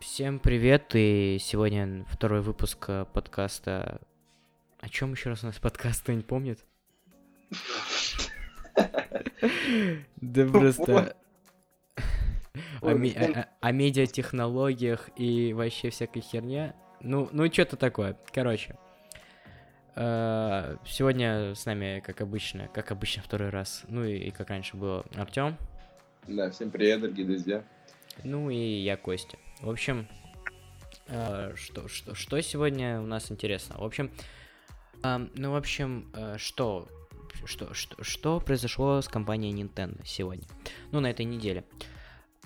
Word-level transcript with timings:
Всем 0.00 0.38
привет, 0.38 0.90
и 0.94 1.38
сегодня 1.40 2.04
второй 2.08 2.40
выпуск 2.42 2.84
э, 2.88 3.04
подкаста... 3.12 4.00
О 4.78 4.88
чем 4.88 5.12
еще 5.12 5.30
раз 5.30 5.42
у 5.42 5.46
нас 5.46 5.58
подкаст, 5.58 6.02
кто 6.02 6.12
не 6.12 6.22
помнит? 6.22 6.64
Да 10.16 10.46
просто... 10.46 11.16
О, 12.80 12.92
ми- 12.94 13.14
о- 13.60 13.72
медиатехнологиях 13.72 15.10
и 15.16 15.52
вообще 15.52 15.90
всякой 15.90 16.20
херне. 16.22 16.74
Ну, 17.00 17.28
ну 17.32 17.50
что-то 17.52 17.76
такое. 17.76 18.16
Короче. 18.32 18.76
э, 19.94 20.76
Сегодня 20.86 21.54
с 21.54 21.64
нами, 21.66 22.02
как 22.04 22.20
обычно, 22.22 22.68
как 22.68 22.90
обычно 22.92 23.22
второй 23.22 23.50
раз, 23.50 23.84
ну 23.88 24.04
и, 24.04 24.16
и 24.16 24.30
как 24.30 24.50
раньше 24.50 24.76
было, 24.76 25.04
Артем, 25.16 25.56
Да, 26.26 26.50
всем 26.50 26.70
привет, 26.70 27.00
дорогие 27.00 27.26
друзья. 27.26 27.62
ну 28.24 28.50
и 28.50 28.56
я 28.56 28.96
Костя. 28.96 29.36
В 29.60 29.70
общем, 29.70 30.06
э, 31.06 31.54
что, 31.56 31.88
что, 31.88 32.14
что 32.14 32.40
сегодня 32.42 33.00
у 33.00 33.06
нас 33.06 33.30
интересно? 33.30 33.76
В 33.78 33.84
общем, 33.84 34.10
ам, 35.02 35.30
ну, 35.34 35.52
в 35.52 35.56
общем, 35.56 36.10
э, 36.14 36.36
что, 36.38 36.88
что, 37.44 37.72
что, 37.74 38.02
что 38.04 38.40
произошло 38.40 39.00
с 39.00 39.08
компанией 39.08 39.54
Nintendo 39.54 40.00
сегодня? 40.04 40.46
Ну, 40.92 41.00
на 41.00 41.10
этой 41.10 41.24
неделе. 41.24 41.64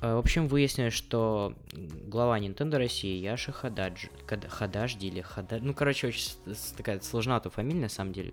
Э, 0.00 0.14
В 0.14 0.18
общем, 0.18 0.46
выяснилось, 0.46 0.94
что 0.94 1.54
глава 1.72 2.38
Nintendo 2.38 2.78
России 2.78 3.18
Яша 3.20 3.50
Хададжи, 3.50 4.08
Кад- 4.26 4.48
Хадажди 4.48 5.06
или 5.06 5.20
Хада... 5.20 5.58
Ну, 5.60 5.74
короче, 5.74 6.06
очень 6.06 6.30
такая 6.76 7.00
сложноватая 7.00 7.50
фамилия, 7.50 7.80
на 7.80 7.88
самом 7.88 8.12
деле. 8.12 8.32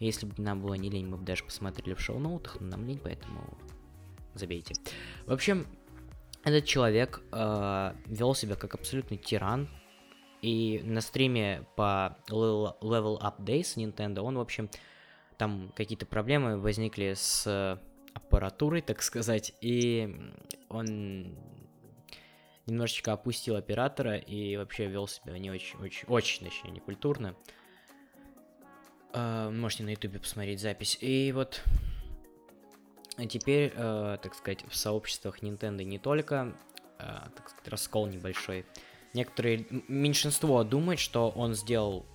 Если 0.00 0.24
бы 0.24 0.32
нам 0.42 0.62
было 0.62 0.74
не 0.74 0.88
лень, 0.88 1.06
мы 1.06 1.18
бы 1.18 1.24
даже 1.24 1.44
посмотрели 1.44 1.94
в 1.94 2.00
шоу-ноутах, 2.00 2.58
но 2.60 2.68
нам 2.68 2.86
лень, 2.86 3.00
поэтому 3.02 3.56
забейте. 4.34 4.74
В 5.26 5.32
общем, 5.32 5.66
этот 6.44 6.66
человек 6.66 7.22
э, 7.32 7.94
вел 8.06 8.34
себя 8.34 8.54
как 8.54 8.74
абсолютный 8.74 9.16
тиран. 9.16 9.68
И 10.42 10.82
на 10.84 11.00
стриме 11.00 11.66
по 11.74 12.18
Level 12.28 13.18
Up 13.20 13.38
Days 13.38 13.76
Nintendo 13.76 14.20
он, 14.20 14.36
в 14.36 14.40
общем, 14.40 14.68
там 15.38 15.72
какие-то 15.74 16.04
проблемы 16.04 16.58
возникли 16.58 17.14
с 17.14 17.46
э, 17.46 17.78
аппаратурой, 18.12 18.82
так 18.82 19.02
сказать, 19.02 19.54
и 19.62 20.14
он 20.68 21.34
немножечко 22.66 23.12
опустил 23.12 23.56
оператора 23.56 24.16
и 24.16 24.56
вообще 24.56 24.86
вел 24.86 25.08
себя 25.08 25.38
не 25.38 25.50
очень, 25.50 25.78
очень, 25.78 26.06
очень, 26.08 26.44
точнее, 26.44 26.72
некультурно. 26.72 27.34
Э, 29.14 29.48
можете 29.50 29.84
на 29.84 29.90
ютубе 29.90 30.18
посмотреть 30.18 30.60
запись. 30.60 30.98
И 31.00 31.32
вот 31.32 31.64
теперь, 33.28 33.72
э, 33.74 34.18
так 34.22 34.34
сказать, 34.34 34.64
в 34.68 34.76
сообществах 34.76 35.42
Nintendo 35.42 35.84
не 35.84 35.98
только, 35.98 36.54
э, 36.98 37.04
так 37.36 37.48
сказать, 37.48 37.68
раскол 37.68 38.06
небольшой. 38.06 38.64
Некоторые, 39.12 39.66
меньшинство 39.88 40.64
думает, 40.64 40.98
что 40.98 41.30
он 41.30 41.54
сделал, 41.54 42.06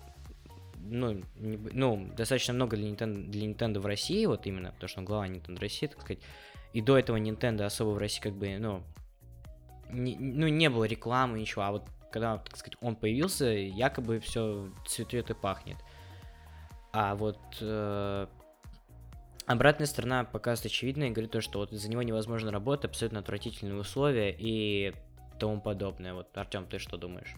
ну, 0.77 1.23
не 1.35 1.57
ну, 1.57 2.09
достаточно 2.17 2.53
много 2.53 2.75
для 2.75 2.89
Nintendo, 2.89 3.23
для 3.23 3.47
Nintendo 3.47 3.79
в 3.79 3.85
России, 3.85 4.25
вот 4.25 4.45
именно, 4.45 4.71
потому 4.71 4.89
что 4.89 4.99
он 4.99 5.05
глава 5.05 5.27
Nintendo 5.27 5.59
России, 5.59 5.87
так 5.87 6.01
сказать. 6.01 6.21
И 6.73 6.81
до 6.81 6.97
этого 6.97 7.17
Nintendo 7.17 7.63
особо 7.63 7.91
в 7.91 7.97
России 7.97 8.21
как 8.21 8.33
бы, 8.33 8.57
ну, 8.59 8.83
не, 9.89 10.17
ну, 10.17 10.47
не 10.47 10.69
было 10.69 10.83
рекламы, 10.83 11.39
ничего, 11.39 11.63
а 11.63 11.71
вот 11.71 11.83
когда, 12.11 12.37
так 12.37 12.57
сказать, 12.57 12.77
он 12.81 12.95
появился, 12.95 13.45
якобы 13.45 14.19
все 14.19 14.69
цветет 14.87 15.29
и 15.29 15.33
пахнет. 15.33 15.77
А 16.91 17.15
вот 17.15 17.39
э, 17.61 18.27
Обратная 19.49 19.87
сторона 19.87 20.25
показывает 20.25 20.71
очевидно 20.71 21.05
и 21.05 21.09
говорит 21.09 21.31
то, 21.31 21.41
что 21.41 21.57
вот 21.57 21.73
из-за 21.73 21.89
него 21.89 22.03
невозможно 22.03 22.51
работать, 22.51 22.91
абсолютно 22.91 23.17
отвратительные 23.17 23.79
условия 23.79 24.29
и 24.37 24.93
тому 25.39 25.59
подобное. 25.59 26.13
Вот, 26.13 26.27
Артем, 26.37 26.67
ты 26.67 26.77
что 26.77 26.97
думаешь? 26.97 27.33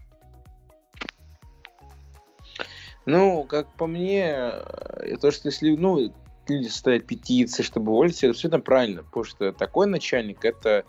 Ну, 3.06 3.46
как 3.46 3.74
по 3.78 3.88
мне, 3.88 4.26
э, 4.26 5.16
то, 5.22 5.32
что 5.32 5.48
если, 5.48 5.74
ну, 5.78 6.14
люди 6.50 6.68
ставят 6.68 7.08
петиции, 7.08 7.64
чтобы 7.64 7.94
уволить, 7.94 8.18
это 8.18 8.32
абсолютно 8.32 8.60
правильно, 8.60 9.04
потому 9.04 9.24
что 9.24 9.54
такой 9.54 9.88
начальник, 9.88 10.44
это 10.44 10.84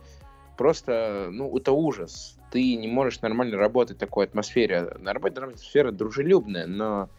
просто, 0.59 1.29
ну, 1.31 1.57
это 1.57 1.71
ужас. 1.71 2.37
Ты 2.51 2.75
не 2.75 2.89
можешь 2.89 3.21
нормально 3.21 3.59
работать 3.59 3.97
в 3.97 4.01
такой 4.01 4.25
атмосфере. 4.25 4.97
На 4.99 5.13
атмосфера 5.13 5.93
дружелюбная, 5.93 6.67
но, 6.67 7.11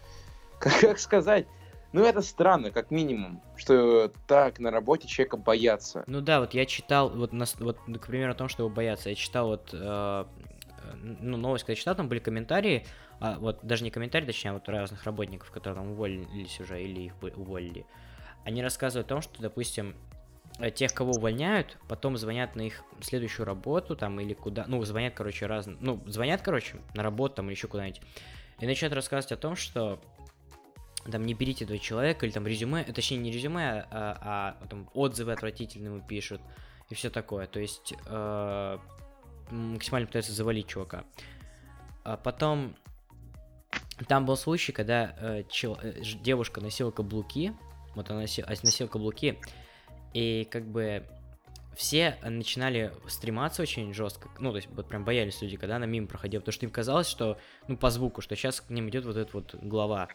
как, 0.59 0.77
как 0.81 0.99
сказать, 0.99 1.47
ну, 1.93 2.03
это 2.03 2.21
странно, 2.21 2.71
как 2.71 2.89
минимум, 2.89 3.41
что 3.55 4.11
так 4.27 4.59
на 4.59 4.71
работе 4.71 5.07
человека 5.07 5.37
боятся. 5.37 6.03
Ну 6.07 6.21
да, 6.21 6.39
вот 6.39 6.55
я 6.55 6.65
читал, 6.65 7.09
вот, 7.09 7.33
нас, 7.33 7.55
вот 7.59 7.77
к 7.77 8.07
примеру, 8.07 8.31
о 8.31 8.35
том, 8.35 8.49
что 8.49 8.63
его 8.63 8.73
боятся, 8.73 9.09
я 9.09 9.15
читал 9.15 9.47
вот, 9.47 9.69
э, 9.73 9.77
э, 9.77 10.95
ну, 10.95 11.37
новость, 11.37 11.65
когда 11.65 11.79
читал, 11.79 11.95
там 11.95 12.09
были 12.09 12.17
комментарии, 12.19 12.85
а, 13.19 13.37
вот 13.37 13.59
даже 13.61 13.83
не 13.83 13.91
комментарии, 13.91 14.25
точнее, 14.25 14.51
а 14.51 14.53
вот 14.55 14.67
разных 14.67 15.03
работников, 15.03 15.51
которые 15.51 15.75
там 15.75 15.91
уволились 15.91 16.59
уже 16.59 16.81
или 16.81 17.01
их 17.01 17.13
уволили. 17.21 17.85
Они 18.43 18.63
рассказывают 18.63 19.05
о 19.05 19.09
том, 19.09 19.21
что, 19.21 19.39
допустим, 19.39 19.95
э, 20.57 20.71
тех, 20.71 20.95
кого 20.95 21.11
увольняют, 21.11 21.77
потом 21.87 22.17
звонят 22.17 22.55
на 22.55 22.61
их 22.61 22.83
следующую 23.01 23.45
работу 23.45 23.95
там 23.95 24.19
или 24.19 24.33
куда, 24.33 24.65
ну, 24.67 24.83
звонят, 24.83 25.13
короче, 25.13 25.45
разные, 25.45 25.77
ну, 25.79 26.01
звонят, 26.07 26.41
короче, 26.41 26.77
на 26.95 27.03
работу 27.03 27.35
там 27.35 27.45
или 27.45 27.53
еще 27.53 27.67
куда-нибудь, 27.67 28.01
и 28.59 28.65
начинают 28.65 28.95
рассказывать 28.95 29.31
о 29.31 29.37
том, 29.37 29.55
что 29.55 29.99
там 31.11 31.25
не 31.25 31.33
берите 31.33 31.65
этого 31.65 31.79
человека, 31.79 32.25
или 32.25 32.33
там 32.33 32.47
резюме, 32.47 32.83
э, 32.83 32.93
точнее 32.93 33.17
не 33.17 33.31
резюме, 33.31 33.85
а, 33.91 34.57
а 34.61 34.67
там 34.67 34.89
отзывы 34.93 35.33
отвратительные 35.33 35.93
ему 35.93 36.01
пишут, 36.01 36.41
и 36.89 36.95
все 36.95 37.09
такое. 37.09 37.47
То 37.47 37.59
есть 37.59 37.93
э, 38.05 38.77
максимально 39.51 40.07
пытаются 40.07 40.33
завалить 40.33 40.67
чувака. 40.67 41.03
А 42.03 42.17
потом 42.17 42.75
там 44.07 44.25
был 44.25 44.37
случай, 44.37 44.71
когда 44.71 45.15
э, 45.17 45.43
чел- 45.49 45.79
э, 45.81 46.01
девушка 46.21 46.61
носила 46.61 46.91
каблуки, 46.91 47.53
вот 47.95 48.09
она 48.09 48.23
носи- 48.23 48.43
а, 48.43 48.53
носила 48.63 48.87
каблуки, 48.87 49.39
и 50.13 50.47
как 50.49 50.65
бы 50.65 51.05
все 51.75 52.17
начинали 52.23 52.93
стрематься 53.07 53.61
очень 53.61 53.93
жестко, 53.93 54.29
ну, 54.39 54.51
то 54.51 54.57
есть 54.57 54.69
вот 54.69 54.87
прям 54.87 55.03
боялись 55.05 55.41
люди, 55.41 55.57
когда 55.57 55.77
она 55.77 55.85
мимо 55.85 56.07
проходила, 56.07 56.41
потому 56.41 56.53
что 56.53 56.65
им 56.65 56.71
казалось, 56.71 57.07
что, 57.07 57.37
ну, 57.67 57.77
по 57.77 57.89
звуку, 57.89 58.21
что 58.21 58.35
сейчас 58.35 58.61
к 58.61 58.69
ним 58.69 58.89
идет 58.89 59.05
вот 59.05 59.17
этот 59.17 59.33
вот 59.33 59.55
глава. 59.55 60.09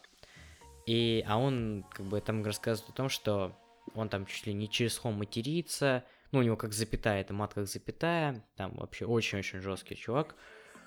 И, 0.88 1.22
а 1.26 1.36
он 1.36 1.84
как 1.90 2.06
бы 2.06 2.18
там 2.22 2.42
рассказывает 2.42 2.94
о 2.94 2.96
том, 2.96 3.10
что 3.10 3.54
он 3.94 4.08
там 4.08 4.24
чуть 4.24 4.46
ли 4.46 4.54
не 4.54 4.70
через 4.70 4.96
хом 4.96 5.18
матерится, 5.18 6.02
ну, 6.32 6.38
у 6.38 6.42
него 6.42 6.56
как 6.56 6.72
запятая, 6.72 7.20
это 7.20 7.34
мат 7.34 7.52
как 7.52 7.66
запятая, 7.66 8.42
там 8.56 8.74
вообще 8.74 9.04
очень-очень 9.04 9.60
жесткий 9.60 9.96
чувак. 9.96 10.34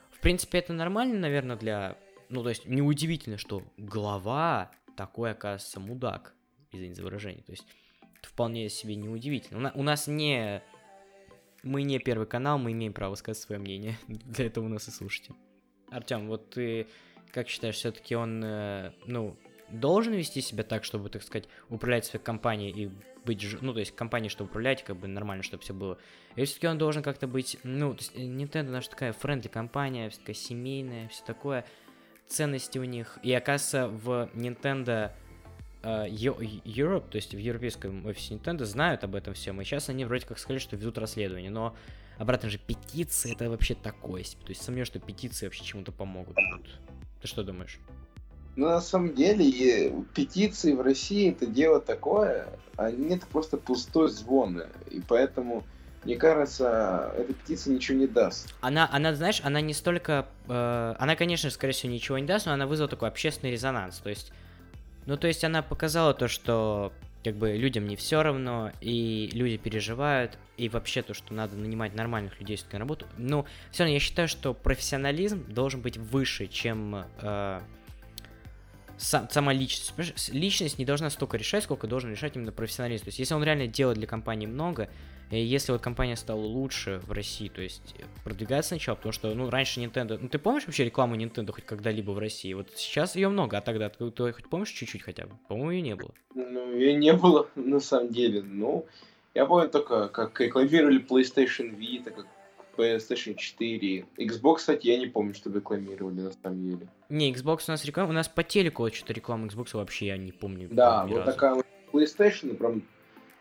В 0.10 0.20
принципе, 0.20 0.58
это 0.58 0.74
нормально, 0.74 1.20
наверное, 1.20 1.56
для... 1.56 2.00
Ну, 2.30 2.42
то 2.42 2.50
есть, 2.50 2.66
неудивительно, 2.66 3.38
что 3.38 3.62
глава 3.78 4.72
такой, 4.98 5.34
оказывается, 5.34 5.80
мудак, 5.80 6.34
извините 6.72 6.96
за 6.96 7.04
выражение. 7.04 7.44
То 7.44 7.52
есть, 7.52 7.68
это 8.18 8.28
вполне 8.28 8.70
себе 8.70 8.96
неудивительно. 8.96 9.60
У, 9.60 9.62
на- 9.62 9.72
у 9.74 9.84
нас 9.84 10.08
не... 10.08 10.64
Мы 11.62 11.84
не 11.84 12.00
первый 12.00 12.26
канал, 12.26 12.58
мы 12.58 12.72
имеем 12.72 12.94
право 12.94 13.14
сказать 13.14 13.38
свое 13.38 13.62
мнение. 13.62 14.00
Для 14.08 14.48
этого 14.48 14.66
у 14.66 14.70
нас 14.70 14.88
и 14.88 14.92
слушайте. 14.92 15.36
Артем, 15.92 16.28
вот 16.28 16.50
ты 16.50 16.88
как 17.32 17.48
считаешь, 17.48 17.76
все-таки 17.76 18.16
он, 18.16 18.44
э, 18.44 18.92
ну, 19.06 19.38
должен 19.72 20.14
вести 20.14 20.42
себя 20.42 20.64
так, 20.64 20.84
чтобы, 20.84 21.10
так 21.10 21.24
сказать, 21.24 21.48
управлять 21.70 22.06
своей 22.06 22.24
компанией 22.24 22.72
и 22.72 22.92
быть, 23.26 23.46
ну, 23.62 23.74
то 23.74 23.80
есть 23.80 23.96
компанией, 23.96 24.30
чтобы 24.30 24.50
управлять, 24.50 24.84
как 24.84 24.98
бы 24.98 25.08
нормально, 25.08 25.44
чтобы 25.44 25.64
все 25.64 25.74
было. 25.74 25.98
Или 26.36 26.46
все-таки 26.46 26.68
он 26.68 26.78
должен 26.78 27.04
как-то 27.04 27.28
быть, 27.28 27.58
ну, 27.64 27.94
то 27.94 28.00
есть 28.00 28.12
э, 28.16 28.22
Nintendo 28.22 28.70
наша 28.72 28.90
такая 28.90 29.14
френдли 29.14 29.48
компания, 29.48 30.10
вся 30.10 30.20
такая 30.20 30.36
семейная, 30.36 31.08
все 31.10 31.24
такое, 31.24 31.66
ценности 32.28 32.80
у 32.80 32.84
них. 32.84 33.20
И 33.24 33.32
оказывается, 33.34 33.88
в 33.88 34.30
Nintendo 34.34 35.12
э, 35.84 36.08
Europe, 36.08 37.10
то 37.10 37.18
есть 37.18 37.34
в 37.34 37.38
европейском 37.38 38.06
офисе 38.06 38.36
Nintendo, 38.36 38.66
знают 38.66 39.04
об 39.04 39.16
этом 39.16 39.34
всем. 39.34 39.62
И 39.62 39.64
сейчас 39.64 39.90
они 39.90 40.06
вроде 40.06 40.26
как 40.26 40.40
сказали, 40.40 40.60
что 40.60 40.76
ведут 40.76 40.98
расследование. 40.98 41.52
Но 41.52 41.76
обратно 42.18 42.50
же 42.50 42.58
петиции 42.58 43.34
это 43.34 43.50
вообще 43.50 43.76
такое. 43.76 44.24
То 44.24 44.50
есть 44.50 44.64
сомневаюсь, 44.64 44.88
что 44.88 45.00
петиции 45.00 45.46
вообще 45.46 45.64
чему-то 45.64 45.92
помогут. 45.92 46.38
Ты 47.22 47.28
что 47.28 47.44
думаешь? 47.44 47.80
Ну, 48.56 48.68
на 48.68 48.82
самом 48.82 49.16
деле, 49.16 49.94
петиции 50.14 50.74
в 50.74 50.82
России 50.82 51.32
это 51.32 51.46
дело 51.46 51.80
такое, 51.80 52.48
они 52.76 53.16
это 53.16 53.26
просто 53.28 53.58
пустой 53.58 54.10
звон. 54.10 54.64
И 54.90 55.02
поэтому, 55.08 55.64
мне 56.04 56.18
кажется, 56.18 57.14
эта 57.18 57.34
петиция 57.34 57.74
ничего 57.74 57.98
не 57.98 58.08
даст. 58.08 58.54
Она, 58.62 58.90
она, 58.92 59.16
знаешь, 59.16 59.42
она 59.44 59.62
не 59.62 59.74
столько... 59.74 60.28
э, 60.48 60.96
она, 60.98 61.16
конечно, 61.16 61.50
скорее 61.50 61.74
всего, 61.74 61.92
ничего 61.92 62.18
не 62.18 62.26
даст, 62.26 62.46
но 62.46 62.54
она 62.54 62.68
вызвала 62.68 62.90
такой 62.90 63.08
общественный 63.08 63.52
резонанс. 63.52 63.98
То 64.00 64.10
есть... 64.10 64.32
Ну, 65.08 65.18
то 65.18 65.28
есть 65.28 65.44
она 65.44 65.64
показала 65.64 66.14
то, 66.14 66.28
что 66.28 66.94
как 67.24 67.36
бы 67.36 67.54
людям 67.54 67.88
не 67.88 67.96
все 67.96 68.24
равно, 68.24 68.72
и 68.82 69.30
люди 69.34 69.58
переживают, 69.58 70.38
и 70.58 70.70
вообще 70.70 71.02
то, 71.02 71.14
что 71.14 71.34
надо 71.34 71.56
нанимать 71.56 71.96
нормальных 71.96 72.40
людей 72.40 72.60
на 72.72 72.80
работу. 72.80 73.06
Ну, 73.18 73.46
все 73.72 73.84
равно 73.84 73.94
я 73.94 74.00
считаю, 74.00 74.28
что 74.28 74.54
профессионализм 74.54 75.44
должен 75.52 75.82
быть 75.82 75.98
выше, 75.98 76.48
чем 76.48 77.06
э, 77.22 77.62
сам- 79.02 79.30
сама 79.30 79.54
личность. 79.54 79.94
Личность 80.32 80.78
не 80.78 80.86
должна 80.86 81.10
столько 81.10 81.38
решать, 81.38 81.64
сколько 81.64 81.88
должен 81.88 82.12
решать 82.12 82.36
именно 82.36 82.52
профессионализм. 82.52 83.06
То 83.06 83.10
есть, 83.10 83.20
если 83.20 83.34
он 83.34 83.44
реально 83.44 83.68
делает 83.68 83.98
для 83.98 84.08
компании 84.08 84.48
много, 84.48 84.90
И 85.32 85.40
если 85.40 85.72
вот 85.72 85.82
компания 85.82 86.18
стала 86.18 86.42
лучше 86.42 87.00
в 87.08 87.14
России, 87.14 87.48
то 87.48 87.62
есть 87.62 87.96
продвигаться 88.26 88.70
сначала, 88.70 88.98
потому 88.98 89.14
что, 89.14 89.34
ну, 89.34 89.50
раньше 89.50 89.80
Nintendo... 89.80 90.18
Ну, 90.22 90.28
ты 90.28 90.38
помнишь 90.38 90.66
вообще 90.66 90.84
рекламу 90.84 91.16
Nintendo 91.16 91.54
хоть 91.54 91.66
когда-либо 91.66 92.12
в 92.12 92.20
России? 92.20 92.54
Вот 92.54 92.68
сейчас 92.76 93.16
ее 93.16 93.30
много, 93.30 93.58
а 93.58 93.62
тогда 93.62 93.88
ты, 93.88 94.12
ты 94.12 94.34
хоть 94.34 94.50
помнишь 94.50 94.72
чуть-чуть 94.72 95.02
хотя 95.02 95.28
бы? 95.28 95.38
По-моему, 95.48 95.72
ее 95.72 95.82
не 95.82 95.96
было. 95.96 96.12
Ну, 96.36 96.76
ее 96.76 96.94
не 96.96 97.14
было, 97.14 97.48
на 97.56 97.80
самом 97.80 98.10
деле. 98.10 98.42
Ну, 98.42 98.86
я 99.34 99.46
помню 99.46 99.70
только, 99.70 100.10
как 100.10 100.38
рекламировали 100.42 101.00
PlayStation 101.02 101.78
Vita, 101.80 102.12
как 102.12 102.28
PlayStation 102.78 103.36
4. 103.36 104.06
Xbox, 104.18 104.56
кстати, 104.58 104.88
я 104.88 104.98
не 104.98 105.08
помню, 105.08 105.34
чтобы 105.34 105.60
рекламировали 105.60 106.22
на 106.22 106.32
самом 106.32 106.64
деле. 106.64 106.88
Не, 107.10 107.32
Xbox 107.34 107.66
у 107.68 107.72
нас 107.72 107.86
реклама, 107.86 108.10
у 108.10 108.14
нас 108.14 108.28
по 108.28 108.44
телеку 108.44 108.90
что-то 108.92 109.14
реклама 109.14 109.48
Xbox 109.48 109.70
вообще 109.74 110.08
я 110.08 110.18
не 110.18 110.32
помню. 110.32 110.68
Да, 110.72 111.06
вот 111.06 111.20
разу. 111.20 111.32
такая 111.32 111.56
вот 111.56 111.66
PlayStation 111.92 112.56
прям 112.56 112.84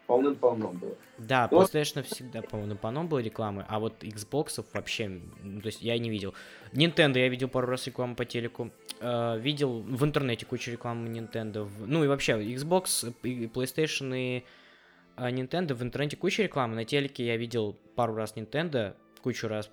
полным-полно 0.07 0.73
было. 0.73 0.97
Да, 1.19 1.49
Но... 1.51 1.63
PlayStation 1.63 2.03
всегда 2.03 2.43
полным-полно 2.43 3.05
было 3.05 3.21
рекламы, 3.21 3.65
а 3.69 3.79
вот 3.79 4.03
Xbox 4.03 4.65
вообще, 4.73 5.21
ну, 5.43 5.61
то 5.61 5.67
есть 5.67 5.83
я 5.83 5.97
не 5.99 6.11
видел. 6.11 6.35
Nintendo 6.73 7.19
я 7.19 7.29
видел 7.29 7.49
пару 7.49 7.69
раз 7.69 7.87
рекламу 7.87 8.17
по 8.17 8.25
телеку. 8.25 8.71
Э, 9.01 9.39
видел 9.39 9.81
в 9.81 10.05
интернете 10.05 10.47
кучу 10.47 10.73
рекламы 10.73 11.09
Nintendo. 11.09 11.69
Ну 11.87 12.03
и 12.05 12.09
вообще, 12.09 12.33
Xbox, 12.33 13.15
и 13.23 13.47
PlayStation 13.47 14.17
и 14.17 14.45
а, 15.21 15.31
Nintendo 15.31 15.75
в 15.75 15.83
интернете 15.83 16.17
куча 16.17 16.43
рекламы. 16.43 16.75
На 16.75 16.85
телеке 16.85 17.27
я 17.27 17.37
видел 17.37 17.77
пару 17.95 18.15
раз 18.15 18.35
Nintendo, 18.37 18.95
кучу 19.23 19.49
раз 19.49 19.71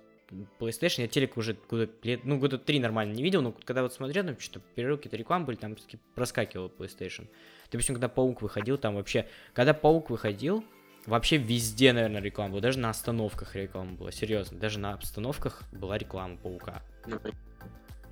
PlayStation, 0.58 1.02
я 1.02 1.08
телек 1.08 1.36
уже 1.36 1.56
года, 1.68 1.88
ну, 2.24 2.38
года 2.38 2.58
три 2.58 2.80
нормально 2.80 3.14
не 3.14 3.22
видел, 3.22 3.42
но 3.42 3.52
когда 3.52 3.82
вот 3.82 3.94
смотрел, 3.94 4.24
там 4.24 4.38
что-то 4.38 4.66
перерывки 4.74 5.04
какие-то 5.04 5.16
рекламы 5.16 5.46
были, 5.46 5.56
там 5.56 5.76
проскакивал 6.14 6.70
PlayStation. 6.76 7.28
Допустим, 7.70 7.94
когда 7.94 8.08
Паук 8.08 8.42
выходил, 8.42 8.76
там 8.78 8.96
вообще, 8.96 9.26
когда 9.54 9.72
Паук 9.72 10.10
выходил, 10.10 10.64
вообще 11.06 11.38
везде, 11.38 11.92
наверное, 11.92 12.20
реклама 12.20 12.50
была, 12.50 12.60
даже 12.60 12.78
на 12.78 12.90
остановках 12.90 13.56
реклама 13.56 13.92
была, 13.92 14.12
серьезно, 14.12 14.58
даже 14.58 14.78
на 14.78 14.94
остановках 14.94 15.62
была 15.72 15.96
реклама 15.96 16.36
Паука. 16.36 16.82
Ну, 17.06 17.18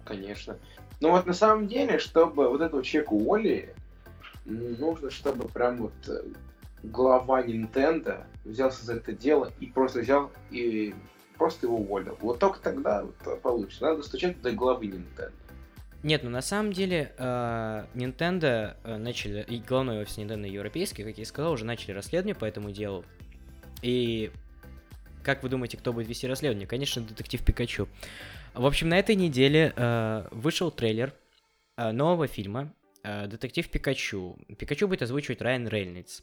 конечно. 0.05 0.59
Ну 1.01 1.11
вот 1.11 1.27
на 1.27 1.35
самом 1.35 1.69
деле, 1.69 1.99
чтобы 1.99 2.49
вот 2.49 2.63
этого 2.63 2.83
человека 2.83 3.13
уволили, 3.13 3.75
нужно, 4.47 5.11
чтобы 5.11 5.49
прям 5.49 5.77
вот 5.77 6.09
э, 6.09 6.23
глава 6.83 7.43
Nintendo 7.43 8.25
взялся 8.45 8.87
за 8.87 8.95
это 8.95 9.13
дело 9.13 9.53
и 9.61 9.67
просто 9.67 10.01
взял 10.01 10.31
и 10.51 10.95
просто 11.37 11.67
его 11.67 11.79
уволил. 11.79 12.17
Вот 12.21 12.39
только 12.39 12.59
тогда 12.61 13.05
вот 13.05 13.43
получится. 13.43 13.85
Надо 13.85 14.03
стучать 14.03 14.41
до 14.43 14.53
главы 14.53 14.87
Nintendo. 14.87 15.33
Нет, 16.03 16.23
ну 16.23 16.31
на 16.31 16.43
самом 16.43 16.73
деле 16.73 17.13
э, 17.19 17.85
Nintendo 17.95 18.77
э, 18.85 18.97
начали, 18.97 19.45
и 19.49 19.59
главное 19.59 20.03
офис 20.03 20.19
Nintendo 20.19 20.49
европейский, 20.49 21.03
как 21.03 21.17
я 21.17 21.23
и 21.23 21.27
сказал, 21.27 21.53
уже 21.53 21.65
начали 21.65 21.93
расследование 21.93 22.35
по 22.35 22.45
этому 22.45 22.71
делу. 22.71 23.05
И 23.83 24.31
как 25.25 25.43
вы 25.43 25.49
думаете, 25.49 25.77
кто 25.77 25.93
будет 25.93 26.07
вести 26.07 26.29
расследование? 26.29 26.69
Конечно, 26.69 27.03
детектив 27.03 27.45
Пикачу. 27.45 27.89
В 28.55 28.65
общем, 28.65 28.89
на 28.89 28.99
этой 28.99 29.17
неделе 29.17 29.73
э, 29.75 30.29
вышел 30.31 30.71
трейлер 30.71 31.13
э, 31.77 31.91
нового 31.91 32.29
фильма 32.29 32.73
э, 33.03 33.27
«Детектив 33.27 33.69
Пикачу». 33.69 34.39
Пикачу 34.57 34.87
будет 34.87 35.03
озвучивать 35.03 35.43
Райан 35.43 35.67
Рейнольдс. 35.67 36.23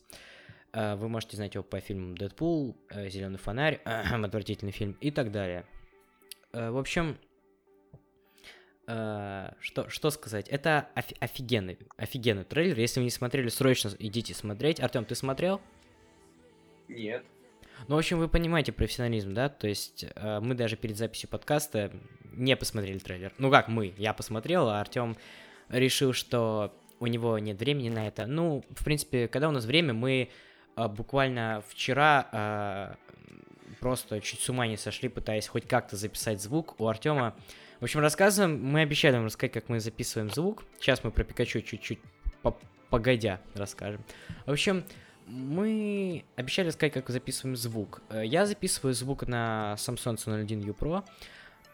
Вы 0.73 1.07
можете 1.07 1.37
знать 1.37 1.53
его 1.53 1.63
по 1.63 1.79
фильмам 1.79 2.17
«Дэдпул», 2.17 2.75
э, 2.89 3.09
«Зеленый 3.09 3.37
фонарь», 3.37 3.75
отвратительный 3.85 4.71
фильм 4.71 4.97
и 5.01 5.11
так 5.11 5.31
далее. 5.31 5.65
Э, 6.51 6.71
в 6.71 6.77
общем, 6.77 7.17
что, 8.85 9.55
что 9.87 10.09
сказать? 10.09 10.49
Это 10.49 10.89
офи- 10.93 11.15
офигенный, 11.21 11.77
офигенный 11.95 12.43
трейлер. 12.43 12.77
Если 12.77 12.99
вы 12.99 13.05
не 13.05 13.11
смотрели, 13.11 13.47
срочно 13.47 13.91
идите 13.97 14.33
смотреть. 14.33 14.81
Артем, 14.81 15.05
ты 15.05 15.15
смотрел? 15.15 15.61
Нет. 16.89 17.23
Ну, 17.87 17.95
в 17.95 17.97
общем, 17.97 18.19
вы 18.19 18.27
понимаете 18.27 18.73
профессионализм, 18.73 19.33
да? 19.33 19.47
То 19.47 19.69
есть 19.69 20.05
мы 20.41 20.53
даже 20.55 20.75
перед 20.75 20.97
записью 20.97 21.29
подкаста 21.29 21.93
не 22.33 22.57
посмотрели 22.57 22.97
трейлер. 22.97 23.33
Ну 23.37 23.49
как 23.49 23.69
мы? 23.69 23.93
Я 23.97 24.13
посмотрел, 24.13 24.67
а 24.67 24.81
Артем 24.81 25.15
решил, 25.69 26.11
что 26.11 26.73
у 26.99 27.07
него 27.07 27.39
нет 27.39 27.59
времени 27.59 27.89
на 27.89 28.07
это. 28.07 28.25
Ну, 28.25 28.63
в 28.69 28.83
принципе, 28.83 29.29
когда 29.29 29.47
у 29.47 29.51
нас 29.51 29.65
время, 29.65 29.93
мы 29.93 30.29
буквально 30.75 31.63
вчера 31.67 32.27
а, 32.31 32.95
просто 33.79 34.21
чуть 34.21 34.39
с 34.39 34.49
ума 34.49 34.67
не 34.67 34.77
сошли, 34.77 35.09
пытаясь 35.09 35.47
хоть 35.47 35.67
как-то 35.67 35.95
записать 35.95 36.41
звук 36.41 36.79
у 36.79 36.87
Артема. 36.87 37.35
В 37.79 37.83
общем, 37.83 37.99
рассказываем, 37.99 38.63
мы 38.63 38.81
обещали 38.81 39.15
вам 39.15 39.25
рассказать, 39.25 39.51
как 39.51 39.69
мы 39.69 39.79
записываем 39.79 40.29
звук. 40.29 40.63
Сейчас 40.79 41.03
мы 41.03 41.11
про 41.11 41.23
Пикачу 41.23 41.61
чуть-чуть 41.61 41.99
погодя 42.89 43.41
расскажем. 43.55 44.03
В 44.45 44.51
общем, 44.51 44.83
мы 45.25 46.25
обещали 46.35 46.67
рассказать, 46.67 46.93
как 46.93 47.09
записываем 47.09 47.55
звук. 47.55 48.01
Э, 48.09 48.23
я 48.23 48.45
записываю 48.45 48.93
звук 48.93 49.27
на 49.27 49.75
Samsung 49.77 50.15
C01U 50.15 50.77
Pro 50.77 51.03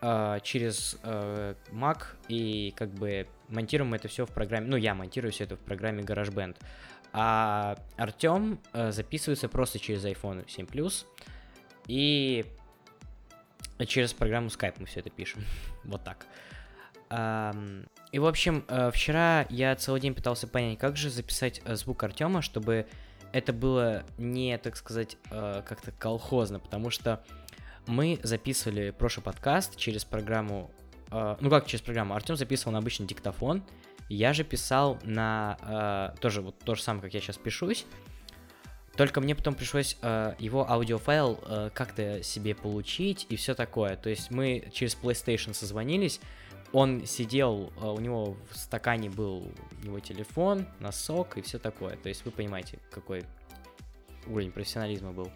э, 0.02 0.40
через 0.44 0.98
э, 1.04 1.56
Mac 1.72 2.04
и 2.28 2.74
как 2.78 2.90
бы 2.90 3.28
монтируем 3.50 3.94
это 3.94 4.08
все 4.08 4.26
в 4.26 4.30
программе, 4.30 4.68
ну 4.68 4.78
я 4.78 4.96
монтирую 4.96 5.32
все 5.32 5.44
это 5.44 5.58
в 5.58 5.60
программе 5.60 6.04
GarageBand. 6.04 6.56
А 7.12 7.76
Артем 7.98 8.60
э, 8.74 8.92
записывается 8.92 9.50
просто 9.50 9.80
через 9.80 10.06
iPhone 10.06 10.50
7 10.50 10.66
Plus. 10.66 11.06
И 11.88 12.46
через 13.88 14.14
программу 14.14 14.48
Skype 14.48 14.76
мы 14.78 14.86
все 14.86 15.00
это 15.00 15.10
пишем. 15.10 15.44
вот 15.84 16.04
так. 16.04 16.26
И, 18.12 18.20
в 18.20 18.28
общем, 18.28 18.64
э, 18.68 18.92
вчера 18.94 19.48
я 19.50 19.76
целый 19.76 20.00
день 20.00 20.14
пытался 20.14 20.48
понять, 20.48 20.78
как 20.78 20.96
же 20.96 21.10
записать 21.10 21.62
э, 21.66 21.76
звук 21.76 22.04
Артема, 22.04 22.44
чтобы 22.44 22.86
это 23.32 23.54
было 23.54 24.04
не, 24.18 24.58
так 24.58 24.76
сказать, 24.76 25.16
как-то 25.30 25.92
колхозно, 25.92 26.60
потому 26.60 26.90
что 26.90 27.24
мы 27.86 28.20
записывали 28.24 28.90
прошлый 28.90 29.24
подкаст 29.24 29.78
через 29.78 30.04
программу, 30.04 30.72
ну 31.12 31.50
как 31.52 31.68
через 31.68 31.84
программу, 31.84 32.16
Артем 32.16 32.38
записывал 32.38 32.72
на 32.74 32.80
обычный 32.80 33.06
диктофон, 33.06 33.64
я 34.10 34.34
же 34.34 34.44
писал 34.44 35.00
на... 35.04 36.14
Э, 36.14 36.20
тоже 36.20 36.42
вот 36.42 36.58
то 36.60 36.76
же 36.76 36.82
самое, 36.82 37.04
как 37.04 37.14
я 37.14 37.22
сейчас 37.22 37.38
пишусь. 37.38 37.86
Только 38.96 39.22
мне 39.22 39.34
потом 39.34 39.56
пришлось 39.56 39.96
э, 40.02 40.34
его 40.40 40.70
аудиофайл 40.70 41.40
э, 41.42 41.70
как-то 41.74 42.22
себе 42.22 42.54
получить 42.54 43.28
и 43.30 43.38
все 43.38 43.56
такое. 43.56 43.96
То 43.96 44.10
есть 44.10 44.30
мы 44.30 44.70
через 44.74 44.98
PlayStation 45.02 45.54
созвонились, 45.54 46.20
он 46.74 47.06
сидел, 47.06 47.72
э, 47.82 47.88
у 47.88 48.00
него 48.00 48.36
в 48.52 48.58
стакане 48.58 49.10
был 49.10 49.48
его 49.84 50.00
телефон, 50.00 50.66
носок 50.80 51.38
и 51.38 51.42
все 51.42 51.60
такое. 51.60 51.96
То 51.96 52.10
есть 52.10 52.26
вы 52.26 52.32
понимаете, 52.32 52.80
какой 52.92 53.24
уровень 54.28 54.52
профессионализма 54.52 55.14
был. 55.14 55.32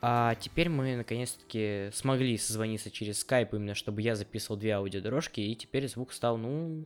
А 0.00 0.34
теперь 0.34 0.68
мы 0.68 0.96
наконец-таки 0.96 1.90
смогли 1.94 2.36
созвониться 2.36 2.90
через 2.90 3.24
Skype, 3.24 3.50
именно 3.52 3.74
чтобы 3.74 4.02
я 4.02 4.16
записывал 4.16 4.58
две 4.58 4.72
аудиодорожки, 4.72 5.40
и 5.40 5.54
теперь 5.54 5.88
звук 5.88 6.12
стал, 6.12 6.36
ну, 6.36 6.84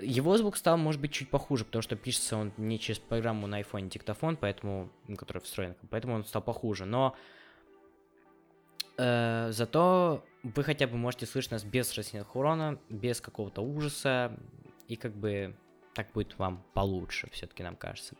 его 0.00 0.36
звук 0.36 0.56
стал, 0.56 0.76
может 0.76 1.00
быть, 1.00 1.12
чуть 1.12 1.30
похуже, 1.30 1.64
потому 1.64 1.82
что 1.82 1.96
пишется 1.96 2.36
он 2.36 2.52
не 2.58 2.78
через 2.78 2.98
программу 2.98 3.46
на 3.46 3.60
iPhone 3.60 3.88
диктофон, 3.88 4.36
поэтому, 4.36 4.90
который 5.16 5.40
встроен, 5.40 5.74
поэтому 5.88 6.14
он 6.14 6.24
стал 6.24 6.42
похуже. 6.42 6.84
Но 6.84 7.16
э, 8.98 9.48
зато 9.52 10.22
вы 10.42 10.64
хотя 10.64 10.86
бы 10.86 10.96
можете 10.96 11.24
слышать 11.26 11.52
нас 11.52 11.64
без 11.64 11.96
рассинхрона, 11.96 12.78
без 12.90 13.20
какого-то 13.22 13.62
ужаса, 13.62 14.36
и 14.86 14.96
как 14.96 15.14
бы 15.14 15.56
так 15.94 16.12
будет 16.12 16.38
вам 16.38 16.62
получше, 16.74 17.30
все-таки 17.32 17.62
нам 17.62 17.76
кажется. 17.76 18.14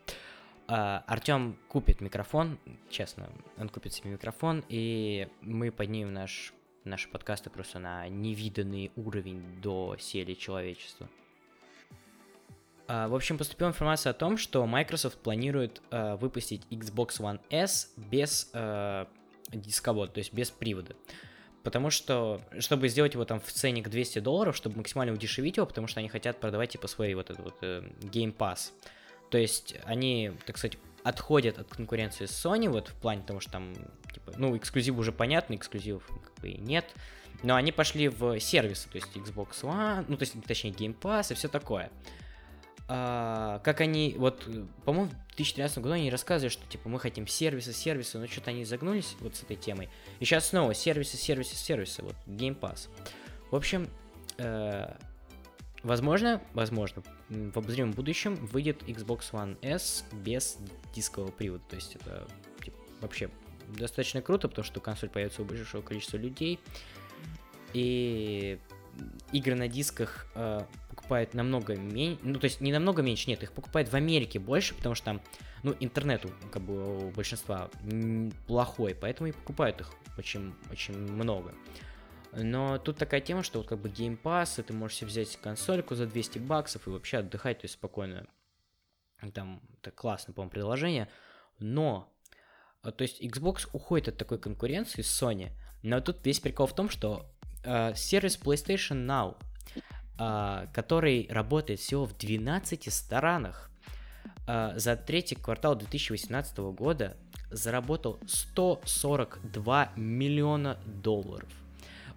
Э, 0.67 1.01
Артем 1.05 1.59
купит 1.67 2.01
микрофон, 2.01 2.57
честно, 2.89 3.29
он 3.57 3.69
купит 3.69 3.93
себе 3.93 4.09
микрофон, 4.09 4.63
и 4.67 5.27
мы 5.41 5.71
поднимем 5.71 6.11
наш, 6.11 6.55
наши 6.85 7.07
подкасты 7.07 7.51
просто 7.51 7.77
на 7.77 8.07
невиданный 8.07 8.91
уровень 8.95 9.61
до 9.61 9.95
сели 9.99 10.33
человечества. 10.33 11.07
А, 12.93 13.07
в 13.07 13.15
общем, 13.15 13.37
поступила 13.37 13.69
информация 13.69 14.09
о 14.09 14.13
том, 14.13 14.37
что 14.37 14.65
Microsoft 14.67 15.17
планирует 15.19 15.81
э, 15.91 16.17
выпустить 16.17 16.63
Xbox 16.69 17.21
One 17.21 17.39
S 17.49 17.93
без 17.95 18.49
э, 18.51 19.05
дисковода, 19.53 20.11
то 20.11 20.17
есть 20.17 20.33
без 20.33 20.51
привода. 20.51 20.93
Потому 21.63 21.89
что, 21.89 22.41
чтобы 22.59 22.89
сделать 22.89 23.13
его 23.13 23.23
там 23.23 23.39
в 23.39 23.49
ценник 23.49 23.87
200 23.87 24.19
долларов, 24.19 24.57
чтобы 24.57 24.75
максимально 24.75 25.13
удешевить 25.13 25.55
его, 25.55 25.65
потому 25.65 25.87
что 25.87 26.01
они 26.01 26.09
хотят 26.09 26.41
продавать 26.41 26.71
типа 26.71 26.89
свой 26.89 27.13
вот 27.13 27.29
этот 27.29 27.45
вот 27.45 27.55
э, 27.61 27.81
Game 28.01 28.35
Pass. 28.35 28.73
То 29.29 29.37
есть 29.37 29.75
они, 29.85 30.33
так 30.45 30.57
сказать, 30.57 30.77
отходят 31.05 31.59
от 31.59 31.73
конкуренции 31.73 32.25
с 32.25 32.45
Sony, 32.45 32.67
вот 32.67 32.89
в 32.89 32.95
плане 32.95 33.23
того, 33.23 33.39
что 33.39 33.53
там, 33.53 33.73
типа, 34.13 34.33
ну, 34.35 34.57
эксклюзив 34.57 34.97
уже 34.97 35.13
понятно, 35.13 35.55
эксклюзивов 35.55 36.05
как 36.07 36.41
бы 36.41 36.49
и 36.49 36.57
нет. 36.57 36.93
Но 37.41 37.55
они 37.55 37.71
пошли 37.71 38.09
в 38.09 38.37
сервисы, 38.41 38.89
то 38.89 38.97
есть 38.97 39.15
Xbox 39.15 39.61
One, 39.61 40.03
ну, 40.09 40.17
то 40.17 40.23
есть, 40.23 40.35
точнее, 40.45 40.71
Game 40.71 40.99
Pass 40.99 41.31
и 41.31 41.35
все 41.35 41.47
такое 41.47 41.89
а, 42.93 43.59
как 43.59 43.79
они, 43.79 44.15
вот, 44.17 44.45
по-моему, 44.83 45.07
в 45.07 45.35
2013 45.37 45.77
году 45.77 45.93
они 45.93 46.11
рассказывали, 46.11 46.51
что, 46.51 46.67
типа, 46.67 46.89
мы 46.89 46.99
хотим 46.99 47.25
сервисы, 47.25 47.71
сервисы, 47.71 48.19
но 48.19 48.27
что-то 48.27 48.49
они 48.49 48.65
загнулись 48.65 49.15
вот 49.21 49.37
с 49.37 49.43
этой 49.43 49.55
темой. 49.55 49.87
И 50.19 50.25
сейчас 50.25 50.49
снова 50.49 50.73
сервисы, 50.73 51.15
сервисы, 51.15 51.55
сервисы, 51.55 52.03
вот, 52.03 52.15
Game 52.27 52.59
Pass. 52.59 52.89
В 53.49 53.55
общем, 53.55 53.87
э, 54.39 54.93
возможно, 55.83 56.41
возможно, 56.53 57.01
в 57.29 57.57
обозримом 57.57 57.93
будущем 57.93 58.35
выйдет 58.35 58.83
Xbox 58.83 59.31
One 59.31 59.57
S 59.61 60.03
без 60.11 60.57
дискового 60.93 61.31
привода, 61.31 61.63
то 61.69 61.77
есть 61.77 61.95
это, 61.95 62.27
типа, 62.61 62.77
вообще 62.99 63.29
достаточно 63.69 64.21
круто, 64.21 64.49
потому 64.49 64.65
что 64.65 64.81
консоль 64.81 65.07
появится 65.07 65.43
у 65.43 65.45
большого 65.45 65.81
количества 65.81 66.17
людей. 66.17 66.59
И 67.71 68.59
игры 69.31 69.55
на 69.55 69.69
дисках 69.69 70.27
э, 70.35 70.59
покупают 71.11 71.33
намного 71.33 71.75
меньше, 71.75 72.19
ну 72.23 72.39
то 72.39 72.45
есть 72.45 72.61
не 72.61 72.71
намного 72.71 73.01
меньше, 73.01 73.29
нет, 73.29 73.43
их 73.43 73.51
покупают 73.51 73.89
в 73.89 73.95
Америке 73.95 74.39
больше, 74.39 74.73
потому 74.73 74.95
что 74.95 75.05
там, 75.05 75.21
ну 75.61 75.75
интернет 75.81 76.25
как 76.53 76.61
бы 76.61 77.07
у 77.07 77.11
большинства 77.11 77.69
плохой, 78.47 78.95
поэтому 78.95 79.27
и 79.27 79.33
покупают 79.33 79.81
их 79.81 79.91
очень, 80.17 80.53
очень 80.71 80.97
много. 80.97 81.53
Но 82.31 82.77
тут 82.77 82.97
такая 82.97 83.19
тема, 83.19 83.43
что 83.43 83.59
вот 83.59 83.67
как 83.67 83.79
бы 83.79 83.89
Game 83.89 84.17
Pass, 84.21 84.61
и 84.61 84.63
ты 84.63 84.71
можешь 84.71 84.99
себе 84.99 85.07
взять 85.09 85.35
консольку 85.35 85.95
за 85.95 86.05
200 86.05 86.39
баксов 86.39 86.87
и 86.87 86.89
вообще 86.89 87.17
отдыхать, 87.17 87.59
то 87.59 87.65
есть 87.65 87.73
спокойно. 87.73 88.25
Там, 89.33 89.61
это 89.81 89.91
классное, 89.91 90.33
по-моему, 90.33 90.51
предложение. 90.51 91.09
Но, 91.59 92.09
э, 92.83 92.91
то 92.93 93.01
есть 93.01 93.21
Xbox 93.21 93.67
уходит 93.73 94.07
от 94.07 94.17
такой 94.17 94.39
конкуренции 94.39 95.01
с 95.01 95.21
Sony, 95.21 95.51
но 95.83 95.99
тут 95.99 96.25
весь 96.25 96.39
прикол 96.39 96.67
в 96.67 96.73
том, 96.73 96.89
что 96.89 97.29
э, 97.65 97.95
сервис 97.95 98.39
PlayStation 98.39 99.05
Now, 99.05 99.35
который 100.73 101.27
работает 101.29 101.79
всего 101.79 102.05
в 102.05 102.17
12 102.17 102.93
странах, 102.93 103.71
э, 104.47 104.73
за 104.75 104.95
третий 104.95 105.35
квартал 105.35 105.75
2018 105.75 106.57
года 106.73 107.17
заработал 107.49 108.19
142 108.27 109.91
миллиона 109.95 110.77
долларов. 110.85 111.49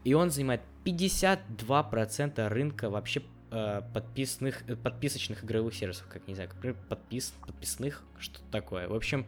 И 0.05 0.15
он 0.15 0.31
занимает 0.31 0.61
52% 0.85 2.49
рынка 2.49 2.91
вообще 2.91 3.23
э, 3.51 3.83
подписных, 3.93 4.65
подписочных 4.83 5.45
игровых 5.45 5.75
сервисов, 5.75 6.07
как 6.09 6.29
не 6.29 6.35
знаю, 6.35 6.51
подпис, 6.89 7.33
подписных, 7.47 8.03
что 8.19 8.41
такое. 8.51 8.87
В 8.89 8.95
общем, 8.95 9.27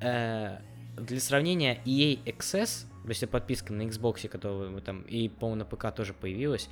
э, 0.00 0.58
для 0.96 1.20
сравнения, 1.20 1.80
EA 1.84 2.22
Access, 2.24 2.86
то 3.02 3.08
есть 3.08 3.28
подписка 3.28 3.72
на 3.72 3.82
Xbox, 3.82 4.28
которая 4.28 4.80
там, 4.80 5.02
и, 5.02 5.28
по-моему, 5.28 5.64
на 5.64 5.64
ПК 5.64 5.94
тоже 5.94 6.14
появилась, 6.14 6.68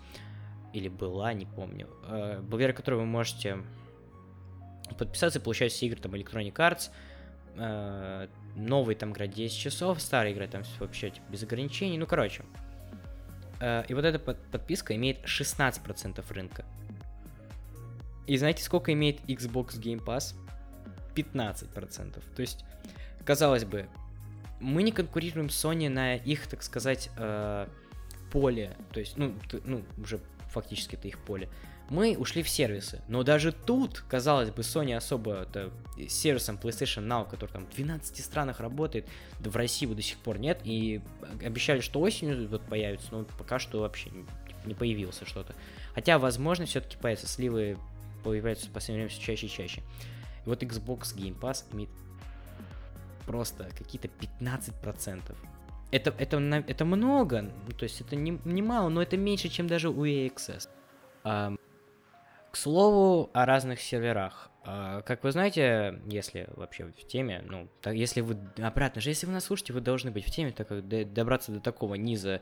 или 0.73 0.89
была, 0.89 1.33
не 1.33 1.47
помню, 1.47 1.89
э, 2.09 2.41
благодаря 2.41 2.73
которой 2.73 2.97
вы 2.97 3.07
можете 3.07 3.59
подписаться 4.99 5.39
и 5.39 5.43
получать 5.43 5.73
все 5.73 5.87
игры, 5.87 6.01
там, 6.01 6.15
Electronic 6.15 6.55
Arts, 6.55 6.91
э, 7.57 8.29
новый 8.57 8.95
там 8.95 9.13
играть 9.13 9.33
10 9.33 9.57
часов, 9.57 10.01
старый 10.01 10.33
играть 10.33 10.51
там 10.51 10.63
вообще 10.79 11.11
типа, 11.11 11.25
без 11.31 11.43
ограничений, 11.43 11.99
ну, 11.99 12.07
короче. 12.07 12.45
Э, 13.61 13.85
и 13.89 13.95
вот 13.95 14.05
эта 14.05 14.19
под 14.19 14.39
подписка 14.51 14.95
имеет 14.97 15.25
16% 15.25 16.25
рынка. 16.33 16.65
И 18.27 18.37
знаете, 18.37 18.63
сколько 18.63 18.93
имеет 18.93 19.21
Xbox 19.23 19.81
Game 19.81 20.05
Pass? 20.05 20.35
15%. 21.15 22.23
То 22.35 22.41
есть, 22.41 22.65
казалось 23.25 23.65
бы, 23.65 23.89
мы 24.61 24.83
не 24.83 24.93
конкурируем 24.93 25.51
с 25.51 25.65
Sony 25.65 25.89
на 25.89 26.15
их, 26.15 26.47
так 26.47 26.63
сказать, 26.63 27.11
э, 27.17 27.67
поле. 28.31 28.77
То 28.93 29.01
есть, 29.01 29.17
ну, 29.17 29.35
ну, 29.65 29.83
уже 29.99 30.21
фактически 30.51 30.97
это 30.97 31.09
их 31.09 31.19
поле. 31.19 31.49
Мы 31.89 32.17
ушли 32.17 32.45
в 32.45 32.49
сервисы. 32.49 33.03
Но 33.09 33.25
даже 33.25 33.51
тут, 33.51 34.05
казалось 34.09 34.51
бы, 34.51 34.63
Sony 34.63 34.95
особо 34.95 35.35
это, 35.35 35.73
сервисом 36.09 36.57
PlayStation 36.57 37.07
Now, 37.07 37.29
который 37.29 37.51
там 37.51 37.67
в 37.67 37.75
12 37.75 38.25
странах 38.25 38.61
работает, 38.61 39.09
в 39.41 39.57
России 39.57 39.87
до 39.87 40.01
сих 40.01 40.19
пор 40.19 40.39
нет. 40.39 40.61
И 40.63 41.01
обещали, 41.45 41.81
что 41.81 42.01
осенью 42.01 42.49
вот 42.49 42.63
появится, 42.63 43.09
но 43.11 43.25
пока 43.25 43.59
что 43.59 43.81
вообще 43.81 44.11
не, 44.11 44.25
не 44.67 44.75
появился 44.75 45.27
что-то. 45.27 45.55
Хотя, 45.95 46.21
возможно, 46.21 46.65
все-таки 46.67 46.97
появится. 46.97 47.27
Сливы 47.27 47.77
появляются 48.23 48.69
в 48.69 48.71
последнее 48.71 49.07
время 49.07 49.11
все 49.11 49.21
чаще 49.21 49.47
и 49.47 49.51
чаще. 49.51 49.83
Вот 50.47 50.63
Xbox 50.63 51.17
Game 51.17 51.39
Pass 51.39 51.65
имеет 51.73 51.91
просто 53.27 53.69
какие-то 53.77 54.09
15%. 54.09 55.35
Это, 55.91 56.15
это, 56.19 56.37
это 56.39 56.85
много, 56.85 57.43
ну, 57.43 57.73
то 57.73 57.83
есть 57.83 58.01
это 58.01 58.15
не, 58.15 58.39
не 58.45 58.63
мало, 58.63 58.89
но 58.89 59.03
это 59.03 59.17
меньше, 59.17 59.49
чем 59.49 59.67
даже 59.67 59.89
у 59.91 60.05
EXS. 60.05 60.69
А, 61.25 61.55
к 62.51 62.57
слову 62.57 63.31
о 63.33 63.45
разных 63.45 63.81
серверах. 63.81 64.51
А, 64.63 65.03
как 65.03 65.25
вы 65.25 65.33
знаете, 65.33 66.01
если 66.07 66.49
вообще 66.55 66.85
в 66.87 67.07
теме, 67.07 67.43
ну, 67.47 67.69
так, 67.81 67.95
если 67.95 68.21
вы, 68.21 68.37
обратно 68.63 69.01
же, 69.01 69.11
если 69.11 69.27
вы 69.27 69.33
нас 69.33 69.45
слушаете, 69.45 69.73
вы 69.73 69.81
должны 69.81 70.11
быть 70.11 70.25
в 70.25 70.31
теме, 70.31 70.53
так 70.53 70.69
как 70.69 70.87
добраться 71.13 71.51
до 71.51 71.61
такого 71.61 71.97
низа 71.97 72.41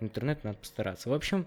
интернета 0.00 0.48
надо 0.48 0.58
постараться. 0.58 1.08
В 1.08 1.14
общем, 1.14 1.46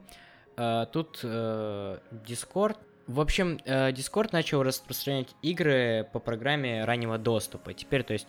а, 0.58 0.86
тут 0.86 1.20
э, 1.24 2.00
Discord 2.28 2.78
в 3.08 3.20
общем, 3.22 3.60
э, 3.66 3.92
Discord 3.92 4.30
начал 4.32 4.64
распространять 4.64 5.36
игры 5.44 6.10
по 6.12 6.20
программе 6.20 6.84
раннего 6.86 7.20
доступа. 7.20 7.74
Теперь, 7.74 8.04
то 8.04 8.14
есть, 8.14 8.28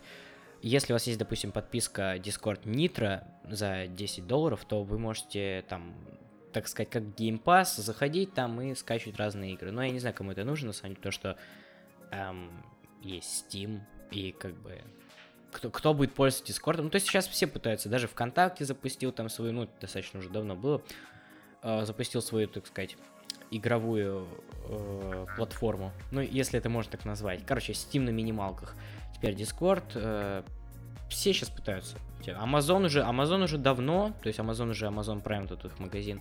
если 0.67 0.93
у 0.93 0.95
вас 0.95 1.07
есть, 1.07 1.19
допустим, 1.19 1.53
подписка 1.53 2.17
Discord 2.17 2.65
Nitro 2.65 3.23
за 3.49 3.87
10 3.87 4.27
долларов, 4.27 4.65
то 4.65 4.83
вы 4.83 4.99
можете 4.99 5.65
там, 5.69 5.95
так 6.53 6.67
сказать, 6.67 6.91
как 6.91 7.03
Game 7.03 7.41
Pass, 7.41 7.81
заходить 7.81 8.35
там 8.35 8.61
и 8.61 8.75
скачивать 8.75 9.17
разные 9.17 9.53
игры. 9.53 9.71
Но 9.71 9.85
я 9.85 9.91
не 9.91 10.01
знаю, 10.01 10.15
кому 10.15 10.33
это 10.33 10.45
нужно, 10.45 10.69
на 10.69 10.73
самом 10.73 10.95
деле, 10.95 11.03
то 11.03 11.11
что 11.13 11.37
эм, 12.11 12.65
есть 13.01 13.47
Steam, 13.49 13.81
и 14.11 14.33
как 14.33 14.55
бы 14.57 14.81
кто, 15.53 15.71
кто 15.71 15.95
будет 15.95 16.15
пользоваться 16.15 16.53
Discord. 16.53 16.83
Ну, 16.83 16.91
то 16.91 16.97
есть 16.97 17.07
сейчас 17.07 17.29
все 17.29 17.47
пытаются, 17.47 17.89
даже 17.89 18.09
ВКонтакте 18.09 18.65
запустил 18.65 19.13
там 19.13 19.29
свою, 19.29 19.53
ну, 19.53 19.69
достаточно 19.81 20.19
уже 20.19 20.31
давно 20.31 20.57
было, 20.57 20.83
э, 21.63 21.85
запустил 21.85 22.23
свою, 22.23 22.49
так 22.49 22.67
сказать, 22.67 22.97
игровую 23.51 24.27
э, 24.69 25.27
платформу. 25.37 25.93
Ну, 26.11 26.21
если 26.21 26.59
это 26.59 26.69
можно 26.69 26.91
так 26.91 27.05
назвать. 27.05 27.47
Короче, 27.47 27.73
Steam 27.73 28.01
на 28.01 28.11
минималках. 28.11 28.75
Теперь 29.17 29.35
Discord. 29.35 29.85
Э, 29.95 30.43
все 31.09 31.33
сейчас 31.33 31.49
пытаются. 31.49 31.97
Amazon 32.27 32.85
уже, 32.85 33.01
Amazon 33.01 33.45
уже 33.45 33.57
давно, 33.57 34.13
то 34.23 34.27
есть 34.27 34.39
Amazon 34.39 34.71
уже 34.71 34.87
Amazon 34.87 35.23
Prime, 35.23 35.47
тут 35.47 35.65
их 35.65 35.79
магазин. 35.79 36.21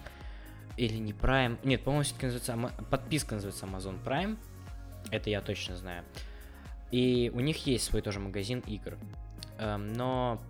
Или 0.77 0.97
не 0.97 1.11
Prime. 1.11 1.57
Нет, 1.63 1.83
по-моему, 1.83 2.03
все-таки 2.03 2.27
называется, 2.27 2.83
подписка 2.89 3.35
называется 3.35 3.65
Amazon 3.65 4.01
Prime. 4.03 4.37
Это 5.11 5.29
я 5.29 5.41
точно 5.41 5.75
знаю. 5.75 6.03
И 6.91 7.31
у 7.33 7.39
них 7.39 7.65
есть 7.65 7.85
свой 7.85 8.01
тоже 8.01 8.19
магазин 8.19 8.59
игр. 8.67 8.97
Эм, 9.57 9.93
но 9.93 10.41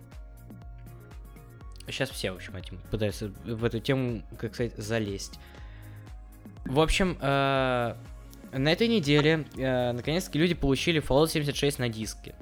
сейчас 1.87 2.09
все, 2.09 2.31
в 2.31 2.35
общем, 2.35 2.55
этим 2.55 2.79
пытаются 2.91 3.27
в 3.27 3.63
эту 3.63 3.79
тему, 3.79 4.23
как 4.37 4.53
сказать, 4.53 4.75
залезть. 4.77 5.39
В 6.65 6.79
общем, 6.79 7.17
э, 7.21 7.95
на 8.51 8.71
этой 8.71 8.87
неделе 8.87 9.45
э, 9.57 9.91
наконец-таки 9.91 10.39
люди 10.39 10.53
получили 10.53 11.01
Fallout 11.01 11.29
76 11.29 11.79
на 11.79 11.89
диске. 11.89 12.35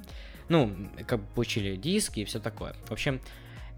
Ну, 0.50 0.76
как 1.08 1.20
бы 1.22 1.26
получили 1.36 1.76
диски 1.76 2.22
и 2.22 2.26
все 2.26 2.40
такое. 2.40 2.74
В 2.86 2.92
общем, 2.92 3.22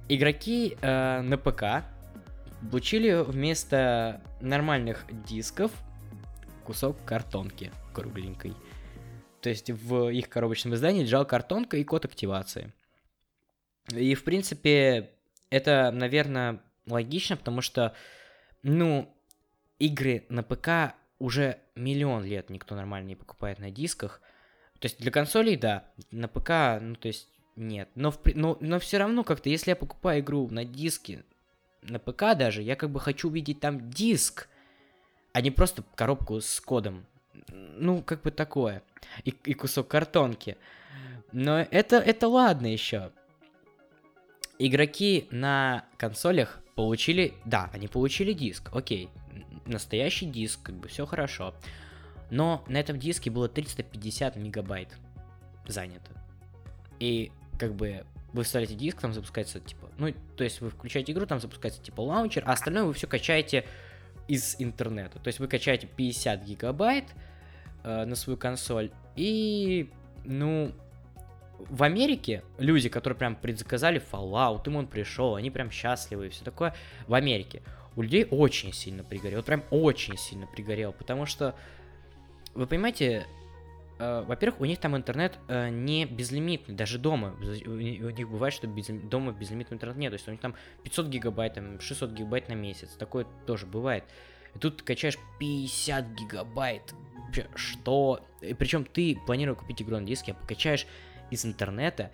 игроки 0.10 0.77
э, 0.82 1.22
на 1.22 1.38
ПК 1.38 1.86
получили 2.70 3.24
вместо 3.24 4.22
нормальных 4.41 5.05
дисков 5.27 5.72
кусок 6.65 6.98
картонки 7.05 7.72
кругленькой. 7.94 8.53
То 9.41 9.50
есть 9.50 9.70
в 9.70 10.10
их 10.10 10.27
коробочном 10.27 10.74
издании 10.74 11.03
лежала 11.03 11.24
картонка 11.24 11.77
и 11.77 11.84
код 11.84 12.05
активации. 12.05 12.74
И, 13.94 14.15
в 14.15 14.24
принципе, 14.24 15.12
это, 15.51 15.91
наверное, 15.91 16.62
логично, 16.88 17.38
потому 17.38 17.62
что, 17.62 17.94
ну, 18.63 19.15
игры 19.77 20.25
на 20.29 20.41
ПК 20.41 20.96
уже 21.19 21.60
миллион 21.75 22.24
лет 22.24 22.50
никто 22.50 22.75
нормально 22.75 23.07
не 23.07 23.15
покупает 23.15 23.60
на 23.60 23.72
дисках. 23.72 24.22
То 24.79 24.88
есть 24.88 25.00
для 25.00 25.12
консолей, 25.12 25.55
да, 25.55 25.86
на 26.12 26.27
ПК, 26.27 26.81
ну, 26.81 26.95
то 26.95 27.07
есть 27.07 27.29
нет. 27.55 27.89
Но, 27.95 28.12
в, 28.12 28.19
но, 28.34 28.57
но 28.60 28.79
все 28.79 28.98
равно 28.98 29.24
как-то, 29.24 29.50
если 29.50 29.72
я 29.72 29.75
покупаю 29.75 30.22
игру 30.22 30.50
на 30.50 30.65
диске, 30.65 31.24
на 31.81 32.00
ПК 32.00 32.36
даже, 32.38 32.62
я 32.62 32.75
как 32.75 32.89
бы 32.89 33.00
хочу 33.00 33.29
увидеть 33.29 33.60
там 33.60 33.89
диск, 33.89 34.48
а 35.34 35.41
не 35.41 35.51
просто 35.51 35.84
коробку 35.95 36.41
с 36.41 36.60
кодом. 36.60 37.05
Ну, 37.50 38.01
как 38.01 38.22
бы 38.22 38.31
такое. 38.31 38.84
И, 39.24 39.29
и 39.29 39.53
кусок 39.53 39.88
картонки. 39.88 40.57
Но 41.31 41.60
это, 41.60 41.98
это 41.98 42.27
ладно 42.27 42.67
еще. 42.67 43.12
Игроки 44.57 45.27
на 45.31 45.86
консолях 45.98 46.62
получили... 46.75 47.34
Да, 47.45 47.69
они 47.74 47.88
получили 47.88 48.34
диск, 48.34 48.69
окей 48.74 49.10
настоящий 49.65 50.25
диск, 50.25 50.62
как 50.63 50.75
бы 50.75 50.88
все 50.88 51.05
хорошо. 51.05 51.53
Но 52.29 52.63
на 52.67 52.77
этом 52.77 52.98
диске 53.00 53.29
было 53.29 53.48
350 53.48 54.36
мегабайт 54.36 54.89
занято. 55.67 56.12
И 57.00 57.31
как 57.60 57.75
бы 57.75 58.05
вы 58.34 58.43
вставляете 58.43 58.75
диск, 58.75 59.00
там 59.00 59.13
запускается 59.13 59.60
типа, 59.60 59.89
ну, 59.98 60.13
то 60.36 60.43
есть 60.43 60.62
вы 60.62 60.69
включаете 60.69 61.12
игру, 61.12 61.25
там 61.25 61.39
запускается 61.39 61.81
типа 61.81 62.01
лаунчер, 62.01 62.43
а 62.45 62.53
остальное 62.53 62.84
вы 62.84 62.93
все 62.93 63.07
качаете 63.07 63.65
из 64.27 64.55
интернета. 64.60 65.19
То 65.19 65.27
есть 65.27 65.39
вы 65.39 65.48
качаете 65.48 65.88
50 65.88 66.43
гигабайт 66.43 67.05
э, 67.84 68.05
на 68.05 68.15
свою 68.15 68.38
консоль, 68.38 68.91
и, 69.15 69.89
ну, 70.25 70.74
в 71.60 71.84
Америке 71.84 72.43
люди, 72.57 72.89
которые 72.89 73.17
прям 73.17 73.36
предзаказали 73.36 74.01
Fallout, 74.12 74.67
им 74.67 74.75
он 74.75 74.88
пришел, 74.88 75.36
они 75.36 75.51
прям 75.51 75.72
счастливы 75.72 76.27
и 76.27 76.29
все 76.29 76.43
такое, 76.43 76.75
в 77.07 77.13
Америке 77.13 77.62
у 77.96 78.02
людей 78.02 78.28
очень 78.30 78.74
сильно 78.74 79.04
пригорел, 79.04 79.44
прям 79.44 79.64
очень 79.70 80.18
сильно 80.18 80.48
пригорел, 80.48 80.94
потому 80.94 81.25
что, 81.25 81.56
вы 82.54 82.68
понимаете, 82.68 83.25
э, 84.00 84.24
во-первых, 84.28 84.62
у 84.62 84.66
них 84.66 84.80
там 84.80 84.96
интернет 84.98 85.40
э, 85.48 85.70
не 85.70 86.06
безлимитный, 86.06 86.75
даже 86.75 87.00
дома. 87.00 87.36
У 87.66 87.70
них 87.70 88.30
бывает, 88.30 88.54
что 88.54 88.68
без, 88.68 88.88
дома 88.88 89.32
безлимитный 89.32 89.75
интернет 89.75 89.98
нет. 89.98 90.12
То 90.12 90.16
есть 90.16 90.28
у 90.28 90.32
них 90.32 90.42
там 90.42 90.56
500 90.84 91.08
гигабайт, 91.08 91.54
там 91.54 91.80
600 91.80 92.12
гигабайт 92.12 92.50
на 92.50 92.54
месяц. 92.54 92.90
Такое 92.98 93.25
тоже 93.46 93.66
бывает. 93.66 94.04
И 94.56 94.60
тут 94.60 94.78
ты 94.78 94.84
качаешь 94.84 95.18
50 95.40 96.06
гигабайт. 96.16 96.94
Что? 97.56 98.25
Причем 98.58 98.86
ты 98.86 99.18
планировал 99.25 99.60
купить 99.60 99.82
игру 99.82 99.98
на 99.98 100.06
диске, 100.06 100.34
а 100.34 100.36
покачаешь 100.36 100.86
из 101.32 101.46
интернета, 101.46 102.12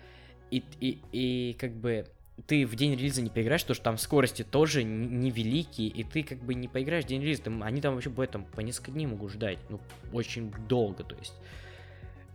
и, 0.50 0.64
и, 0.80 1.00
и 1.12 1.52
как 1.54 1.74
бы 1.74 2.06
ты 2.46 2.66
в 2.66 2.74
день 2.74 2.94
релиза 2.94 3.22
не 3.22 3.30
поиграешь, 3.30 3.62
потому 3.62 3.74
что 3.74 3.84
там 3.84 3.98
скорости 3.98 4.42
тоже 4.42 4.82
невеликие, 4.82 5.88
и 5.88 6.02
ты 6.02 6.22
как 6.22 6.38
бы 6.38 6.54
не 6.54 6.68
поиграешь 6.68 7.04
в 7.04 7.08
день 7.08 7.22
релиза, 7.22 7.42
там, 7.42 7.62
они 7.62 7.80
там 7.80 7.94
вообще 7.94 8.10
в 8.10 8.20
этом 8.20 8.44
по 8.44 8.60
несколько 8.60 8.90
дней 8.90 9.06
могут 9.06 9.32
ждать, 9.32 9.58
ну, 9.68 9.80
очень 10.12 10.52
долго, 10.68 11.04
то 11.04 11.14
есть. 11.16 11.34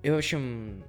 И, 0.03 0.09
в 0.09 0.15
общем, 0.15 0.83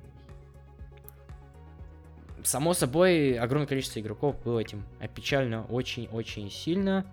само 2.44 2.74
собой, 2.74 3.38
огромное 3.38 3.66
количество 3.66 4.00
игроков 4.00 4.42
было 4.42 4.60
этим 4.60 4.84
опечалено 5.00 5.64
очень-очень 5.64 6.50
сильно. 6.50 7.06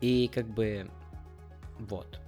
И 0.00 0.28
как 0.34 0.46
бы 0.48 0.90
вот. 1.78 2.20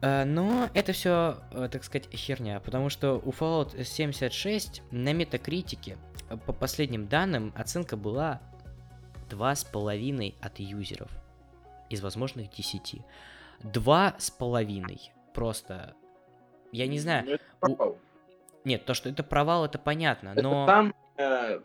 Э, 0.00 0.24
но 0.24 0.70
это 0.74 0.92
все, 0.92 1.38
э, 1.50 1.68
так 1.70 1.84
сказать, 1.84 2.08
херня, 2.14 2.60
потому 2.60 2.90
что 2.90 3.20
у 3.24 3.30
Fallout 3.30 3.82
76 3.82 4.82
на 4.90 5.12
метакритике, 5.12 5.96
по 6.36 6.52
последним 6.52 7.06
данным, 7.06 7.52
оценка 7.56 7.96
была 7.96 8.40
2,5 9.30 10.34
от 10.40 10.58
юзеров 10.58 11.10
из 11.90 12.00
возможных 12.02 12.50
10. 12.50 13.02
2,5. 13.62 15.00
Просто, 15.32 15.94
я 16.72 16.86
не 16.86 16.98
знаю... 16.98 17.38
У... 17.60 17.96
Нет, 18.64 18.84
то, 18.84 18.94
что 18.94 19.08
это 19.08 19.22
провал, 19.22 19.64
это 19.64 19.78
понятно, 19.78 20.34
но... 20.34 20.64
Это, 20.64 20.72
сам, 20.72 20.94
э, 21.18 21.60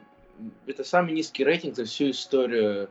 это 0.67 0.83
самый 0.83 1.13
низкий 1.13 1.43
рейтинг 1.43 1.75
за 1.75 1.85
всю 1.85 2.11
историю 2.11 2.89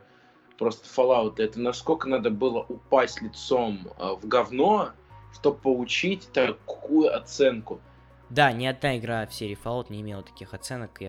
просто 0.57 0.87
Fallout. 0.87 1.35
Это 1.37 1.59
насколько 1.59 2.07
надо 2.07 2.29
было 2.29 2.65
упасть 2.67 3.21
лицом 3.21 3.87
э, 3.97 4.13
в 4.21 4.27
говно, 4.27 4.91
чтобы 5.33 5.57
получить 5.57 6.31
такую 6.31 7.15
оценку. 7.15 7.79
Да, 8.29 8.51
ни 8.51 8.65
одна 8.65 8.97
игра 8.97 9.25
в 9.25 9.33
серии 9.33 9.57
Fallout 9.61 9.87
не 9.89 10.01
имела 10.01 10.21
таких 10.21 10.53
оценок. 10.53 10.99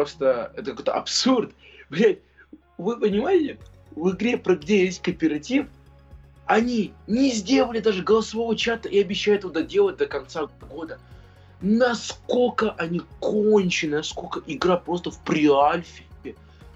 Просто 0.00 0.50
это 0.56 0.70
какой-то 0.70 0.94
абсурд. 0.94 1.52
Блять, 1.90 2.20
вы 2.78 2.98
понимаете, 2.98 3.58
в 3.90 4.12
игре, 4.12 4.38
про 4.38 4.56
где 4.56 4.86
есть 4.86 5.02
кооператив, 5.02 5.66
они 6.46 6.94
не 7.06 7.30
сделали 7.32 7.80
даже 7.80 8.02
голосового 8.02 8.56
чата 8.56 8.88
и 8.88 8.98
обещают 8.98 9.42
его 9.42 9.52
доделать 9.52 9.98
до 9.98 10.06
конца 10.06 10.48
года. 10.70 10.98
Насколько 11.60 12.70
они 12.78 13.02
кончены, 13.20 13.98
насколько 13.98 14.40
игра 14.46 14.78
просто 14.78 15.10
в 15.10 15.22
приальфе 15.22 16.04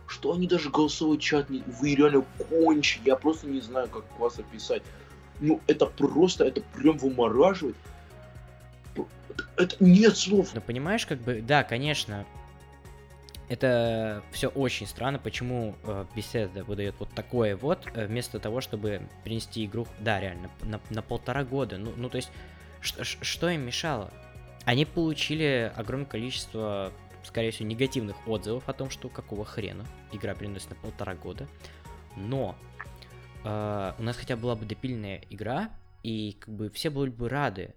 что 0.07 0.35
они 0.35 0.47
даже 0.47 0.69
голосовой 0.69 1.17
чат 1.17 1.49
не... 1.49 1.63
Вы 1.81 1.95
реально 1.95 2.27
кончи. 2.51 3.01
Я 3.07 3.17
просто 3.17 3.47
не 3.47 3.63
знаю, 3.63 3.89
как 3.89 4.05
вас 4.19 4.39
описать. 4.39 4.83
Ну, 5.41 5.63
это 5.67 5.87
просто, 5.87 6.45
это 6.45 6.61
прям 6.75 6.99
вымораживает. 6.99 7.75
Это 9.57 9.77
нет 9.81 10.15
слов. 10.15 10.51
Ну, 10.55 10.61
понимаешь, 10.61 11.07
как 11.07 11.21
бы, 11.23 11.41
да, 11.41 11.65
конечно, 11.65 12.27
это 13.49 14.23
все 14.33 14.49
очень 14.49 14.87
странно, 14.87 15.19
почему 15.19 15.75
э, 15.83 16.07
Bethesda 16.15 16.65
выдает 16.65 16.95
вот 16.99 17.11
такое 17.11 17.57
вот, 17.57 17.87
э, 17.95 18.07
вместо 18.07 18.39
того, 18.41 18.61
чтобы 18.61 19.03
принести 19.23 19.65
игру, 19.65 19.87
да, 20.01 20.21
реально, 20.21 20.51
на, 20.63 20.81
на 20.91 21.03
полтора 21.03 21.45
года. 21.45 21.77
Ну, 21.79 21.93
ну 21.97 22.09
то 22.09 22.17
есть, 22.17 22.31
что 22.81 23.49
им 23.49 23.63
мешало? 23.63 24.11
Они 24.65 24.85
получили 24.85 25.73
огромное 25.77 26.07
количество 26.07 26.93
скорее 27.25 27.51
всего, 27.51 27.69
негативных 27.69 28.29
отзывов 28.29 28.69
о 28.69 28.73
том, 28.73 28.91
что 28.91 29.09
какого 29.09 29.45
хрена 29.45 29.87
игра 30.13 30.35
приносит 30.35 30.71
на 30.71 30.77
полтора 30.77 31.15
года. 31.15 31.49
Но 32.17 32.57
э, 33.45 33.93
у 33.99 34.03
нас 34.03 34.17
хотя 34.17 34.37
бы 34.37 34.43
была 34.43 34.57
бы 34.57 34.67
допильная 34.67 35.23
игра, 35.31 35.71
и 36.03 36.37
как 36.39 36.55
бы 36.55 36.71
все 36.71 36.91
были 36.91 37.11
бы 37.11 37.29
рады. 37.29 37.75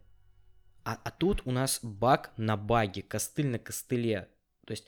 А, 0.83 0.99
а 1.03 1.11
тут 1.11 1.41
у 1.45 1.51
нас 1.51 1.79
баг 1.81 2.31
на 2.37 2.57
баге, 2.57 3.01
костыль 3.01 3.47
на 3.47 3.59
костыле. 3.59 4.29
То 4.65 4.71
есть 4.71 4.85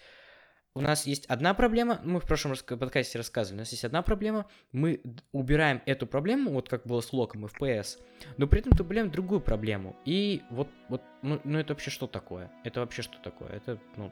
у 0.75 0.82
нас 0.82 1.05
есть 1.08 1.25
одна 1.25 1.53
проблема, 1.53 1.99
мы 2.03 2.19
в 2.19 2.25
прошлом 2.25 2.55
подкасте 2.55 3.17
рассказывали, 3.17 3.58
у 3.58 3.62
нас 3.62 3.71
есть 3.71 3.84
одна 3.84 4.01
проблема, 4.01 4.45
мы 4.71 5.01
убираем 5.32 5.82
эту 5.86 6.05
проблему, 6.08 6.51
вот 6.51 6.69
как 6.69 6.86
было 6.86 7.01
с 7.01 7.12
локом 7.12 7.45
FPS, 7.45 7.99
но 8.38 8.47
при 8.47 8.60
этом 8.60 8.73
добавляем 8.73 9.10
другую 9.10 9.41
проблему. 9.41 9.95
И 10.05 10.43
вот, 10.51 10.69
вот 10.88 11.01
ну, 11.21 11.41
ну 11.43 11.60
это 11.60 11.73
вообще 11.73 11.89
что 11.89 12.08
такое? 12.08 12.51
Это 12.63 12.82
вообще 12.82 13.01
что 13.01 13.17
такое? 13.19 13.49
Это, 13.49 13.79
ну, 13.97 14.12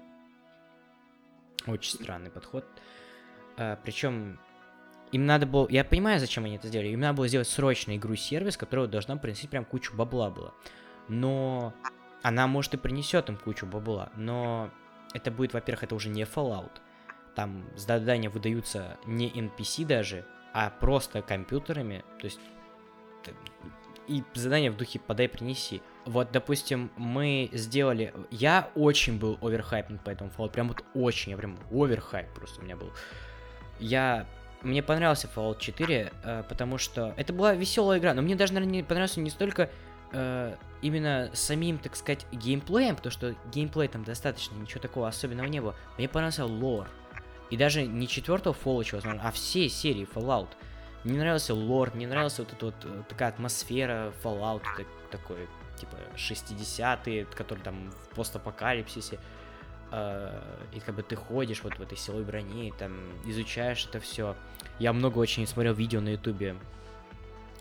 очень 1.67 1.93
странный 1.93 2.31
подход. 2.31 2.65
А, 3.57 3.77
причем 3.83 4.39
им 5.11 5.25
надо 5.25 5.45
было... 5.45 5.67
Я 5.69 5.83
понимаю, 5.83 6.19
зачем 6.19 6.45
они 6.45 6.55
это 6.55 6.67
сделали. 6.67 6.89
Им 6.89 6.99
надо 6.99 7.17
было 7.17 7.27
сделать 7.27 7.47
срочно 7.47 7.95
игру-сервис, 7.95 8.57
которая 8.57 8.87
должна 8.87 9.15
приносить 9.17 9.49
прям 9.49 9.65
кучу 9.65 9.95
бабла 9.95 10.29
было. 10.29 10.53
Но 11.07 11.73
она, 12.23 12.47
может, 12.47 12.73
и 12.73 12.77
принесет 12.77 13.29
им 13.29 13.37
кучу 13.37 13.65
бабла. 13.65 14.11
Но 14.15 14.69
это 15.13 15.31
будет, 15.31 15.53
во-первых, 15.53 15.83
это 15.83 15.95
уже 15.95 16.09
не 16.09 16.23
Fallout. 16.23 16.71
Там 17.35 17.65
задания 17.75 18.29
выдаются 18.29 18.97
не 19.05 19.29
NPC 19.29 19.85
даже, 19.85 20.25
а 20.53 20.69
просто 20.69 21.21
компьютерами. 21.21 22.03
То 22.19 22.25
есть 22.25 22.39
и 24.07 24.23
задание 24.33 24.71
в 24.71 24.77
духе 24.77 24.99
подай, 24.99 25.27
принеси. 25.27 25.81
Вот, 26.05 26.31
допустим, 26.31 26.91
мы 26.95 27.49
сделали... 27.51 28.13
Я 28.31 28.69
очень 28.75 29.19
был 29.19 29.37
оверхайпнут 29.41 30.01
по 30.01 30.09
этому 30.09 30.31
Fallout, 30.35 30.51
прям 30.51 30.69
вот 30.69 30.83
очень, 30.93 31.31
я 31.31 31.37
прям 31.37 31.59
оверхайп 31.71 32.29
просто 32.33 32.61
у 32.61 32.63
меня 32.63 32.77
был. 32.77 32.91
Я... 33.79 34.25
Мне 34.63 34.81
понравился 34.81 35.29
Fallout 35.33 35.59
4, 35.59 36.11
э, 36.23 36.43
потому 36.49 36.77
что 36.77 37.13
это 37.17 37.31
была 37.31 37.53
веселая 37.53 37.99
игра, 37.99 38.13
но 38.13 38.21
мне 38.21 38.35
даже, 38.35 38.53
наверное, 38.53 38.77
не 38.77 38.83
понравился 38.83 39.19
не 39.19 39.29
столько 39.29 39.69
э, 40.11 40.55
именно 40.81 41.29
самим, 41.33 41.77
так 41.77 41.95
сказать, 41.95 42.25
геймплеем, 42.31 42.95
потому 42.95 43.11
что 43.11 43.35
геймплей 43.51 43.87
там 43.87 44.03
достаточно, 44.03 44.55
ничего 44.55 44.81
такого 44.81 45.07
особенного 45.07 45.47
не 45.47 45.59
было. 45.59 45.75
Мне 45.97 46.07
понравился 46.07 46.45
лор. 46.45 46.87
И 47.49 47.57
даже 47.57 47.85
не 47.85 48.07
четвертого 48.07 48.53
Fallout, 48.53 48.93
возможно, 48.93 49.21
а 49.23 49.31
все 49.31 49.69
серии 49.69 50.07
Fallout. 50.13 50.49
Мне 51.03 51.19
нравился 51.19 51.53
лор, 51.53 51.91
мне 51.93 52.07
нравилась 52.07 52.37
вот 52.39 52.51
эта 52.51 52.65
вот 52.65 52.75
э, 52.83 53.03
такая 53.07 53.29
атмосфера 53.29 54.13
Fallout, 54.23 54.63
так, 54.75 54.87
такой, 55.11 55.47
типа, 55.77 55.95
60-е, 56.15 57.25
который 57.25 57.59
там 57.59 57.91
в 57.91 58.15
постапокалипсисе. 58.15 59.19
Э, 59.91 60.37
и 60.73 60.79
как 60.79 60.95
бы 60.95 61.03
ты 61.03 61.15
ходишь 61.15 61.63
вот 61.63 61.75
в 61.75 61.81
этой 61.81 61.97
силой 61.97 62.23
брони, 62.23 62.73
там, 62.77 62.97
изучаешь 63.25 63.85
это 63.85 63.99
все. 63.99 64.35
Я 64.79 64.91
много 64.91 65.19
очень 65.19 65.47
смотрел 65.47 65.73
видео 65.73 66.01
на 66.01 66.09
ютубе. 66.09 66.57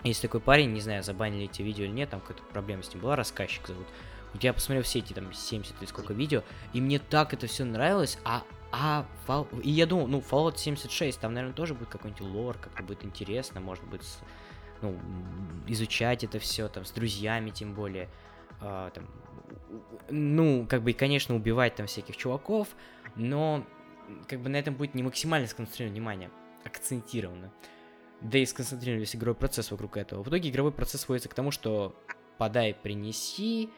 Есть 0.05 0.23
такой 0.23 0.41
парень, 0.41 0.73
не 0.73 0.81
знаю, 0.81 1.03
забанили 1.03 1.45
эти 1.45 1.63
видео 1.63 1.85
или 1.85 1.93
нет, 1.93 2.11
там 2.11 2.21
какая-то 2.21 2.43
проблема 2.45 2.83
с 2.83 2.93
ним 2.93 3.03
была, 3.03 3.17
рассказчик 3.17 3.67
зовут. 3.67 3.87
Я 4.41 4.53
посмотрел 4.53 4.83
все 4.83 4.99
эти 4.99 5.13
там 5.13 5.33
70 5.33 5.75
или 5.81 5.89
сколько 5.89 6.13
видео, 6.13 6.43
и 6.73 6.81
мне 6.81 6.99
так 6.99 7.33
это 7.33 7.47
все 7.47 7.65
нравилось, 7.65 8.19
а 8.25 8.43
а, 8.73 9.07
Фал... 9.27 9.49
и 9.63 9.71
я 9.71 9.87
думал, 9.87 10.07
ну, 10.07 10.19
Fallout 10.19 10.59
76, 10.59 11.19
там, 11.21 11.33
наверное, 11.33 11.55
тоже 11.55 11.75
будет 11.75 11.89
какой-нибудь 11.89 12.21
лор, 12.21 12.59
как-то 12.59 12.83
будет 12.83 13.05
интересно, 13.05 13.61
может 13.61 13.85
быть, 13.85 14.03
с, 14.03 14.19
ну, 14.83 14.99
изучать 15.67 16.25
это 16.25 16.39
все, 16.39 16.69
там, 16.69 16.85
с 16.85 16.91
друзьями, 16.91 17.51
тем 17.51 17.75
более, 17.75 18.09
а, 18.61 18.91
там, 18.91 19.07
ну, 20.11 20.67
как 20.69 20.83
бы, 20.83 20.93
конечно, 20.93 21.35
убивать 21.35 21.77
там 21.77 21.87
всяких 21.87 22.17
чуваков, 22.17 22.69
но, 23.15 23.65
как 24.29 24.41
бы, 24.41 24.49
на 24.49 24.57
этом 24.57 24.75
будет 24.75 24.95
не 24.95 25.03
максимально 25.03 25.47
сконцентрировано 25.47 25.95
внимание, 25.95 26.31
акцентировано. 26.65 27.53
Да 28.21 28.39
и 28.39 28.47
сконцентрировали 28.47 29.01
весь 29.01 29.15
игровой 29.15 29.37
процесс 29.37 29.71
вокруг 29.71 29.97
этого. 29.97 30.23
В 30.23 30.29
итоге 30.29 30.49
игровой 30.51 30.73
процесс 30.73 31.03
сводится 31.03 31.29
к 31.29 31.35
тому, 31.35 31.51
что 31.51 31.95
подай, 32.39 32.75
принеси, 32.75 33.71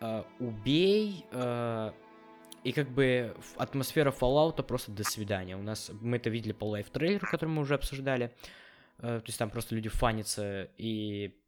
э, 0.00 0.24
убей, 0.38 1.24
э, 1.30 1.92
и 2.64 2.72
как 2.72 2.88
бы 2.90 3.36
атмосфера 3.56 4.10
Fallout 4.10 4.62
просто 4.62 4.90
до 4.90 5.04
свидания. 5.04 5.56
У 5.56 5.62
нас 5.62 5.90
мы 6.00 6.16
это 6.16 6.30
видели 6.30 6.52
по 6.52 6.64
live-трейлеру, 6.64 7.26
который 7.30 7.50
мы 7.50 7.62
уже 7.62 7.74
обсуждали. 7.74 8.34
Э, 8.98 9.20
то 9.20 9.24
есть 9.26 9.38
там 9.38 9.50
просто 9.50 9.74
люди 9.74 9.88
фанятся 9.88 10.70
и 10.76 11.38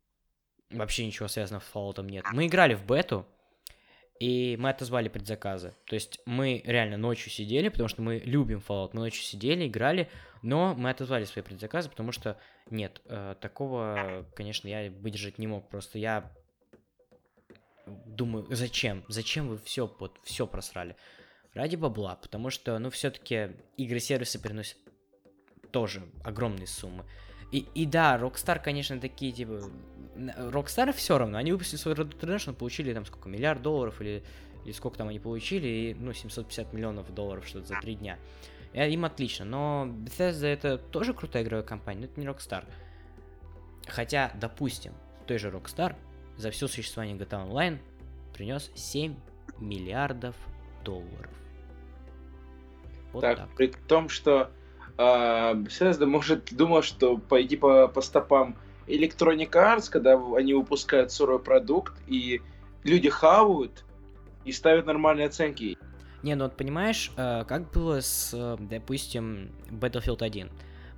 вообще 0.70 1.06
ничего 1.06 1.28
связанного 1.28 1.62
с 1.62 1.70
Fallout 1.74 2.02
нет. 2.04 2.24
Мы 2.33 2.46
играли 2.46 2.74
в 2.74 2.85
бету, 2.87 3.26
и 4.20 4.59
мы 4.59 4.68
отозвали 4.68 5.09
предзаказы. 5.09 5.74
То 5.87 5.94
есть 5.94 6.20
мы 6.26 6.62
реально 6.66 6.98
ночью 6.98 7.33
сидели, 7.33 7.70
потому 7.70 7.88
что 7.88 8.02
мы 8.02 8.18
любим 8.18 8.62
Fallout. 8.66 8.90
Мы 8.92 9.00
ночью 9.00 9.22
сидели, 9.22 9.66
играли, 9.66 10.11
но 10.42 10.74
мы 10.74 10.90
отозвали 10.90 11.24
свои 11.24 11.42
предзаказы, 11.42 11.88
потому 11.88 12.12
что 12.12 12.38
нет, 12.68 13.00
э, 13.06 13.35
такого, 13.40 14.26
конечно, 14.37 14.68
я 14.68 14.90
выдержать 14.90 15.38
не 15.38 15.46
мог. 15.46 15.70
Просто 15.70 15.98
я 15.98 16.30
думаю, 17.87 18.46
зачем? 18.50 19.04
Зачем 19.09 19.48
вы 19.48 19.56
все, 19.56 19.90
вот, 19.98 20.20
все 20.22 20.46
просрали? 20.46 20.96
Ради 21.54 21.76
бабла, 21.76 22.16
потому 22.16 22.50
что, 22.50 22.78
ну, 22.78 22.90
все-таки 22.90 23.52
игры-сервисы 23.78 24.38
приносят 24.38 24.76
тоже 25.72 26.02
огромные 26.24 26.66
суммы. 26.66 27.06
И, 27.52 27.66
и 27.74 27.86
да, 27.86 28.16
Rockstar, 28.16 28.60
конечно, 28.62 29.00
такие, 29.00 29.32
типа... 29.32 29.70
Rockstar 30.16 30.92
все 30.92 31.18
равно, 31.18 31.38
они 31.38 31.52
выпустили 31.52 31.78
свой 31.78 31.94
Red 31.94 32.10
Dead 32.10 32.20
Redemption, 32.20 32.54
получили 32.54 32.92
там 32.92 33.06
сколько, 33.06 33.28
миллиард 33.28 33.62
долларов 33.62 34.00
или, 34.00 34.22
или 34.64 34.72
сколько 34.72 34.98
там 34.98 35.08
они 35.08 35.18
получили, 35.18 35.66
и, 35.66 35.94
ну, 35.94 36.12
750 36.12 36.72
миллионов 36.72 37.12
долларов 37.14 37.46
что-то 37.46 37.66
за 37.66 37.80
три 37.80 37.94
дня. 37.94 38.18
И 38.72 38.78
им 38.78 39.04
отлично, 39.04 39.44
но 39.44 39.86
Bethesda 39.88 40.46
это 40.46 40.78
тоже 40.78 41.12
крутая 41.14 41.42
игровая 41.42 41.64
компания, 41.64 42.00
но 42.00 42.06
это 42.06 42.20
не 42.20 42.26
Rockstar. 42.26 42.64
Хотя, 43.88 44.30
допустим, 44.34 44.92
той 45.26 45.38
же 45.38 45.48
Rockstar 45.48 45.96
за 46.36 46.50
все 46.50 46.68
существование 46.68 47.16
GTA 47.16 47.48
Online 47.48 47.78
принес 48.32 48.70
7 48.74 49.14
миллиардов 49.58 50.36
долларов. 50.84 51.30
Вот 53.12 53.22
так, 53.22 53.38
так, 53.38 53.54
при 53.56 53.66
том, 53.68 54.08
что 54.08 54.52
э, 54.96 55.55
Bethesda, 55.55 56.07
может, 56.07 56.55
думал, 56.55 56.83
что 56.83 57.18
пойти 57.18 57.57
по, 57.57 57.88
по 57.88 58.00
стопам 58.00 58.57
Electronic 58.87 59.50
Arts, 59.50 59.90
когда 59.90 60.20
они 60.37 60.55
выпускают 60.55 61.12
сырой 61.12 61.38
продукт, 61.38 61.94
и 62.07 62.40
люди 62.85 63.09
хавают 63.09 63.85
и 64.44 64.53
ставят 64.53 64.87
нормальные 64.87 65.26
оценки. 65.26 65.76
Не, 66.22 66.35
ну 66.35 66.44
вот 66.44 66.57
понимаешь, 66.57 67.12
э, 67.16 67.44
как 67.46 67.70
было 67.70 68.00
с, 68.00 68.33
э, 68.35 68.57
допустим, 68.59 69.50
Battlefield 69.70 70.22
1. 70.22 70.50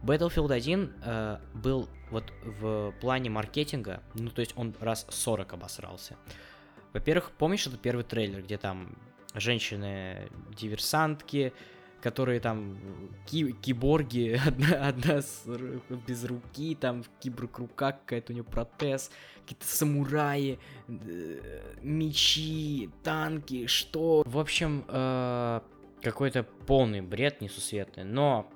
Battlefield 0.03 0.53
1 0.53 0.93
э, 1.05 1.39
был 1.55 1.89
вот 2.11 2.33
в 2.45 2.93
плане 3.01 3.31
маркетинга, 3.31 4.03
ну 4.15 4.31
то 4.31 4.41
есть 4.41 4.53
он 4.57 4.75
раз 4.81 5.07
40 5.09 5.53
обосрался. 5.53 6.17
Во-первых, 6.93 7.31
помнишь 7.39 7.67
этот 7.67 7.81
первый 7.81 8.05
трейлер, 8.05 8.43
где 8.43 8.59
там 8.59 8.97
женщины-диверсантки, 9.35 11.53
которые 12.03 12.41
там 12.41 12.79
ки- 13.27 13.53
киборги, 13.53 14.41
одна, 14.47 14.89
одна 14.89 15.23
с, 15.23 15.45
без 16.07 16.25
руки, 16.25 16.75
там 16.75 17.03
в 17.03 17.09
киборг 17.21 17.59
рука 17.59 17.93
какая-то 17.93 18.33
у 18.33 18.35
нее 18.35 18.45
протез, 18.45 19.11
какие-то 19.43 19.67
самураи, 19.67 20.59
э, 20.89 21.75
мечи, 21.83 22.91
танки, 23.03 23.67
что? 23.67 24.23
В 24.27 24.39
общем, 24.39 24.85
э, 24.89 25.61
какой-то 26.03 26.43
полный 26.67 27.01
бред 27.01 27.41
несусветный, 27.41 28.05
но 28.05 28.51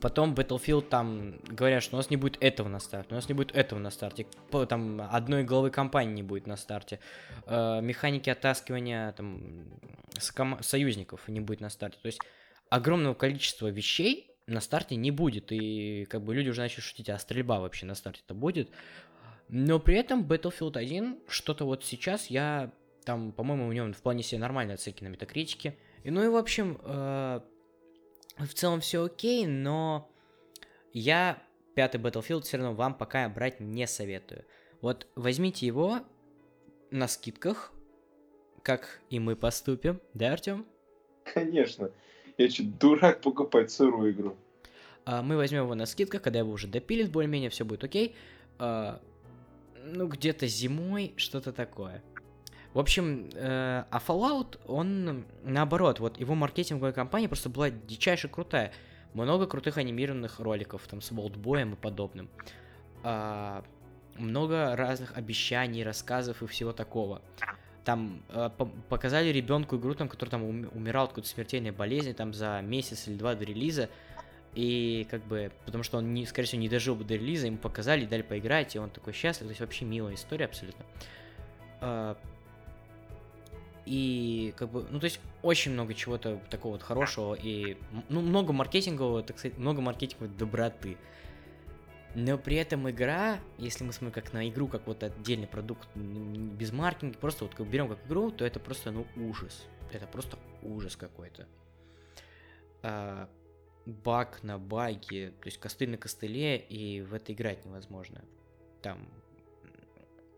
Потом 0.00 0.32
Battlefield 0.32 0.88
там 0.88 1.34
говорят, 1.44 1.82
что 1.82 1.96
у 1.96 1.98
нас 1.98 2.08
не 2.08 2.16
будет 2.16 2.42
этого 2.42 2.68
на 2.68 2.80
старте, 2.80 3.08
у 3.10 3.16
нас 3.16 3.28
не 3.28 3.34
будет 3.34 3.54
этого 3.54 3.78
на 3.78 3.90
старте, 3.90 4.26
там 4.66 5.02
одной 5.12 5.44
главы 5.44 5.70
компании 5.70 6.14
не 6.14 6.22
будет 6.22 6.46
на 6.46 6.56
старте, 6.56 7.00
э, 7.44 7.80
механики 7.82 8.30
оттаскивания 8.30 9.12
там 9.12 9.66
союзников 10.62 11.28
не 11.28 11.40
будет 11.40 11.60
на 11.60 11.68
старте. 11.68 11.98
То 12.00 12.06
есть 12.06 12.20
огромного 12.70 13.14
количества 13.14 13.68
вещей 13.68 14.30
на 14.46 14.60
старте 14.60 14.96
не 14.96 15.10
будет, 15.10 15.52
и 15.52 16.04
как 16.04 16.22
бы 16.22 16.34
люди 16.34 16.50
уже 16.50 16.60
начали 16.60 16.80
шутить, 16.80 17.08
а 17.08 17.18
стрельба 17.18 17.60
вообще 17.60 17.86
на 17.86 17.94
старте-то 17.94 18.34
будет. 18.34 18.70
Но 19.48 19.78
при 19.78 19.96
этом 19.96 20.24
Battlefield 20.24 20.76
1, 20.76 21.20
что-то 21.28 21.64
вот 21.64 21.84
сейчас 21.84 22.26
я 22.26 22.72
там, 23.04 23.32
по-моему, 23.32 23.68
у 23.68 23.72
него 23.72 23.92
в 23.92 24.02
плане 24.02 24.22
себе 24.22 24.40
нормальные 24.40 24.74
оценки 24.74 25.04
на 25.04 25.08
метакритике. 25.08 25.76
И 26.02 26.10
ну 26.10 26.22
и 26.24 26.28
в 26.28 26.36
общем, 26.36 26.78
э, 26.82 27.40
в 28.38 28.54
целом 28.54 28.80
все 28.80 29.04
окей, 29.04 29.46
но 29.46 30.10
я 30.92 31.42
пятый 31.74 32.00
Battlefield 32.00 32.42
все 32.42 32.56
равно 32.56 32.74
вам 32.74 32.94
пока 32.94 33.28
брать 33.28 33.60
не 33.60 33.86
советую. 33.86 34.44
Вот 34.80 35.06
возьмите 35.14 35.66
его 35.66 36.00
на 36.90 37.08
скидках, 37.08 37.72
как 38.62 39.00
и 39.10 39.18
мы 39.18 39.36
поступим, 39.36 40.00
да, 40.14 40.32
Артем? 40.32 40.66
Конечно. 41.24 41.90
Я 42.38 42.50
что, 42.50 42.64
дурак 42.64 43.20
покупать 43.20 43.70
сырую 43.70 44.12
игру? 44.12 44.36
А, 45.04 45.22
мы 45.22 45.36
возьмем 45.36 45.64
его 45.64 45.74
на 45.74 45.86
скидках, 45.86 46.22
когда 46.22 46.40
его 46.40 46.52
уже 46.52 46.66
допилит, 46.66 47.10
более-менее 47.10 47.50
все 47.50 47.64
будет 47.64 47.84
окей. 47.84 48.14
А, 48.58 49.00
ну, 49.84 50.06
где-то 50.06 50.46
зимой, 50.46 51.12
что-то 51.16 51.52
такое. 51.52 52.02
В 52.72 52.78
общем, 52.80 53.30
э, 53.34 53.84
а 53.88 53.98
Fallout, 54.04 54.58
он 54.66 55.24
наоборот, 55.44 56.00
вот 56.00 56.18
его 56.18 56.34
маркетинговая 56.34 56.92
кампания 56.92 57.28
просто 57.28 57.48
была 57.48 57.70
дичайше 57.70 58.28
крутая. 58.28 58.72
Много 59.12 59.46
крутых 59.46 59.78
анимированных 59.78 60.40
роликов, 60.40 60.82
там, 60.88 61.00
с 61.00 61.12
Волтбоем 61.12 61.74
и 61.74 61.76
подобным. 61.76 62.28
Э, 63.04 63.62
много 64.16 64.74
разных 64.74 65.16
обещаний, 65.16 65.84
рассказов 65.84 66.42
и 66.42 66.46
всего 66.46 66.72
такого. 66.72 67.22
Там 67.84 68.22
э, 68.30 68.50
по 68.56 68.66
показали 68.66 69.28
ребенку 69.28 69.76
игру, 69.76 69.94
там, 69.94 70.08
который 70.08 70.30
там 70.30 70.42
умирал 70.42 71.04
от 71.04 71.10
какой-то 71.10 71.28
смертельной 71.28 71.70
болезни, 71.70 72.12
там, 72.12 72.32
за 72.32 72.60
месяц 72.62 73.08
или 73.08 73.16
два 73.16 73.34
до 73.34 73.44
релиза. 73.44 73.90
И 74.54 75.06
как 75.10 75.24
бы, 75.24 75.50
потому 75.66 75.82
что 75.82 75.98
он, 75.98 76.14
не, 76.14 76.26
скорее 76.26 76.46
всего, 76.46 76.62
не 76.62 76.68
дожил 76.68 76.94
бы 76.94 77.04
до 77.04 77.14
релиза, 77.14 77.46
ему 77.46 77.58
показали, 77.58 78.06
дали 78.06 78.22
поиграть, 78.22 78.74
и 78.76 78.78
он 78.78 78.90
такой 78.90 79.12
счастлив. 79.12 79.46
То 79.46 79.50
есть 79.50 79.60
вообще 79.60 79.84
милая 79.84 80.14
история 80.14 80.46
абсолютно. 80.46 80.84
Э, 81.80 82.14
и 83.86 84.54
как 84.56 84.70
бы, 84.70 84.86
ну 84.90 84.98
то 84.98 85.04
есть 85.04 85.20
очень 85.42 85.72
много 85.72 85.92
чего-то 85.92 86.40
такого 86.48 86.72
вот 86.72 86.82
хорошего 86.82 87.34
и 87.34 87.76
ну, 88.08 88.22
много 88.22 88.52
маркетингового, 88.52 89.22
так 89.22 89.38
сказать, 89.38 89.58
много 89.58 89.80
маркетинговой 89.82 90.34
доброты. 90.34 90.96
Но 92.14 92.38
при 92.38 92.56
этом 92.56 92.88
игра, 92.88 93.40
если 93.58 93.82
мы 93.82 93.92
смотрим 93.92 94.22
как 94.22 94.32
на 94.32 94.48
игру, 94.48 94.68
как 94.68 94.86
вот 94.86 95.02
отдельный 95.02 95.48
продукт 95.48 95.88
без 95.96 96.72
маркетинга, 96.72 97.18
просто 97.18 97.44
вот 97.44 97.54
как 97.54 97.66
берем 97.66 97.88
как 97.88 98.06
игру, 98.06 98.30
то 98.30 98.44
это 98.44 98.60
просто 98.60 98.92
ну 98.92 99.06
ужас. 99.16 99.66
Это 99.92 100.06
просто 100.06 100.38
ужас 100.62 100.96
какой-то. 100.96 101.48
А, 102.82 103.28
баг 103.86 104.42
на 104.42 104.58
баге, 104.58 105.30
то 105.30 105.46
есть 105.46 105.58
костыль 105.58 105.90
на 105.90 105.96
костыле, 105.96 106.56
и 106.56 107.00
в 107.02 107.14
это 107.14 107.32
играть 107.32 107.64
невозможно. 107.64 108.24
Там 108.80 109.08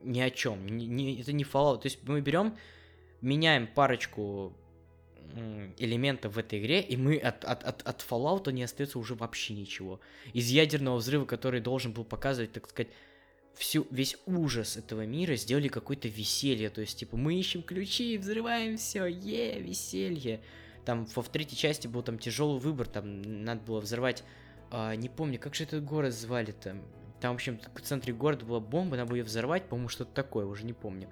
ни 0.03 0.21
о 0.21 0.31
чем. 0.31 0.67
Не, 0.67 0.87
не, 0.87 1.21
это 1.21 1.33
не 1.33 1.45
Fallout. 1.45 1.81
То 1.81 1.87
есть 1.87 2.03
мы 2.09 2.21
берем 2.21 2.57
меняем 3.21 3.67
парочку 3.67 4.57
элементов 5.79 6.35
в 6.35 6.39
этой 6.39 6.61
игре, 6.61 6.81
и 6.81 6.97
мы 6.97 7.17
от, 7.17 7.45
от, 7.45 7.65
от, 7.65 7.83
от 7.83 8.07
Fallout 8.09 8.51
не 8.53 8.63
остается 8.63 8.99
уже 8.99 9.15
вообще 9.15 9.55
ничего. 9.55 10.01
Из 10.33 10.49
ядерного 10.49 10.97
взрыва, 10.97 11.25
который 11.25 11.61
должен 11.61 11.93
был 11.93 12.05
показывать, 12.05 12.53
так 12.53 12.69
сказать, 12.69 12.91
всю, 13.55 13.87
весь 13.91 14.17
ужас 14.27 14.77
этого 14.77 15.07
мира, 15.07 15.37
сделали 15.37 15.69
какое-то 15.69 16.09
веселье. 16.09 16.71
То 16.71 16.81
есть, 16.81 16.99
типа, 16.99 17.17
мы 17.17 17.39
ищем 17.39 17.63
ключи, 17.63 18.19
взрываем 18.19 18.77
все, 18.77 19.07
е, 19.07 19.61
веселье. 19.61 20.41
Там 20.85 21.07
в, 21.07 21.17
в 21.17 21.29
третьей 21.29 21.57
части 21.57 21.89
был 21.89 22.03
там 22.03 22.19
тяжелый 22.19 22.61
выбор, 22.61 22.87
там 22.87 23.23
надо 23.23 23.61
было 23.63 23.81
взрывать, 23.81 24.23
а, 24.71 24.95
не 24.95 25.09
помню, 25.09 25.39
как 25.39 25.55
же 25.55 25.65
этот 25.65 25.85
город 25.85 26.13
звали-то. 26.15 26.77
Там, 27.21 27.33
в 27.33 27.35
общем, 27.37 27.59
в 27.75 27.81
центре 27.81 28.13
города 28.13 28.45
была 28.45 28.61
бомба, 28.61 28.97
надо 28.97 29.09
было 29.09 29.17
ее 29.17 29.25
взорвать, 29.25 29.69
по-моему, 29.69 29.89
что-то 29.89 30.13
такое, 30.13 30.47
уже 30.47 30.65
не 30.65 30.75
помню. 30.75 31.09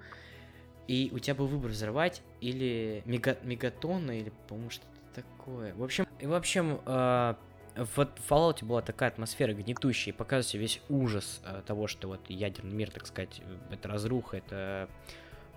И 0.87 1.09
у 1.13 1.19
тебя 1.19 1.35
был 1.35 1.47
выбор 1.47 1.71
взорвать 1.71 2.21
или 2.41 3.01
мега 3.05 3.37
мегатонны, 3.41 4.19
или, 4.19 4.31
по-моему, 4.47 4.69
что-то 4.69 5.23
такое. 5.23 5.73
В 5.73 5.83
общем, 5.83 6.05
и 6.19 6.27
в 6.27 6.33
общем, 6.33 6.79
э, 6.85 7.35
в 7.75 7.99
Fallout 8.29 8.63
была 8.63 8.81
такая 8.81 9.09
атмосфера 9.09 9.53
гнетущая, 9.53 10.13
и 10.13 10.17
показывается 10.17 10.57
весь 10.57 10.81
ужас 10.89 11.41
э, 11.43 11.61
того, 11.65 11.87
что 11.87 12.07
вот 12.07 12.21
ядерный 12.29 12.73
мир, 12.73 12.91
так 12.91 13.05
сказать, 13.07 13.41
это 13.71 13.87
разруха, 13.87 14.37
это 14.37 14.89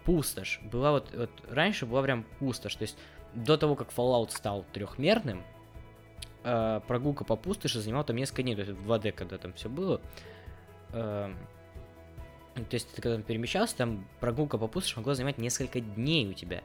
пустошь. 0.05 0.61
Была 0.63 0.93
вот, 0.93 1.15
вот 1.15 1.31
раньше 1.49 1.87
была 1.87 2.03
прям 2.03 2.25
пустошь, 2.39 2.75
то 2.77 2.83
есть 2.83 2.97
до 3.35 3.57
того, 3.57 3.77
как 3.77 3.93
Fallout 3.93 4.31
стал 4.31 4.65
трехмерным, 4.73 5.45
э, 6.45 6.81
прогулка 6.87 7.25
по 7.25 7.37
пустоши 7.37 7.81
занимала 7.81 8.05
там 8.05 8.17
несколько 8.17 8.43
дней, 8.43 8.55
то 8.55 8.63
есть 8.63 8.73
в 8.73 8.91
2D, 8.91 9.13
когда 9.13 9.39
там 9.39 9.53
все 9.53 9.69
было. 9.69 10.01
Э, 10.93 11.33
то 12.65 12.75
есть 12.75 12.93
ты 12.93 13.03
когда 13.03 13.21
перемещался, 13.23 13.77
там 13.77 14.07
прогулка 14.21 14.59
по 14.59 14.69
пустоши 14.69 14.97
могла 14.97 15.15
занимать 15.15 15.39
несколько 15.39 15.81
дней 15.81 16.29
у 16.29 16.33
тебя. 16.33 16.63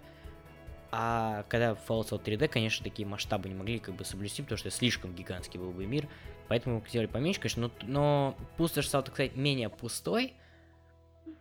А 0.96 1.44
когда 1.50 1.72
Fallout 1.72 2.24
3D, 2.24 2.48
конечно, 2.48 2.84
такие 2.84 3.08
масштабы 3.08 3.50
не 3.50 3.56
могли 3.56 3.80
как 3.80 3.96
бы 3.96 4.06
соблюсти, 4.06 4.44
потому 4.44 4.60
что 4.60 4.70
слишком 4.70 5.16
гигантский 5.16 5.60
был 5.60 5.72
бы 5.72 5.88
мир. 5.88 6.08
Поэтому 6.48 6.84
сделали 6.88 7.08
поменьше, 7.08 7.40
конечно, 7.40 7.64
но, 7.64 7.72
но 7.88 8.38
пустошь 8.58 8.88
стала, 8.88 9.04
так 9.04 9.16
сказать, 9.16 9.36
менее 9.36 9.70
пустой. 9.70 10.34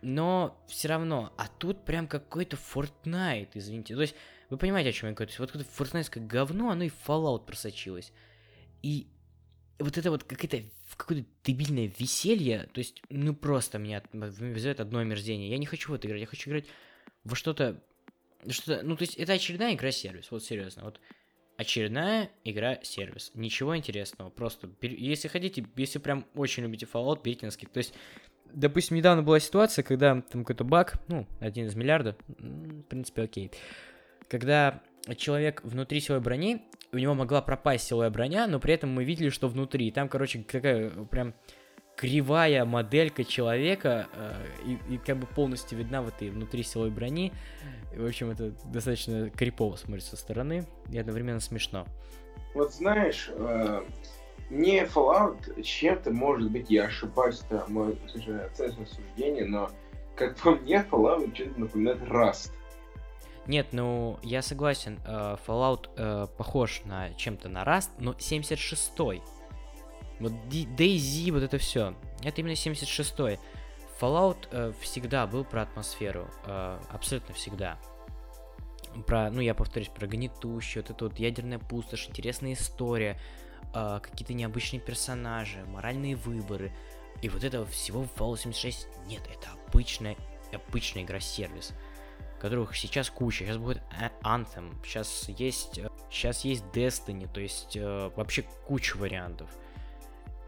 Но 0.01 0.57
все 0.67 0.87
равно, 0.87 1.31
а 1.37 1.47
тут 1.47 1.85
прям 1.85 2.07
какой-то 2.07 2.57
Fortnite, 2.57 3.49
извините. 3.53 3.93
То 3.93 4.01
есть, 4.01 4.15
вы 4.49 4.57
понимаете, 4.57 4.89
о 4.89 4.91
чем 4.91 5.09
я 5.09 5.15
говорю? 5.15 5.27
То 5.27 5.31
есть, 5.31 5.39
вот 5.39 5.51
какое-то 5.51 5.71
фортнайтское 5.71 6.25
говно, 6.25 6.71
оно 6.71 6.85
и 6.85 6.91
Fallout 7.05 7.45
просочилось. 7.45 8.11
И 8.81 9.07
вот 9.83 9.97
это 9.97 10.11
вот 10.11 10.23
какая-то 10.23 10.63
какое-то 10.95 11.27
дебильное 11.43 11.91
веселье, 11.97 12.69
то 12.71 12.79
есть, 12.79 13.01
ну 13.09 13.35
просто 13.35 13.79
меня 13.79 14.03
вызывает 14.13 14.79
одно 14.79 14.99
омерзение. 14.99 15.49
Я 15.49 15.57
не 15.57 15.65
хочу 15.65 15.91
в 15.91 15.95
это 15.95 16.07
играть, 16.07 16.21
я 16.21 16.27
хочу 16.27 16.49
играть 16.49 16.65
во 17.23 17.35
что-то, 17.35 17.81
что-то, 18.47 18.83
ну 18.83 18.95
то 18.95 19.03
есть 19.03 19.15
это 19.15 19.33
очередная 19.33 19.73
игра-сервис, 19.73 20.31
вот 20.31 20.43
серьезно, 20.43 20.83
вот 20.83 20.99
очередная 21.57 22.29
игра-сервис, 22.43 23.31
ничего 23.33 23.75
интересного, 23.75 24.29
просто, 24.29 24.69
если 24.81 25.27
хотите, 25.27 25.65
если 25.75 25.99
прям 25.99 26.25
очень 26.35 26.63
любите 26.63 26.87
Fallout, 26.91 27.21
берите 27.23 27.45
на 27.45 27.51
скид, 27.51 27.71
то 27.71 27.79
есть, 27.79 27.93
допустим, 28.45 28.97
недавно 28.97 29.23
была 29.23 29.39
ситуация, 29.39 29.83
когда 29.83 30.21
там 30.21 30.43
какой-то 30.43 30.63
баг, 30.63 31.01
ну, 31.07 31.27
один 31.39 31.65
из 31.65 31.75
миллиарда, 31.75 32.15
в 32.27 32.83
принципе, 32.83 33.23
окей, 33.23 33.51
когда 34.27 34.81
человек 35.17 35.61
внутри 35.63 35.99
силовой 35.99 36.23
брони, 36.23 36.61
у 36.93 36.97
него 36.97 37.13
могла 37.13 37.41
пропасть 37.41 37.87
силовая 37.87 38.09
броня, 38.09 38.47
но 38.47 38.59
при 38.59 38.73
этом 38.73 38.91
мы 38.91 39.03
видели, 39.03 39.29
что 39.29 39.47
внутри. 39.47 39.91
Там, 39.91 40.07
короче, 40.07 40.43
какая 40.43 40.89
прям 40.89 41.33
кривая 41.95 42.65
моделька 42.65 43.23
человека, 43.23 44.07
э, 44.13 44.31
и, 44.65 44.95
и 44.95 44.97
как 44.97 45.17
бы 45.17 45.27
полностью 45.27 45.77
видна 45.77 46.01
в 46.01 46.07
этой 46.07 46.29
внутри 46.29 46.63
силовой 46.63 46.91
брони. 46.91 47.33
И, 47.95 47.99
в 47.99 48.05
общем, 48.05 48.29
это 48.31 48.51
достаточно 48.65 49.29
крипово 49.29 49.75
смотрится 49.75 50.11
со 50.11 50.17
стороны 50.17 50.65
и 50.91 50.97
одновременно 50.97 51.39
смешно. 51.39 51.85
Вот 52.53 52.73
знаешь, 52.73 53.29
э, 53.31 53.81
не 54.49 54.83
Fallout 54.85 55.61
чем-то, 55.61 56.11
может 56.11 56.51
быть, 56.51 56.69
я 56.69 56.85
ошибаюсь, 56.85 57.39
к 57.39 58.09
сожалению, 58.09 58.47
оценочное 58.47 58.85
суждение, 58.85 59.45
но, 59.45 59.71
как 60.15 60.37
по 60.37 60.51
мне, 60.51 60.85
Fallout 60.89 61.31
чем-то 61.33 61.59
напоминает 61.59 62.01
Rust. 62.01 62.51
Нет, 63.45 63.67
ну, 63.73 64.19
я 64.23 64.41
согласен, 64.41 64.99
э, 65.05 65.37
Fallout 65.45 65.89
э, 65.97 66.27
похож 66.37 66.81
на 66.85 67.13
чем-то 67.13 67.49
на 67.49 67.63
Rust, 67.63 67.89
но 67.97 68.13
76-й. 68.13 69.21
Вот 70.19 70.31
DayZ, 70.31 71.31
вот 71.31 71.43
это 71.43 71.57
все. 71.57 71.93
Это 72.23 72.39
именно 72.39 72.53
76-й. 72.53 73.39
Fallout 73.99 74.47
э, 74.51 74.71
всегда 74.79 75.27
был 75.27 75.43
про 75.43 75.63
атмосферу. 75.63 76.29
Абсолютно 76.89 77.33
всегда. 77.35 77.77
Про, 79.07 79.29
ну, 79.29 79.41
я 79.41 79.53
повторюсь, 79.53 79.89
про 79.89 80.07
гнетущую, 80.07 80.83
вот 80.83 80.91
это 80.91 81.05
вот 81.05 81.19
ядерная 81.19 81.59
пустошь, 81.59 82.07
интересная 82.07 82.53
история, 82.53 83.19
какие-то 83.73 84.33
необычные 84.33 84.79
персонажи, 84.79 85.65
моральные 85.65 86.15
выборы. 86.15 86.71
И 87.23 87.29
вот 87.29 87.43
этого 87.43 87.65
всего 87.65 88.03
в 88.03 88.13
Fallout 88.15 88.37
76 88.37 88.87
нет. 89.07 89.21
Это 89.27 89.49
обычная, 89.67 90.15
обычная 90.53 91.03
игра-сервис 91.03 91.73
которых 92.43 92.75
сейчас 92.75 93.09
куча. 93.09 93.45
Сейчас 93.45 93.55
будет 93.55 93.81
Anthem, 94.21 94.75
сейчас 94.83 95.29
есть, 95.29 95.79
сейчас 96.11 96.43
есть 96.43 96.65
Destiny, 96.73 97.29
то 97.33 97.39
есть 97.39 97.77
э, 97.77 98.11
вообще 98.17 98.43
куча 98.67 98.97
вариантов. 98.97 99.49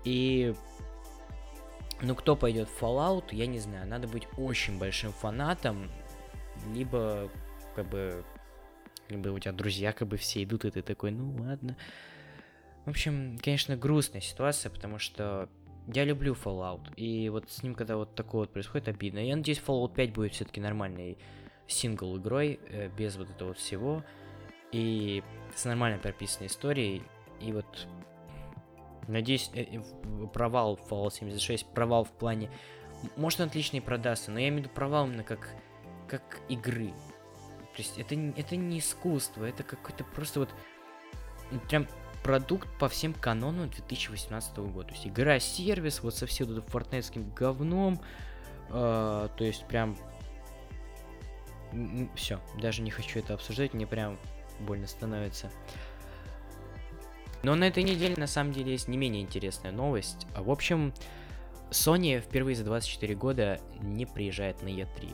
И 0.03 0.53
ну, 2.01 2.13
кто 2.13 2.36
пойдет 2.36 2.67
в 2.67 2.84
Fallout, 2.84 3.27
я 3.31 3.47
не 3.47 3.60
знаю. 3.60 3.88
Надо 3.88 4.10
быть 4.10 4.27
очень 4.38 4.77
большим 4.77 5.13
фанатом, 5.13 5.89
либо 6.73 7.29
как 7.77 7.88
бы 7.88 8.25
либо 9.08 9.29
у 9.29 9.39
тебя 9.39 9.53
друзья 9.53 9.93
как 9.93 10.10
бы 10.10 10.17
все 10.17 10.43
идут, 10.43 10.65
и 10.65 10.71
ты 10.71 10.81
такой, 10.81 11.12
ну 11.12 11.34
ладно. 11.45 11.77
В 12.84 12.89
общем, 12.89 13.38
конечно, 13.41 13.77
грустная 13.77 14.19
ситуация, 14.19 14.69
потому 14.69 14.99
что 14.99 15.47
я 15.88 16.03
люблю 16.03 16.34
Fallout, 16.34 16.93
и 16.97 17.29
вот 17.29 17.49
с 17.49 17.63
ним, 17.63 17.73
когда 17.73 17.95
вот 17.95 18.15
такое 18.15 18.41
вот 18.41 18.51
происходит, 18.51 18.89
обидно. 18.89 19.19
Я 19.19 19.38
надеюсь, 19.38 19.62
Fallout 19.65 19.93
5 19.95 20.12
будет 20.12 20.34
все-таки 20.34 20.60
нормальной 20.60 21.17
сингл 21.67 22.17
игрой, 22.17 22.60
э, 22.69 22.89
без 22.89 23.15
вот 23.15 23.30
этого 23.30 23.49
вот 23.49 23.58
всего, 23.58 24.04
и 24.71 25.23
с 25.56 25.65
нормально 25.65 25.99
прописанной 25.99 26.47
историей, 26.47 27.04
и 27.39 27.51
вот 27.51 27.88
Надеюсь, 29.08 29.51
э, 29.54 29.63
э, 29.63 30.28
провал 30.34 30.80
Fallout 30.89 31.13
76, 31.13 31.65
провал 31.67 32.06
в 32.06 32.12
плане... 32.12 32.49
Может, 33.17 33.41
он 33.41 33.47
отлично 33.47 33.78
и 33.78 33.82
продастся, 33.82 34.32
но 34.32 34.39
я 34.39 34.47
имею 34.47 34.63
в 34.63 34.65
виду 34.65 34.75
провал 34.75 35.06
именно 35.08 35.23
как, 35.23 35.49
как 36.08 36.39
игры. 36.49 36.88
То 37.75 37.82
есть 37.82 37.99
это, 37.99 38.15
это 38.15 38.56
не 38.56 38.80
искусство, 38.80 39.45
это 39.45 39.63
какой-то 39.63 40.04
просто 40.04 40.41
вот... 40.41 40.49
Прям 41.69 41.88
продукт 42.23 42.67
по 42.80 42.89
всем 42.89 43.13
канонам 43.13 43.69
2018 43.69 44.58
года. 44.58 44.88
То 44.88 44.93
есть 44.95 45.08
игра-сервис, 45.08 46.01
вот 46.01 46.15
со 46.15 46.25
всем 46.25 46.51
этим 46.51 46.63
фортнетским 46.63 47.30
говном. 47.32 48.01
Э, 48.69 49.30
то 49.36 49.43
есть 49.43 49.67
прям... 49.67 49.95
Все, 52.15 52.39
даже 52.61 52.81
не 52.81 52.91
хочу 52.91 53.19
это 53.19 53.33
обсуждать, 53.33 53.73
мне 53.73 53.88
прям 53.88 54.17
больно 54.59 54.88
становится. 54.88 55.51
Но 57.43 57.53
на 57.55 57.65
этой 57.65 57.83
неделе 57.83 58.15
на 58.17 58.27
самом 58.27 58.53
деле 58.53 58.71
есть 58.71 58.88
не 58.88 58.97
менее 58.97 59.21
интересная 59.21 59.71
новость. 59.71 60.25
В 60.35 60.49
общем, 60.49 60.93
Sony 61.69 62.19
впервые 62.19 62.55
за 62.55 62.63
24 62.63 63.15
года 63.15 63.59
не 63.81 64.05
приезжает 64.05 64.61
на 64.61 64.67
E3. 64.67 65.13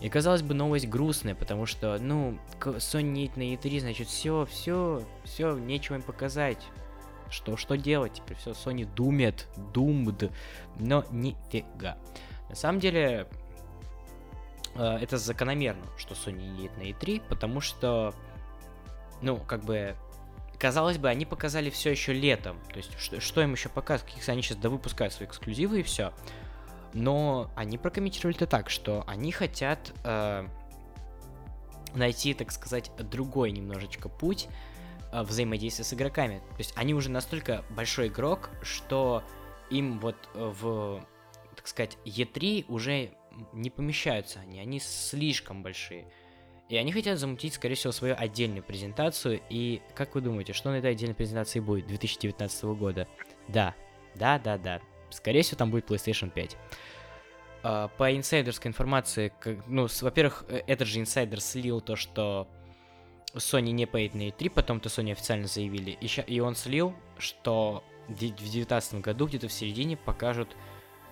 И 0.00 0.08
казалось 0.08 0.42
бы, 0.42 0.54
новость 0.54 0.88
грустная, 0.88 1.34
потому 1.34 1.66
что, 1.66 1.98
ну, 1.98 2.38
Sony 2.60 3.02
не 3.02 3.20
едет 3.22 3.36
на 3.36 3.42
E3, 3.42 3.80
значит, 3.80 4.08
все, 4.08 4.46
все, 4.46 5.02
все, 5.24 5.56
нечего 5.56 5.96
им 5.96 6.02
показать. 6.02 6.58
Что, 7.30 7.56
что 7.56 7.76
делать 7.76 8.12
теперь? 8.14 8.36
Все, 8.36 8.50
Sony 8.50 8.84
думает, 8.84 9.48
думд, 9.72 10.30
но 10.78 11.04
нифига. 11.10 11.96
На 12.48 12.54
самом 12.54 12.78
деле, 12.78 13.26
это 14.74 15.18
закономерно, 15.18 15.84
что 15.96 16.14
Sony 16.14 16.48
не 16.48 16.62
едет 16.62 16.76
на 16.78 16.82
E3, 16.82 17.22
потому 17.28 17.60
что, 17.60 18.14
ну, 19.20 19.36
как 19.36 19.64
бы, 19.64 19.96
казалось 20.58 20.96
бы, 20.96 21.08
они 21.08 21.26
показали 21.26 21.70
все 21.70 21.90
еще 21.90 22.12
летом. 22.12 22.56
То 22.72 22.76
есть, 22.76 22.98
что, 22.98 23.20
что 23.20 23.42
им 23.42 23.52
еще 23.52 23.68
показывать? 23.68 24.28
Они 24.28 24.42
сейчас 24.42 24.58
довыпускают 24.58 25.12
свои 25.12 25.26
эксклюзивы 25.26 25.80
и 25.80 25.82
все. 25.82 26.12
Но 26.94 27.50
они 27.56 27.78
прокомментировали 27.78 28.36
это 28.36 28.46
так, 28.46 28.70
что 28.70 29.02
они 29.06 29.32
хотят 29.32 29.92
э, 30.04 30.46
найти, 31.94 32.34
так 32.34 32.52
сказать, 32.52 32.90
другой 32.98 33.50
немножечко 33.50 34.08
путь 34.08 34.48
э, 35.10 35.22
взаимодействия 35.22 35.84
с 35.84 35.92
игроками. 35.94 36.38
То 36.38 36.58
есть 36.58 36.72
они 36.76 36.94
уже 36.94 37.10
настолько 37.10 37.64
большой 37.70 38.08
игрок, 38.08 38.50
что 38.62 39.22
им 39.70 39.98
вот 39.98 40.16
в, 40.34 41.04
так 41.56 41.66
сказать, 41.66 41.96
E3 42.04 42.66
уже 42.68 43.12
не 43.52 43.70
помещаются 43.70 44.40
они, 44.40 44.60
они 44.60 44.80
слишком 44.80 45.62
большие. 45.62 46.06
И 46.68 46.76
они 46.76 46.90
хотят 46.92 47.18
замутить, 47.18 47.54
скорее 47.54 47.74
всего, 47.74 47.92
свою 47.92 48.14
отдельную 48.16 48.62
презентацию. 48.62 49.42
И 49.50 49.82
как 49.94 50.14
вы 50.14 50.22
думаете, 50.22 50.54
что 50.54 50.70
на 50.70 50.76
этой 50.76 50.92
отдельной 50.92 51.14
презентации 51.14 51.60
будет 51.60 51.86
2019 51.86 52.64
года? 52.64 53.06
Да, 53.48 53.74
да, 54.14 54.38
да, 54.38 54.56
да. 54.56 54.80
Скорее 55.10 55.42
всего, 55.42 55.58
там 55.58 55.70
будет 55.70 55.90
PlayStation 55.90 56.30
5. 56.30 56.56
Uh, 57.62 57.90
по 57.96 58.16
инсайдерской 58.16 58.70
информации, 58.70 59.32
ну, 59.68 59.86
во-первых, 60.00 60.44
э, 60.48 60.62
этот 60.66 60.88
же 60.88 60.98
инсайдер 60.98 61.40
слил 61.40 61.80
то, 61.80 61.94
что 61.94 62.48
Sony 63.34 63.70
не 63.70 63.86
поедет 63.86 64.14
на 64.14 64.28
E3, 64.28 64.50
потом-то 64.50 64.88
Sony 64.88 65.12
официально 65.12 65.46
заявили, 65.46 65.92
и 66.00 66.40
он 66.40 66.56
слил, 66.56 66.94
что 67.18 67.84
в 68.08 68.18
2019 68.18 68.94
году, 68.94 69.26
где-то 69.26 69.46
в 69.46 69.52
середине, 69.52 69.96
покажут 69.96 70.56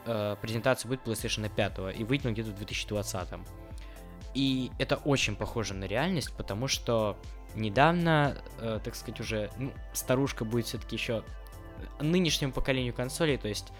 uh, 0.06 0.36
презентацию 0.40 0.88
будет 0.88 1.06
PlayStation 1.06 1.48
5, 1.48 1.98
и 1.98 2.04
выйдет 2.04 2.26
он 2.26 2.32
где-то 2.32 2.50
в 2.50 2.56
2020. 2.56 3.28
И 4.34 4.70
это 4.78 4.96
очень 4.96 5.34
похоже 5.36 5.74
на 5.74 5.84
реальность, 5.84 6.32
потому 6.36 6.68
что 6.68 7.16
недавно, 7.54 8.36
э, 8.60 8.78
так 8.82 8.94
сказать, 8.94 9.18
уже 9.20 9.50
ну, 9.56 9.72
старушка 9.92 10.44
будет 10.44 10.66
все-таки 10.66 10.94
еще 10.94 11.24
нынешнему 12.00 12.52
поколению 12.52 12.94
консолей, 12.94 13.38
то 13.38 13.48
есть 13.48 13.72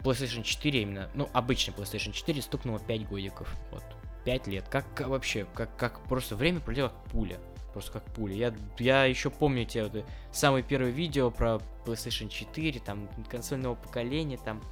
PlayStation 0.00 0.42
4 0.42 0.82
именно, 0.82 1.10
ну, 1.14 1.28
обычный 1.32 1.72
PlayStation 1.74 2.12
4 2.12 2.42
стукнуло 2.42 2.78
5 2.78 3.08
годиков. 3.08 3.54
Вот. 3.70 3.82
5 4.24 4.46
лет. 4.46 4.68
Как, 4.68 4.84
как 4.94 5.08
вообще, 5.08 5.46
как, 5.54 5.74
как 5.76 6.00
просто 6.04 6.36
время 6.36 6.60
пролетело 6.60 6.88
как 6.88 7.04
пуля. 7.04 7.38
Просто 7.72 7.92
как 7.92 8.04
пуля. 8.04 8.34
Я, 8.34 8.54
я 8.78 9.04
еще 9.04 9.30
помню 9.30 9.64
те 9.64 9.84
вот, 9.84 10.04
самые 10.32 10.62
первые 10.62 10.92
видео 10.92 11.30
про 11.30 11.60
PlayStation 11.84 12.28
4, 12.28 12.80
там, 12.80 13.08
консольного 13.28 13.74
поколения, 13.74 14.38
там, 14.38 14.62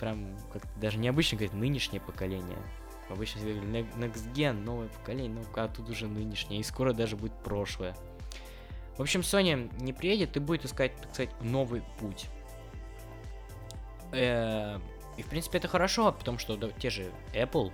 прям, 0.00 0.34
как 0.50 0.62
даже 0.80 0.98
необычно 0.98 1.36
говорить, 1.36 1.54
нынешнее 1.54 2.00
поколение. 2.00 2.58
Обычно 3.10 3.40
всегда 3.40 3.60
говорили 3.60 3.86
Next 3.98 4.32
Gen, 4.32 4.54
новое 4.54 4.88
поколение, 4.88 5.30
ну 5.30 5.62
а 5.62 5.68
тут 5.68 5.90
уже 5.90 6.06
нынешнее, 6.06 6.60
и 6.60 6.62
скоро 6.62 6.92
даже 6.92 7.16
будет 7.16 7.34
прошлое. 7.44 7.94
В 8.96 9.02
общем, 9.02 9.20
Sony 9.20 9.70
не 9.82 9.92
приедет 9.92 10.36
и 10.36 10.40
будет 10.40 10.64
искать, 10.64 10.96
так 10.96 11.12
сказать, 11.12 11.42
новый 11.42 11.82
путь. 11.98 12.26
Э, 14.12 14.78
и, 15.16 15.22
в 15.22 15.26
принципе, 15.26 15.58
это 15.58 15.68
хорошо, 15.68 16.12
потому 16.12 16.38
что 16.38 16.56
да, 16.56 16.70
те 16.70 16.88
же 16.88 17.10
Apple 17.34 17.72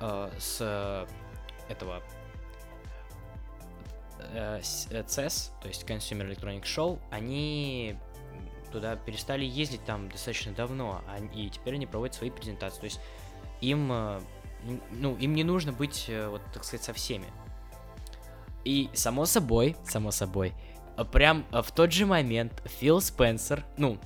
э, 0.00 0.30
с 0.38 0.58
э, 0.60 1.06
этого 1.68 2.02
CES, 4.34 5.50
то 5.60 5.68
есть 5.68 5.84
Consumer 5.84 6.34
Electronic 6.34 6.62
Show, 6.62 6.98
они 7.10 7.96
туда 8.74 8.96
перестали 8.96 9.44
ездить 9.44 9.84
там 9.84 10.10
достаточно 10.10 10.52
давно, 10.52 11.02
и 11.34 11.48
теперь 11.48 11.74
они 11.74 11.86
проводят 11.86 12.14
свои 12.14 12.30
презентации. 12.30 12.80
То 12.80 12.84
есть 12.84 13.00
им 13.60 13.90
ну, 14.90 15.16
им 15.16 15.34
не 15.34 15.44
нужно 15.44 15.72
быть, 15.72 16.06
э, 16.08 16.28
вот, 16.28 16.42
так 16.52 16.64
сказать, 16.64 16.84
со 16.84 16.92
всеми. 16.92 17.26
И, 18.64 18.88
само 18.94 19.26
собой, 19.26 19.76
само 19.84 20.10
собой, 20.10 20.54
прям 21.12 21.44
в 21.50 21.70
тот 21.72 21.92
же 21.92 22.06
момент 22.06 22.62
Фил 22.78 23.00
Спенсер, 23.00 23.64
ну, 23.76 23.98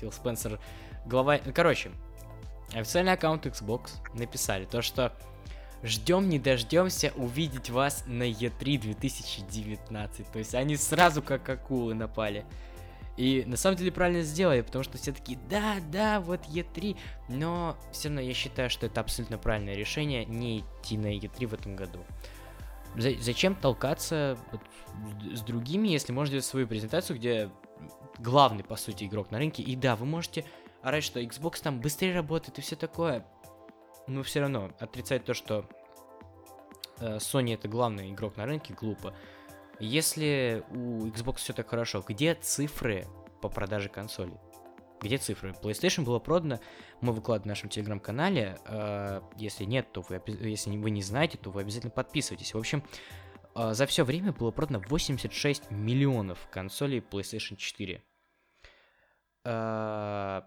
Фил 0.00 0.10
Спенсер, 0.10 0.58
глава, 1.06 1.38
короче, 1.38 1.92
официальный 2.74 3.12
аккаунт 3.12 3.46
Xbox 3.46 3.90
написали 4.14 4.64
то, 4.64 4.82
что 4.82 5.12
ждем 5.84 6.28
не 6.28 6.38
дождемся 6.38 7.12
увидеть 7.14 7.70
вас 7.70 8.04
на 8.06 8.28
E3 8.28 8.78
2019. 8.78 10.32
То 10.32 10.38
есть 10.38 10.54
они 10.54 10.76
сразу 10.76 11.22
как 11.22 11.48
акулы 11.48 11.94
напали. 11.94 12.44
И 13.16 13.44
на 13.46 13.56
самом 13.56 13.76
деле 13.76 13.92
правильно 13.92 14.22
сделали, 14.22 14.62
потому 14.62 14.82
что 14.84 14.96
все 14.96 15.12
таки 15.12 15.38
да, 15.50 15.76
да, 15.90 16.20
вот 16.20 16.40
Е3, 16.46 16.96
но 17.28 17.76
все 17.92 18.08
равно 18.08 18.22
я 18.22 18.32
считаю, 18.32 18.70
что 18.70 18.86
это 18.86 19.00
абсолютно 19.00 19.36
правильное 19.36 19.74
решение 19.74 20.24
не 20.24 20.60
идти 20.60 20.96
на 20.96 21.14
Е3 21.14 21.46
в 21.46 21.54
этом 21.54 21.76
году. 21.76 22.00
За 22.96 23.10
зачем 23.20 23.54
толкаться 23.54 24.38
с 25.34 25.40
другими, 25.40 25.88
если 25.88 26.12
можно 26.12 26.32
делать 26.32 26.44
свою 26.44 26.66
презентацию, 26.66 27.18
где 27.18 27.50
главный, 28.18 28.64
по 28.64 28.76
сути, 28.76 29.04
игрок 29.04 29.30
на 29.30 29.38
рынке, 29.38 29.62
и 29.62 29.76
да, 29.76 29.96
вы 29.96 30.06
можете 30.06 30.44
орать, 30.82 31.04
что 31.04 31.20
Xbox 31.20 31.62
там 31.62 31.80
быстрее 31.80 32.14
работает 32.14 32.58
и 32.58 32.62
все 32.62 32.76
такое. 32.76 33.26
Но 34.06 34.22
все 34.22 34.40
равно 34.40 34.72
отрицать 34.80 35.24
то, 35.24 35.32
что 35.32 35.64
э, 36.98 37.16
Sony 37.16 37.54
это 37.54 37.68
главный 37.68 38.10
игрок 38.10 38.36
на 38.36 38.46
рынке, 38.46 38.74
глупо. 38.74 39.14
Если 39.82 40.62
у 40.70 41.08
Xbox 41.08 41.38
все 41.38 41.52
так 41.52 41.68
хорошо, 41.68 42.04
где 42.06 42.36
цифры 42.36 43.04
по 43.40 43.48
продаже 43.48 43.88
консолей? 43.88 44.36
Где 45.00 45.18
цифры? 45.18 45.56
PlayStation 45.60 46.04
было 46.04 46.20
продано, 46.20 46.60
мы 47.00 47.12
выкладываем 47.12 47.42
в 47.42 47.46
нашем 47.46 47.68
телеграм-канале. 47.68 48.60
Э, 48.64 49.22
если 49.36 49.64
нет, 49.64 49.90
то 49.90 50.02
вы, 50.02 50.22
если 50.48 50.70
вы 50.76 50.90
не 50.90 51.02
знаете, 51.02 51.36
то 51.36 51.50
вы 51.50 51.62
обязательно 51.62 51.90
подписывайтесь. 51.90 52.54
В 52.54 52.58
общем, 52.58 52.84
э, 53.56 53.74
за 53.74 53.86
все 53.86 54.04
время 54.04 54.32
было 54.32 54.52
продано 54.52 54.80
86 54.88 55.72
миллионов 55.72 56.46
консолей 56.52 57.00
PlayStation 57.00 57.56
4. 57.56 58.04
Э, 59.46 60.42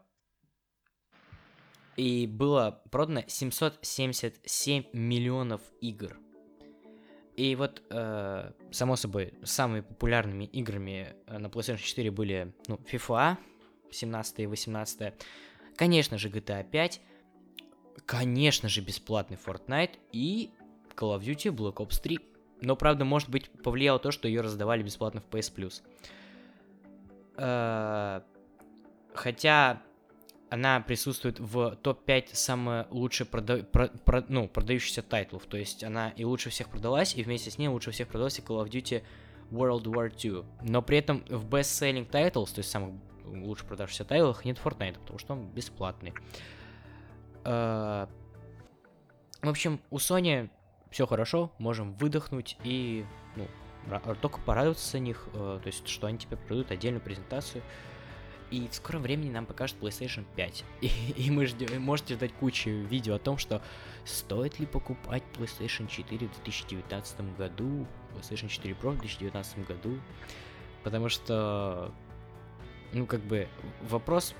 и 1.97 2.25
было 2.25 2.81
продано 2.89 3.23
777 3.27 4.85
миллионов 4.93 5.61
игр. 5.81 6.17
И 7.35 7.55
вот, 7.55 7.81
э, 7.89 8.51
само 8.71 8.95
собой, 8.95 9.33
самыми 9.43 9.81
популярными 9.81 10.45
играми 10.45 11.15
э, 11.27 11.37
на 11.37 11.47
PlayStation 11.47 11.83
4 11.83 12.11
были, 12.11 12.53
ну, 12.67 12.79
FIFA 12.91 13.37
17 13.91 14.39
и 14.39 14.47
18, 14.47 15.13
конечно 15.75 16.17
же, 16.17 16.29
GTA 16.29 16.63
5, 16.63 17.01
конечно 18.05 18.69
же, 18.69 18.81
бесплатный 18.81 19.37
Fortnite 19.37 19.99
и 20.13 20.51
Call 20.95 21.17
of 21.17 21.21
Duty 21.21 21.53
Black 21.53 21.75
Ops 21.75 22.01
3. 22.01 22.19
Но, 22.61 22.77
правда, 22.77 23.03
может 23.03 23.29
быть, 23.29 23.49
повлияло 23.49 23.99
то, 23.99 24.11
что 24.11 24.29
ее 24.29 24.39
раздавали 24.39 24.81
бесплатно 24.81 25.19
в 25.19 25.27
PS 25.29 25.53
Plus. 25.53 25.81
Э, 27.37 28.21
хотя 29.13 29.81
она 30.55 30.79
присутствует 30.79 31.37
в 31.37 31.75
топ-5 31.75 32.29
самых 32.31 32.87
лучше 32.89 33.25
прода- 33.25 33.63
про- 33.63 33.89
про- 33.89 34.23
ну, 34.29 34.47
продающихся 34.47 35.01
тайтлов. 35.01 35.45
То 35.47 35.57
есть 35.57 35.83
она 35.83 36.11
и 36.11 36.23
лучше 36.23 36.49
всех 36.49 36.69
продалась, 36.69 37.13
и 37.13 37.23
вместе 37.23 37.51
с 37.51 37.57
ней 37.57 37.67
лучше 37.67 37.91
всех 37.91 38.07
продалась 38.07 38.39
и 38.39 38.41
Call 38.41 38.63
of 38.63 38.69
Duty 38.69 39.03
World 39.51 39.83
War 39.83 40.09
II. 40.15 40.45
Но 40.61 40.81
при 40.81 40.97
этом 40.97 41.25
в 41.27 41.45
best-selling 41.45 42.09
titles, 42.09 42.53
то 42.53 42.59
есть 42.59 42.71
самых 42.71 42.95
лучше 43.25 43.65
продавшихся 43.65 44.05
тайтлах, 44.05 44.45
нет 44.45 44.57
Fortnite, 44.63 44.97
потому 44.97 45.19
что 45.19 45.33
он 45.33 45.49
бесплатный. 45.49 46.13
Uh, 47.43 48.09
в 49.41 49.49
общем, 49.49 49.81
у 49.89 49.97
Sony 49.97 50.49
все 50.89 51.05
хорошо, 51.05 51.51
можем 51.57 51.95
выдохнуть 51.95 52.57
и 52.63 53.05
ну, 53.35 53.45
только 54.21 54.39
порадоваться 54.39 54.89
за 54.89 54.99
них, 54.99 55.27
uh, 55.33 55.59
то 55.59 55.67
есть, 55.67 55.85
что 55.89 56.07
они 56.07 56.17
теперь 56.17 56.39
продают 56.39 56.71
отдельную 56.71 57.01
презентацию. 57.01 57.61
И 58.51 58.67
в 58.67 58.75
скором 58.75 59.01
времени 59.01 59.31
нам 59.31 59.45
покажут 59.45 59.77
PlayStation 59.79 60.25
5. 60.35 60.63
И, 60.81 60.87
и 61.17 61.31
мы 61.31 61.45
ждем, 61.45 61.81
можете 61.81 62.13
ждать 62.13 62.33
кучу 62.33 62.69
видео 62.69 63.15
о 63.15 63.19
том, 63.19 63.37
что 63.37 63.61
стоит 64.05 64.59
ли 64.59 64.65
покупать 64.65 65.23
PlayStation 65.33 65.87
4 65.87 66.27
в 66.27 66.33
2019 66.33 67.37
году, 67.37 67.87
PlayStation 68.13 68.47
4 68.47 68.73
Pro 68.75 68.91
в 68.91 68.99
2019 68.99 69.67
году. 69.67 69.99
Потому 70.83 71.09
что, 71.09 71.91
ну, 72.93 73.07
как 73.07 73.21
бы, 73.21 73.47
вопрос, 73.81 74.35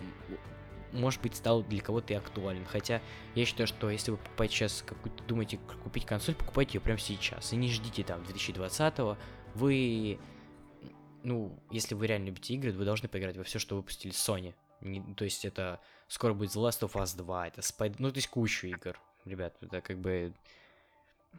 может 0.92 1.22
быть, 1.22 1.36
стал 1.36 1.64
для 1.64 1.82
кого-то 1.82 2.14
и 2.14 2.16
актуален. 2.16 2.66
Хотя 2.66 3.02
я 3.34 3.46
считаю, 3.46 3.68
что 3.68 3.90
если 3.90 4.12
вы 4.12 4.18
покупаете 4.18 4.56
сейчас, 4.56 4.84
какую-то 4.86 5.24
думаете 5.24 5.58
купить 5.84 6.06
консоль, 6.06 6.36
покупайте 6.36 6.78
ее 6.78 6.82
прямо 6.82 7.00
сейчас. 7.00 7.52
И 7.54 7.56
не 7.56 7.72
ждите 7.72 8.04
там 8.04 8.24
2020 8.24 9.18
вы 9.56 10.20
ну, 11.26 11.60
если 11.72 11.96
вы 11.96 12.08
реально 12.08 12.28
любите 12.28 12.54
игры, 12.54 12.72
вы 12.72 12.86
должны 12.86 13.10
поиграть 13.10 13.36
во 13.36 13.44
все, 13.44 13.60
что 13.60 13.76
выпустили 13.76 14.14
Sony. 14.14 14.54
Не, 14.82 15.02
то 15.16 15.26
есть 15.26 15.44
это 15.44 15.80
скоро 16.08 16.34
будет 16.34 16.52
The 16.52 16.62
Last 16.62 16.82
of 16.82 16.94
Us 16.94 17.18
2, 17.18 17.48
это 17.48 17.62
Spider... 17.62 17.96
Ну, 18.00 18.12
то 18.12 18.18
есть 18.18 18.28
кучу 18.28 18.68
игр, 18.68 19.00
ребят, 19.26 19.56
это 19.62 19.82
как 19.82 19.98
бы... 19.98 20.34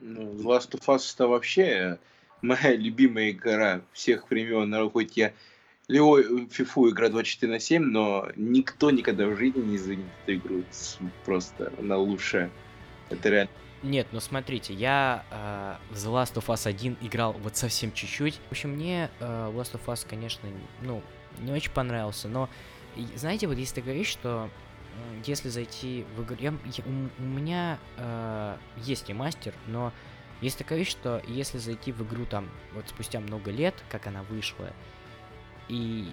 Ну, 0.01 0.33
The 0.33 0.43
Last 0.43 0.71
of 0.73 0.85
Us 0.87 1.15
это 1.15 1.29
вообще 1.29 1.99
моя 2.43 2.75
любимая 2.75 3.31
игра 3.31 3.83
всех 3.93 4.29
времен, 4.31 4.69
но 4.69 4.91
хоть 4.91 5.17
я 5.17 5.33
Лео 5.89 6.21
Фифу 6.49 6.91
игра 6.91 7.09
24 7.09 7.53
на 7.53 7.61
7, 7.61 7.83
но 7.83 8.29
никто 8.35 8.91
никогда 8.91 9.27
в 9.27 9.37
жизни 9.37 9.61
не 9.61 9.79
заменит 9.79 10.07
эту 10.27 10.35
игру. 10.35 10.65
Просто 11.25 11.73
она 11.79 11.97
лучшая. 11.97 12.51
Это 13.09 13.29
реально 13.29 13.53
нет, 13.83 14.09
ну 14.13 14.21
смотрите, 14.21 14.75
я 14.75 15.25
э, 15.31 15.95
в 15.95 15.97
The 15.97 16.13
Last 16.13 16.35
of 16.35 16.47
Us 16.47 16.69
1 16.69 16.99
играл 17.03 17.33
вот 17.33 17.57
совсем 17.57 17.93
чуть-чуть. 17.93 18.41
В 18.49 18.53
общем, 18.53 18.71
мне 18.71 19.11
э, 19.21 19.53
Last 19.55 19.73
of 19.73 19.85
Us, 19.87 20.07
конечно, 20.09 20.49
ну, 20.83 21.03
не 21.39 21.53
очень 21.53 21.71
понравился, 21.71 22.29
но 22.29 22.49
знаете, 23.15 23.47
вот 23.47 23.59
есть 23.59 23.75
такая 23.75 23.95
вещь, 23.95 24.11
что 24.11 24.49
если 25.25 25.49
зайти 25.49 26.07
в 26.17 26.25
игру... 26.25 26.37
Я, 26.39 26.55
я, 26.65 26.85
у, 26.85 27.23
у 27.23 27.27
меня 27.27 27.79
э, 27.99 28.57
есть 28.79 29.09
ремастер, 29.09 29.53
но 29.67 29.93
есть 30.41 30.59
такая 30.59 30.79
вещь, 30.79 30.91
что 30.91 31.23
если 31.27 31.59
зайти 31.59 31.93
в 31.93 32.03
игру 32.03 32.27
там 32.27 32.49
вот 32.75 32.89
спустя 32.89 33.21
много 33.21 33.51
лет, 33.51 33.75
как 33.91 34.07
она 34.07 34.23
вышла, 34.23 34.73
и 35.69 36.09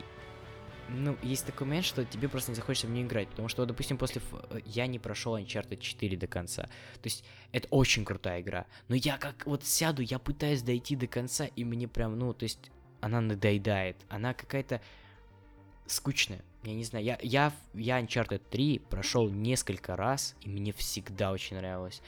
ну, 0.90 1.18
есть 1.22 1.46
такой 1.46 1.68
момент, 1.68 1.86
что 1.86 2.06
тебе 2.06 2.28
просто 2.28 2.52
не 2.52 2.56
захочется 2.56 2.88
в 2.88 2.92
нее 2.92 3.06
играть, 3.06 3.28
потому 3.30 3.48
что, 3.48 3.66
допустим, 3.66 3.98
после... 3.98 4.22
Э, 4.50 4.60
я 4.66 4.88
не 4.88 5.00
прошел 5.00 5.38
Uncharted 5.38 5.80
4 5.80 6.18
до 6.18 6.28
конца. 6.28 6.64
То 6.64 7.06
есть, 7.06 7.24
это 7.52 7.68
очень 7.70 8.06
крутая 8.06 8.42
игра. 8.42 8.66
Но 8.90 8.96
я 8.96 9.18
как 9.18 9.46
вот 9.46 9.64
сяду, 9.64 10.02
я 10.02 10.20
пытаюсь 10.20 10.62
дойти 10.62 10.96
до 10.96 11.08
конца, 11.08 11.46
и 11.46 11.64
мне 11.64 11.88
прям, 11.88 12.18
ну, 12.18 12.34
то 12.34 12.44
есть, 12.44 12.72
она 13.02 13.22
надоедает. 13.22 13.98
Она 14.10 14.34
какая-то 14.34 14.82
скучная. 15.88 16.44
Я 16.64 16.74
не 16.74 16.84
знаю, 16.84 17.04
я, 17.04 17.18
я, 17.22 17.54
я 17.74 18.00
Uncharted 18.00 18.42
3 18.50 18.80
прошел 18.90 19.30
несколько 19.30 19.96
раз, 19.96 20.36
и 20.42 20.50
мне 20.50 20.72
всегда 20.74 21.32
очень 21.32 21.58
нравилось. 21.58 22.02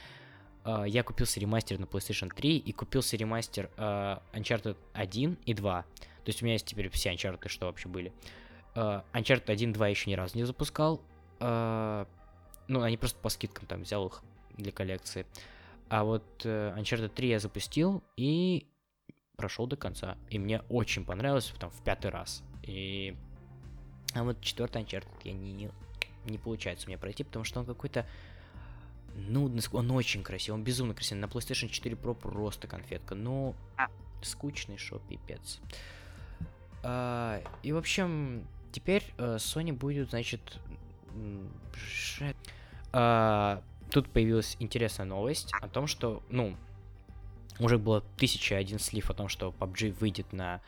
Uh, 0.64 0.88
я 0.88 1.04
купился 1.04 1.38
ремастер 1.38 1.78
на 1.78 1.84
PlayStation 1.84 2.34
3 2.34 2.56
и 2.56 2.72
купился 2.72 3.16
ремастер 3.16 3.70
uh, 3.76 4.20
Uncharted 4.32 4.76
1 4.94 5.38
и 5.44 5.54
2. 5.54 5.82
То 5.82 5.86
есть 6.26 6.42
у 6.42 6.44
меня 6.44 6.54
есть 6.54 6.66
теперь 6.66 6.88
все 6.88 7.12
Uncharted, 7.12 7.46
что 7.48 7.66
вообще 7.66 7.88
были. 7.88 8.10
Uh, 8.10 8.14
Uncharted 8.76 9.50
1, 9.50 9.72
2 9.72 9.88
еще 9.88 10.10
ни 10.10 10.14
разу 10.14 10.36
не 10.36 10.44
запускал. 10.44 11.00
Uh, 11.38 12.06
ну, 12.68 12.82
они 12.82 12.96
просто 12.96 13.18
по 13.20 13.28
скидкам 13.28 13.66
там 13.66 13.82
взял 13.82 14.06
их 14.06 14.22
для 14.56 14.72
коллекции. 14.72 15.26
А 15.88 16.04
вот 16.04 16.24
uh, 16.44 16.76
Uncharted 16.76 17.10
3 17.10 17.28
я 17.28 17.38
запустил 17.38 18.02
и 18.16 18.66
прошел 19.36 19.66
до 19.66 19.76
конца. 19.76 20.16
И 20.30 20.38
мне 20.38 20.62
очень 20.68 21.04
понравилось 21.04 21.52
там 21.58 21.70
в 21.70 21.82
пятый 21.82 22.10
раз. 22.10 22.42
И... 22.62 23.16
А 24.14 24.24
вот 24.24 24.40
четвертый 24.40 24.82
Uncharted 24.82 25.08
я 25.24 25.32
не, 25.32 25.52
не, 25.52 25.70
не 26.24 26.38
получается 26.38 26.86
мне 26.86 26.98
пройти, 26.98 27.24
потому 27.24 27.44
что 27.44 27.60
он 27.60 27.66
какой-то 27.66 28.06
нудный, 29.14 29.62
он 29.72 29.90
очень 29.90 30.22
красивый, 30.22 30.58
он 30.58 30.64
безумно 30.64 30.94
красивый. 30.94 31.20
На 31.20 31.26
PlayStation 31.26 31.68
4 31.68 31.96
Pro 31.96 32.14
просто 32.14 32.66
конфетка, 32.66 33.14
но 33.14 33.54
скучный 34.22 34.78
шоу, 34.78 35.00
пипец. 35.00 35.60
Uh, 36.82 37.46
и, 37.62 37.72
в 37.72 37.78
общем, 37.78 38.46
теперь 38.76 39.02
э, 39.16 39.36
Sony 39.36 39.72
будет, 39.72 40.10
значит... 40.10 40.58
Э, 42.92 43.62
тут 43.90 44.10
появилась 44.10 44.56
интересная 44.60 45.06
новость 45.06 45.50
о 45.62 45.68
том, 45.68 45.86
что, 45.86 46.22
ну, 46.28 46.54
уже 47.58 47.78
было 47.78 48.02
тысяча 48.18 48.56
один 48.56 48.78
слив 48.78 49.08
о 49.08 49.14
том, 49.14 49.28
что 49.28 49.54
PUBG 49.58 49.96
выйдет 49.98 50.30
на 50.34 50.60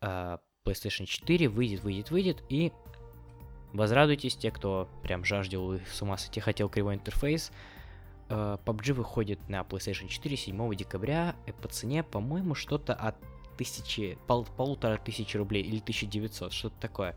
э, 0.00 0.38
PlayStation 0.64 1.04
4, 1.04 1.48
выйдет, 1.50 1.82
выйдет, 1.84 2.10
выйдет, 2.10 2.42
и 2.48 2.72
возрадуйтесь, 3.74 4.36
те, 4.36 4.50
кто 4.50 4.88
прям 5.02 5.22
жаждал 5.22 5.74
с 5.92 6.00
ума 6.00 6.16
сойти, 6.16 6.40
хотел 6.40 6.70
кривой 6.70 6.94
интерфейс. 6.94 7.52
PUBG 8.30 8.94
выходит 8.94 9.50
на 9.50 9.60
PlayStation 9.60 10.08
4 10.08 10.34
7 10.34 10.74
декабря 10.74 11.36
и 11.46 11.52
по 11.52 11.68
цене, 11.68 12.02
по-моему, 12.02 12.54
что-то 12.54 12.94
от 12.94 13.16
тысячи, 13.58 14.16
пол, 14.26 14.46
полутора 14.56 14.96
тысячи 14.96 15.36
рублей 15.36 15.62
или 15.62 15.80
1900, 15.80 16.54
что-то 16.54 16.80
такое. 16.80 17.14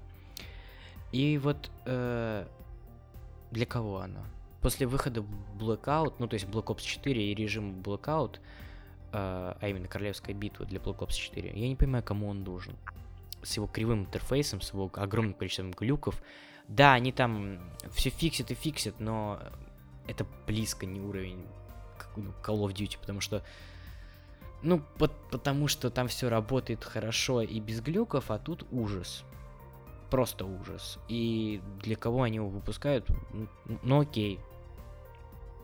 И 1.12 1.38
вот 1.38 1.72
э, 1.86 2.46
для 3.52 3.65
кого 3.65 4.00
оно? 4.00 4.24
После 4.62 4.88
выхода 4.88 5.24
Blackout, 5.58 6.15
ну 6.20 6.28
то 6.28 6.34
есть 6.34 6.46
Black 6.48 6.65
Ops 6.65 6.82
4 6.82 7.32
и 7.32 7.34
режим 7.34 7.82
Blackout, 7.82 8.36
э, 8.36 8.39
а 9.13 9.67
именно 9.67 9.88
Королевская 9.88 10.36
битва 10.36 10.65
для 10.65 10.80
Black 10.80 11.00
Ops 11.00 11.14
4, 11.14 11.53
я 11.53 11.68
не 11.68 11.76
понимаю, 11.76 12.03
кому 12.03 12.28
он 12.28 12.43
нужен. 12.43 12.76
С 13.43 13.55
его 13.55 13.68
кривым 13.68 14.01
интерфейсом, 14.01 14.62
с 14.62 14.74
его 14.74 14.91
огромным 14.93 15.34
количеством 15.34 15.72
глюков. 15.72 16.22
Да, 16.68 16.93
они 16.93 17.12
там 17.12 17.60
все 17.93 18.10
фиксят 18.10 18.51
и 18.51 18.55
фиксят, 18.55 18.99
но 18.99 19.39
это 20.08 20.26
близко 20.45 20.86
не 20.86 20.99
уровень 20.99 21.45
Call 22.43 22.66
of 22.66 22.74
Duty, 22.74 22.97
потому 22.99 23.22
что 23.22 23.43
ну, 24.64 24.82
по 24.97 25.08
потому 25.08 25.68
что 25.68 25.89
там 25.89 26.08
все 26.08 26.30
работает 26.30 26.84
хорошо 26.84 27.41
и 27.41 27.60
без 27.60 27.80
глюков, 27.80 28.32
а 28.32 28.39
тут 28.39 28.66
ужас 28.72 29.24
просто 30.10 30.45
ужас. 30.45 30.99
И 31.08 31.62
для 31.82 31.95
кого 31.95 32.24
они 32.24 32.38
его 32.38 32.49
выпускают, 32.49 33.08
ну 33.84 34.01
окей, 34.01 34.39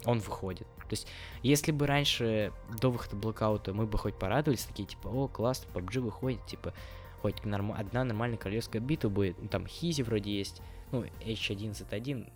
он 0.05 0.19
выходит. 0.19 0.67
То 0.77 0.91
есть, 0.91 1.07
если 1.41 1.71
бы 1.71 1.87
раньше, 1.87 2.51
до 2.79 2.91
выхода 2.91 3.15
блокаута, 3.15 3.73
мы 3.73 3.85
бы 3.85 3.97
хоть 3.97 4.15
порадовались, 4.15 4.65
такие, 4.65 4.87
типа, 4.87 5.07
о, 5.07 5.27
классно, 5.27 5.69
PUBG 5.71 6.01
выходит, 6.01 6.45
типа, 6.45 6.73
хоть 7.21 7.45
норм... 7.45 7.71
одна 7.71 8.03
нормальная 8.03 8.37
королевская 8.37 8.81
битва 8.81 9.09
будет. 9.09 9.41
Ну, 9.41 9.47
там 9.47 9.65
Хизи 9.65 10.03
вроде 10.03 10.37
есть, 10.37 10.61
ну, 10.91 11.05
H1Z1, 11.25 12.31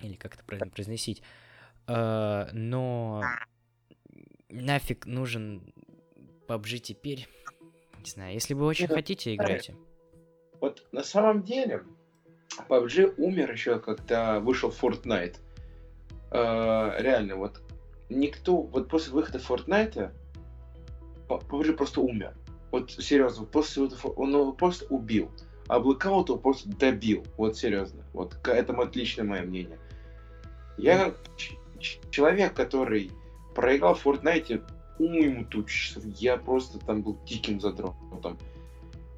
или 0.00 0.14
как 0.14 0.34
это 0.34 0.44
правильно 0.44 0.70
произносить. 0.70 1.22
Э, 1.86 2.48
но 2.52 3.22
нафиг 4.48 5.06
нужен 5.06 5.72
PUBG 6.48 6.78
теперь? 6.78 7.28
Не 7.98 8.10
знаю, 8.10 8.34
если 8.34 8.54
вы 8.54 8.66
очень 8.66 8.86
Ну, 8.88 8.94
хотите, 8.94 9.34
играйте. 9.34 9.76
Вот 10.60 10.84
на 10.92 11.02
самом 11.02 11.42
деле 11.42 11.84
PUBG 12.68 13.14
умер 13.18 13.52
еще, 13.52 13.78
когда 13.78 14.40
вышел 14.40 14.70
Fortnite. 14.70 15.36
Э, 16.30 16.94
реально, 16.98 17.36
вот 17.36 17.60
никто, 18.08 18.62
вот 18.62 18.88
после 18.88 19.12
выхода 19.12 19.38
Fortnite 19.38 20.12
PUBG 21.28 21.72
просто 21.72 22.00
умер. 22.00 22.34
Вот 22.70 22.90
серьезно, 22.90 23.46
после 23.46 23.84
он 24.16 24.32
его 24.32 24.52
просто 24.52 24.86
убил. 24.86 25.30
А 25.68 25.80
Blackout 25.80 26.28
его 26.28 26.36
просто 26.36 26.68
добил. 26.68 27.24
Вот 27.36 27.56
серьезно. 27.56 28.04
Вот 28.12 28.34
к 28.36 28.48
этому 28.48 28.82
отличное 28.82 29.24
мое 29.24 29.42
мнение. 29.42 29.78
Я 30.76 31.14
человек, 32.10 32.54
который 32.54 33.10
проиграл 33.54 33.94
в 33.94 34.06
Fortnite 34.06 34.62
уйму 34.98 35.44
тут 35.44 35.68
часов. 35.68 36.04
Я 36.04 36.36
просто 36.36 36.78
там 36.78 37.02
был 37.02 37.18
диким 37.24 37.60
задротом. 37.60 38.38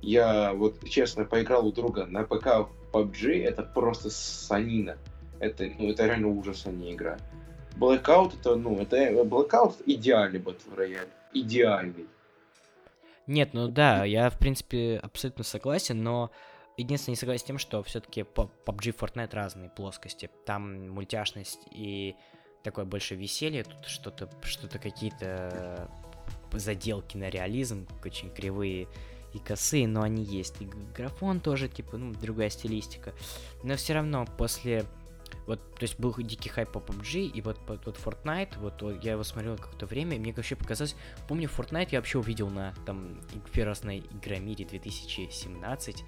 Я 0.01 0.53
вот 0.53 0.89
честно 0.89 1.25
поиграл 1.25 1.67
у 1.67 1.73
друга 1.73 2.07
на 2.07 2.25
ПК 2.25 2.47
в 2.47 2.71
PUBG, 2.93 3.43
это 3.45 3.63
просто 3.63 4.11
санина. 4.11 4.97
Это, 5.41 5.71
ну, 5.79 5.91
это 5.91 6.07
реально 6.07 6.29
ужас, 6.29 6.65
а 6.67 6.71
не 6.71 6.93
игра. 6.93 7.19
Blackout 7.77 8.39
это, 8.41 8.57
ну, 8.57 8.81
это 8.81 8.97
Blackout 8.97 9.83
идеальный 9.87 10.41
Battle 10.41 10.77
Royale. 10.77 11.09
Идеальный. 11.33 12.07
Нет, 13.27 13.51
ну 13.53 13.69
да, 13.69 14.05
я 14.05 14.31
в 14.31 14.39
принципе 14.39 14.99
абсолютно 15.03 15.45
согласен, 15.45 16.03
но 16.03 16.31
единственное 16.77 17.13
не 17.13 17.21
согласен 17.21 17.45
с 17.45 17.47
тем, 17.47 17.59
что 17.59 17.83
все-таки 17.83 18.23
PUBG 18.23 18.89
и 18.89 18.91
Fortnite 18.91 19.35
разные 19.35 19.69
плоскости. 19.69 20.31
Там 20.47 20.89
мультяшность 20.91 21.61
и 21.71 22.17
такое 22.63 22.85
больше 22.85 23.15
веселье, 23.15 23.65
тут 23.65 23.87
что-то, 23.87 24.31
что-то 24.43 24.79
какие-то 24.79 25.89
заделки 26.53 27.17
на 27.17 27.29
реализм, 27.29 27.87
очень 28.05 28.31
кривые 28.31 28.89
и 29.33 29.39
косые, 29.39 29.87
но 29.87 30.03
они 30.03 30.23
есть. 30.23 30.57
И 30.61 30.69
графон 30.97 31.41
тоже, 31.41 31.69
типа, 31.69 31.97
ну, 31.97 32.13
другая 32.13 32.51
стилистика. 32.51 33.15
Но 33.63 33.77
все 33.77 33.95
равно 33.95 34.27
после... 34.37 34.85
Вот, 35.47 35.61
то 35.75 35.83
есть 35.83 35.99
был 35.99 36.15
дикий 36.17 36.49
хайп 36.49 36.73
по 36.73 36.79
PUBG, 36.79 37.27
и 37.27 37.41
вот, 37.41 37.59
вот, 37.67 37.85
вот 37.87 37.97
Fortnite, 37.97 38.59
вот, 38.59 38.83
вот 38.83 39.03
я 39.03 39.13
его 39.13 39.25
смотрел 39.25 39.57
какое-то 39.57 39.87
время, 39.87 40.17
и 40.17 40.19
мне 40.19 40.33
вообще 40.33 40.57
показалось, 40.57 40.95
помню, 41.27 41.49
Fortnite 41.49 41.89
я 41.91 41.99
вообще 41.99 42.19
увидел 42.19 42.51
на, 42.51 42.75
там, 42.85 43.21
первый 43.53 43.69
раз 43.69 43.83
на 43.83 43.99
Игромире 43.99 44.67
2017, 44.67 46.05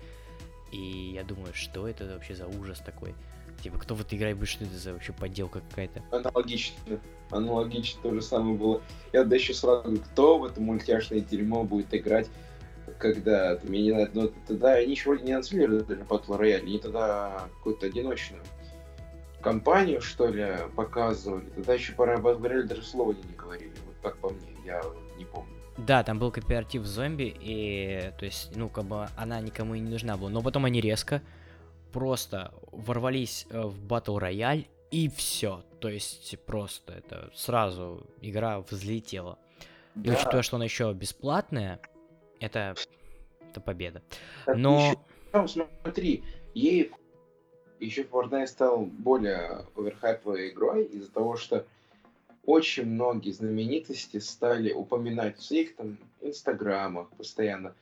и 0.73 1.12
я 1.14 1.25
думаю, 1.25 1.53
что 1.55 1.89
это 1.89 2.07
вообще 2.07 2.35
за 2.35 2.47
ужас 2.47 2.81
такой? 2.81 3.14
Типа, 3.62 3.79
кто 3.79 3.95
в 3.95 4.01
этой 4.01 4.16
игре 4.18 4.35
будет, 4.35 4.49
что 4.49 4.64
это 4.64 4.79
за 4.79 4.93
вообще 4.93 5.12
подделка 5.12 5.61
какая-то? 5.68 6.03
Аналогично. 6.11 7.01
Аналогично 7.31 8.01
то 8.03 8.14
же 8.14 8.23
самое 8.23 8.57
было. 8.57 8.83
Я 9.12 9.25
да 9.25 9.37
еще 9.37 9.53
сразу, 9.55 9.99
кто 9.99 10.39
в 10.39 10.45
это 10.45 10.61
мультяшное 10.61 11.21
дерьмо 11.21 11.64
будет 11.64 11.93
играть, 11.95 12.29
когда 12.99 13.57
там, 13.57 13.72
я 13.72 13.80
не 13.80 13.91
знаю, 13.91 14.11
ну, 14.14 14.32
тогда 14.47 14.74
они 14.74 14.93
еще 14.93 15.11
вроде 15.11 15.24
не 15.24 15.32
анонсировали 15.32 15.80
даже 15.80 16.03
Battle 16.03 16.38
Royale, 16.38 16.59
они 16.59 16.78
тогда 16.78 17.49
какую-то 17.59 17.86
одиночную 17.86 18.43
компанию, 19.41 20.01
что 20.01 20.28
ли, 20.28 20.47
показывали. 20.76 21.49
Тогда 21.51 21.74
еще 21.74 21.93
про 21.93 22.16
Battle 22.16 22.41
Royale 22.41 22.64
даже 22.64 22.82
слова 22.82 23.12
не 23.12 23.34
говорили. 23.36 23.72
Вот 23.86 23.97
как 24.03 24.18
по 24.18 24.30
мне, 24.30 24.57
я 24.64 24.82
не 25.16 25.24
помню. 25.24 25.61
Да, 25.78 26.03
там 26.03 26.18
был 26.18 26.30
кооператив 26.30 26.84
зомби, 26.84 27.34
и, 27.41 28.12
то 28.18 28.24
есть, 28.24 28.55
ну, 28.55 28.68
как 28.68 28.84
бы 28.84 29.09
она 29.16 29.41
никому 29.41 29.74
и 29.74 29.80
не 29.80 29.91
нужна 29.91 30.16
была. 30.16 30.28
Но 30.28 30.43
потом 30.43 30.66
они 30.66 30.80
резко 30.80 31.22
просто 31.93 32.53
ворвались 32.70 33.47
э, 33.51 33.62
в 33.62 33.86
Battle 33.86 34.20
Royale, 34.20 34.66
и 34.91 35.09
все. 35.09 35.64
То 35.80 35.88
есть, 35.88 36.38
просто 36.45 36.95
это 36.95 37.30
сразу 37.34 38.07
игра 38.20 38.61
взлетела. 38.61 39.38
И 39.97 40.01
Да, 40.01 40.12
учитывая, 40.12 40.43
что 40.43 40.57
она 40.57 40.64
еще 40.64 40.93
бесплатная, 40.93 41.80
это, 42.41 42.74
это 43.51 43.61
победа. 43.61 44.03
так 44.47 44.57
Но... 44.57 44.97
еще- 45.32 45.64
смотри, 45.82 46.24
ей 46.55 46.91
еще 47.78 48.03
Fortnite 48.03 48.47
стал 48.47 48.84
более 48.86 49.66
оверхайповой 49.76 50.51
игрой 50.51 50.84
из-за 50.84 51.11
того, 51.11 51.36
что 51.36 51.66
очень 52.45 52.86
многие 52.86 53.32
знаменитости 53.32 54.18
стали 54.18 54.72
упоминать 54.72 55.38
в 55.38 55.43
своих 55.43 55.76
там 55.76 55.99
инстаграмах 56.20 57.09
постоянно. 57.11 57.74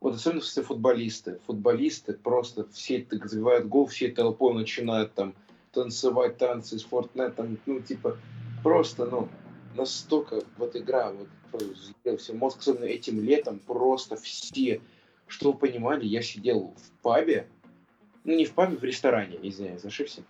Вот 0.00 0.16
особенно 0.16 0.42
все 0.42 0.62
футболисты. 0.62 1.40
Футболисты 1.46 2.12
просто 2.12 2.68
все 2.72 3.00
так 3.00 3.26
забивают 3.26 3.66
гол, 3.66 3.86
все 3.86 4.08
толпой 4.08 4.54
начинают 4.54 5.14
там 5.14 5.34
танцевать 5.72 6.36
танцы 6.38 6.78
с 6.78 6.86
Fortnite, 6.86 7.32
там, 7.32 7.58
ну, 7.66 7.80
типа, 7.80 8.16
просто, 8.62 9.06
ну, 9.06 9.28
настолько 9.74 10.42
вот 10.56 10.76
игра, 10.76 11.10
вот, 11.10 11.28
все 12.18 12.32
мозг, 12.32 12.58
особенно 12.60 12.84
этим 12.84 13.22
летом, 13.22 13.58
просто 13.58 14.16
все, 14.16 14.80
что 15.26 15.52
вы 15.52 15.58
понимали, 15.58 16.04
я 16.04 16.22
сидел 16.22 16.74
в 16.76 17.02
пабе, 17.02 17.46
ну, 18.24 18.34
не 18.36 18.44
в 18.44 18.52
пабе, 18.52 18.76
в 18.76 18.84
ресторане, 18.84 19.38
извиняюсь, 19.42 19.84
ошибся, 19.84 20.22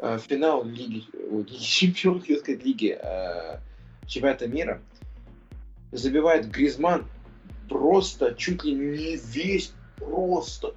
Э, 0.00 0.18
финал 0.18 0.64
Лиги, 0.64 1.04
ой, 1.30 1.42
Лиги 1.42 1.58
Чемпионов, 1.62 2.22
хотел 2.22 2.38
сказать, 2.38 2.64
Лиги 2.64 2.98
э, 3.00 3.58
Чемпионата 4.06 4.46
мира, 4.46 4.80
забивает 5.90 6.50
Гризман, 6.50 7.06
просто 7.68 8.34
чуть 8.34 8.62
ли 8.64 8.72
не 8.74 9.16
весь, 9.16 9.72
просто 9.96 10.74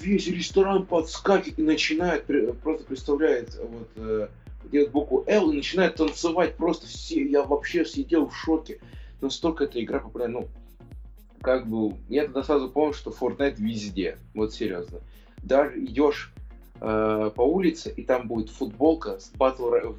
весь 0.00 0.26
ресторан 0.26 0.84
подскакивает 0.86 1.58
и 1.58 1.62
начинает, 1.62 2.26
просто 2.62 2.84
представляет, 2.84 3.54
вот, 3.54 3.88
э, 3.96 4.28
делает 4.70 4.92
букву 4.92 5.24
L 5.26 5.50
и 5.50 5.56
начинает 5.56 5.96
танцевать, 5.96 6.56
просто 6.56 6.86
все, 6.86 7.26
я 7.26 7.42
вообще 7.42 7.84
сидел 7.84 8.28
в 8.28 8.36
шоке, 8.36 8.80
настолько 9.20 9.64
эта 9.64 9.82
игра 9.82 10.00
популярна, 10.00 10.40
ну, 10.40 10.48
как 11.40 11.66
бы, 11.66 11.96
я 12.08 12.24
тогда 12.24 12.42
сразу 12.42 12.70
понял, 12.70 12.94
что 12.94 13.10
Fortnite 13.10 13.56
везде, 13.56 14.18
вот 14.34 14.54
серьезно. 14.54 15.00
Даже 15.42 15.84
идешь 15.84 16.32
э, 16.80 17.30
по 17.34 17.42
улице, 17.42 17.92
и 17.96 18.02
там 18.02 18.28
будет 18.28 18.48
футболка 18.50 19.18
с 19.18 19.32
Royale, 19.32 19.96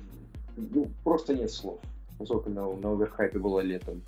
ну, 0.56 0.90
просто 1.04 1.34
нет 1.34 1.52
слов. 1.52 1.80
Насколько 2.20 2.50
на, 2.50 2.72
на 2.72 2.94
оверхайпе 2.94 3.40
было 3.40 3.60
летом. 3.60 4.02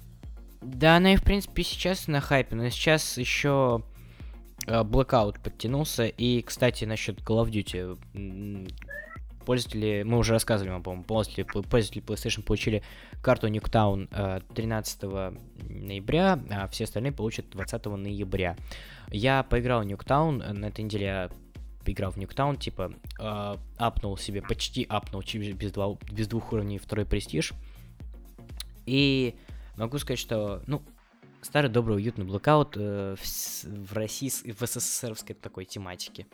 Да, 0.61 0.97
она 0.97 1.13
и 1.13 1.15
в 1.15 1.23
принципе 1.23 1.63
сейчас 1.63 2.07
на 2.07 2.21
хайпе, 2.21 2.55
но 2.55 2.69
сейчас 2.69 3.17
еще 3.17 3.83
э, 4.67 4.81
Blackout 4.83 5.41
подтянулся. 5.43 6.05
И, 6.05 6.41
кстати, 6.41 6.85
насчет 6.85 7.19
Call 7.19 7.45
of 7.45 7.51
Duty. 7.51 8.71
Пользователи, 9.45 10.03
мы 10.03 10.17
уже 10.17 10.33
рассказывали 10.33 10.71
вам, 10.71 10.83
по-моему, 10.83 11.03
пользователи, 11.03 11.43
пользователи 11.43 12.03
PlayStation 12.03 12.43
получили 12.43 12.83
карту 13.21 13.47
э, 13.47 14.39
13 14.53 15.03
ноября, 15.69 16.39
а 16.49 16.67
все 16.67 16.85
остальные 16.85 17.11
получат 17.11 17.49
20 17.51 17.85
ноября. 17.85 18.57
Я 19.09 19.43
поиграл 19.43 19.83
в 19.83 19.87
Nuketown, 19.87 20.43
э, 20.43 20.53
на 20.53 20.65
этой 20.65 20.83
неделе 20.83 21.05
я 21.05 21.29
поиграл 21.85 22.11
в 22.11 22.17
Nuketown, 22.17 22.57
типа, 22.57 22.93
э, 23.19 23.55
апнул 23.77 24.17
себе, 24.17 24.41
почти 24.41 24.85
апнул 24.89 25.21
без, 25.21 25.71
два, 25.71 25.95
без 26.11 26.27
двух 26.27 26.51
уровней 26.51 26.79
второй 26.79 27.05
престиж. 27.05 27.53
И 28.85 29.35
могу 29.77 29.97
сказать, 29.99 30.19
что, 30.19 30.61
ну, 30.67 30.81
старый 31.41 31.69
добрый 31.69 31.97
уютный 31.97 32.25
блокаут 32.25 32.75
э, 32.75 33.15
в, 33.17 33.63
в 33.63 33.93
России, 33.93 34.31
в 34.51 34.65
СССРовской 34.65 35.35
такой 35.35 35.65
тематике. 35.65 36.25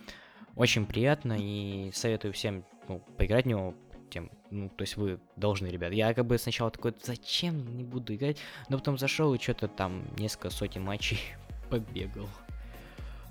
Очень 0.56 0.86
приятно 0.86 1.38
и 1.40 1.92
советую 1.94 2.34
всем 2.34 2.66
ну, 2.88 3.00
поиграть 3.18 3.46
в 3.46 3.48
него. 3.48 3.74
Тем, 4.10 4.30
ну, 4.50 4.70
то 4.70 4.82
есть 4.82 4.98
вы 4.98 5.20
должны, 5.38 5.68
ребят. 5.68 5.94
Я 5.94 6.14
как 6.14 6.26
бы 6.26 6.38
сначала 6.38 6.70
такой, 6.70 6.94
зачем 7.02 7.78
не 7.78 7.84
буду 7.84 8.14
играть, 8.14 8.38
но 8.68 8.78
потом 8.78 8.98
зашел 8.98 9.34
и 9.34 9.40
что-то 9.40 9.70
там 9.70 10.04
несколько 10.18 10.50
сотен 10.50 10.84
матчей 10.84 11.20
побегал. 11.70 12.28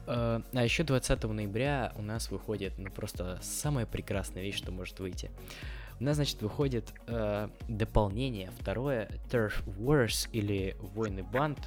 Э, 0.07 0.41
А 0.53 0.64
еще 0.64 0.83
20 0.83 1.23
ноября 1.25 1.93
у 1.97 2.03
нас 2.03 2.31
выходит, 2.31 2.79
ну 2.79 2.91
просто 2.91 3.39
самая 3.43 3.85
прекрасная 3.85 4.43
вещь, 4.43 4.57
что 4.57 4.73
может 4.73 4.99
выйти. 5.01 5.31
У 6.01 6.05
нас, 6.05 6.16
значит, 6.16 6.41
выходит 6.41 6.95
э, 7.07 7.49
дополнение, 7.68 8.51
второе, 8.59 9.11
Turf 9.31 9.62
Wars 9.66 10.31
или 10.33 10.75
Войны 10.81 11.23
Банд, 11.23 11.59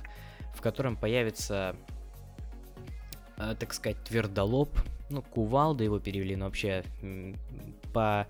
в 0.56 0.62
котором 0.62 0.98
появится, 0.98 1.76
э, 3.38 3.56
так 3.60 3.74
сказать, 3.76 4.04
твердолоб, 4.04 4.72
ну, 5.14 5.22
Кувалда 5.22 5.84
его 5.84 6.00
перевели, 6.00 6.36
но 6.36 6.46
вообще 6.46 6.84
по 7.94 8.28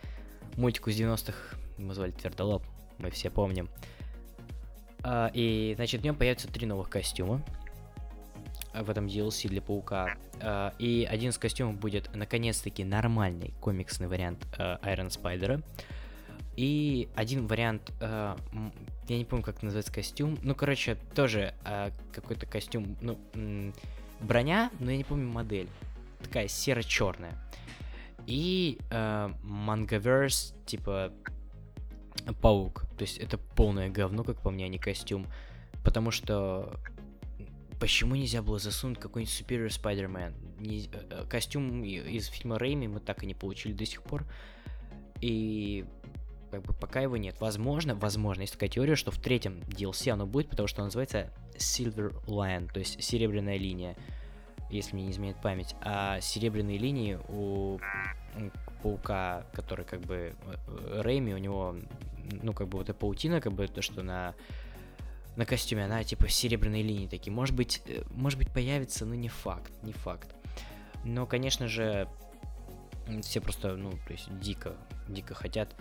мультику 0.57 0.91
с 0.91 0.99
90-х 0.99 1.57
его 1.77 1.93
звали 1.93 2.11
Твердолоб, 2.11 2.63
мы 2.97 3.09
все 3.09 3.29
помним. 3.29 3.69
А, 5.03 5.29
и, 5.33 5.73
значит, 5.75 6.01
в 6.01 6.03
нем 6.03 6.15
появятся 6.15 6.47
три 6.47 6.65
новых 6.65 6.89
костюма 6.89 7.41
в 8.73 8.89
этом 8.89 9.07
DLC 9.07 9.47
для 9.49 9.61
Паука. 9.61 10.17
А, 10.41 10.73
и 10.79 11.07
один 11.09 11.29
из 11.29 11.37
костюмов 11.37 11.77
будет, 11.77 12.13
наконец-таки, 12.15 12.83
нормальный 12.83 13.53
комиксный 13.59 14.07
вариант 14.07 14.45
э, 14.57 14.77
Iron 14.83 15.09
Спайдера. 15.09 15.61
И 16.55 17.09
один 17.15 17.47
вариант, 17.47 17.91
э, 17.99 18.35
я 19.07 19.17
не 19.17 19.25
помню, 19.25 19.43
как 19.43 19.61
называется 19.63 19.91
костюм. 19.91 20.37
Ну, 20.43 20.55
короче, 20.55 20.95
тоже 21.15 21.53
э, 21.65 21.91
какой-то 22.11 22.45
костюм, 22.45 22.97
ну, 23.01 23.17
броня, 24.19 24.71
но 24.79 24.91
я 24.91 24.97
не 24.97 25.03
помню 25.03 25.27
модель. 25.27 25.69
Такая 26.23 26.47
серо-черная. 26.47 27.37
И 28.25 28.79
э, 28.89 29.29
Mangaverse, 29.43 30.55
типа, 30.65 31.11
паук. 32.41 32.85
То 32.97 33.03
есть 33.03 33.17
это 33.17 33.37
полное 33.37 33.89
говно, 33.89 34.23
как 34.23 34.41
по 34.41 34.49
мне, 34.49 34.65
а 34.65 34.67
не 34.67 34.77
костюм. 34.77 35.27
Потому 35.83 36.11
что 36.11 36.79
почему 37.79 38.15
нельзя 38.15 38.41
было 38.41 38.59
засунуть 38.59 38.99
какой-нибудь 38.99 39.33
Superior 39.33 39.67
Spider-Man? 39.67 40.61
Не, 40.61 40.85
э, 40.85 40.89
э, 41.09 41.25
костюм 41.29 41.83
из 41.83 42.27
фильма 42.27 42.57
Рейми 42.57 42.87
мы 42.87 42.99
так 42.99 43.23
и 43.23 43.27
не 43.27 43.33
получили 43.33 43.73
до 43.73 43.85
сих 43.85 44.01
пор. 44.03 44.25
И 45.19 45.85
как 46.51 46.61
бы 46.61 46.73
пока 46.73 47.01
его 47.01 47.17
нет. 47.17 47.35
Возможно, 47.39 47.95
возможно, 47.95 48.41
есть 48.41 48.53
такая 48.53 48.69
теория, 48.69 48.95
что 48.95 49.11
в 49.11 49.17
третьем 49.17 49.61
DLC 49.61 50.11
оно 50.11 50.25
будет, 50.27 50.49
потому 50.49 50.67
что 50.67 50.81
оно 50.81 50.87
называется 50.87 51.33
Silver 51.55 52.13
Line, 52.25 52.71
то 52.71 52.79
есть 52.79 53.03
серебряная 53.03 53.57
линия, 53.57 53.95
если 54.77 54.95
мне 54.95 55.05
не 55.05 55.11
изменяет 55.11 55.41
память. 55.41 55.75
А 55.81 56.19
серебряные 56.21 56.77
линии 56.77 57.19
у 57.29 57.79
паука, 58.81 59.45
который 59.53 59.85
как 59.85 60.01
бы 60.01 60.35
э, 60.67 61.01
Рейми, 61.03 61.33
у 61.33 61.37
него, 61.37 61.75
ну, 62.41 62.53
как 62.53 62.67
бы 62.67 62.77
вот 62.77 62.89
эта 62.89 62.93
паутина, 62.93 63.39
как 63.41 63.53
бы 63.53 63.67
то, 63.67 63.81
что 63.81 64.03
на 64.03 64.35
на 65.35 65.45
костюме, 65.45 65.85
она 65.85 66.03
типа 66.03 66.27
серебряные 66.29 66.83
линии 66.83 67.07
такие. 67.07 67.31
Может 67.33 67.55
быть, 67.55 67.81
э, 67.87 68.03
может 68.11 68.37
быть 68.37 68.51
появится, 68.51 69.05
но 69.05 69.15
не 69.15 69.29
факт, 69.29 69.71
не 69.81 69.93
факт. 69.93 70.35
Но, 71.03 71.25
конечно 71.25 71.67
же, 71.67 72.07
все 73.21 73.41
просто, 73.41 73.75
ну, 73.75 73.91
то 73.91 74.11
есть 74.11 74.27
дико, 74.39 74.75
дико 75.07 75.33
хотят 75.33 75.75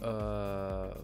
э, 0.00 1.02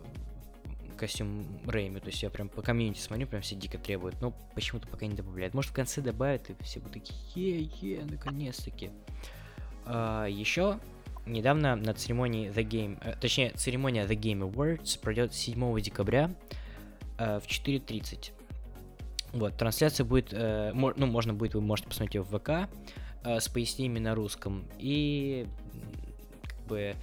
костюм 1.01 1.47
Рейми. 1.67 1.99
То 1.99 2.09
есть 2.09 2.23
я 2.23 2.31
прям 2.31 2.49
по 2.49 2.63
комьюнити 2.63 3.01
смотрю, 3.01 3.27
прям 3.27 3.43
все 3.43 3.57
дико 3.57 3.79
требуют. 3.79 4.21
Но 4.21 4.33
почему-то 4.55 4.87
пока 4.87 5.07
не 5.07 5.15
добавляют. 5.15 5.55
Может 5.55 5.71
в 5.71 5.75
конце 5.75 6.03
добавят, 6.03 6.51
и 6.51 6.63
все 6.63 6.81
будут 6.81 6.95
такие, 6.95 7.63
е-е, 7.63 8.05
наконец-таки. 8.05 8.91
Э, 9.87 10.27
еще 10.29 10.79
недавно 11.27 11.75
на 11.77 11.95
церемонии 11.95 12.51
The 12.51 12.67
Game, 12.67 12.99
э, 13.03 13.17
точнее, 13.19 13.51
церемония 13.51 14.07
The 14.07 14.19
Game 14.19 14.51
Awards 14.51 15.01
пройдет 15.01 15.33
7 15.33 15.81
декабря 15.81 16.31
э, 17.19 17.41
в 17.41 17.47
4.30. 17.47 18.33
Вот, 19.33 19.57
трансляция 19.57 20.05
будет, 20.05 20.33
э, 20.33 20.73
мо, 20.75 20.93
ну, 20.97 21.07
можно 21.07 21.33
будет, 21.33 21.55
вы 21.55 21.63
можете 21.63 21.89
посмотреть 21.89 22.17
ее 22.17 22.23
в 22.23 22.39
ВК 22.39 22.69
э, 23.25 23.41
с 23.41 23.49
пояснениями 23.49 24.01
на 24.01 24.15
русском. 24.15 24.65
И, 24.79 25.47
как 26.43 26.61
бы, 26.67 26.95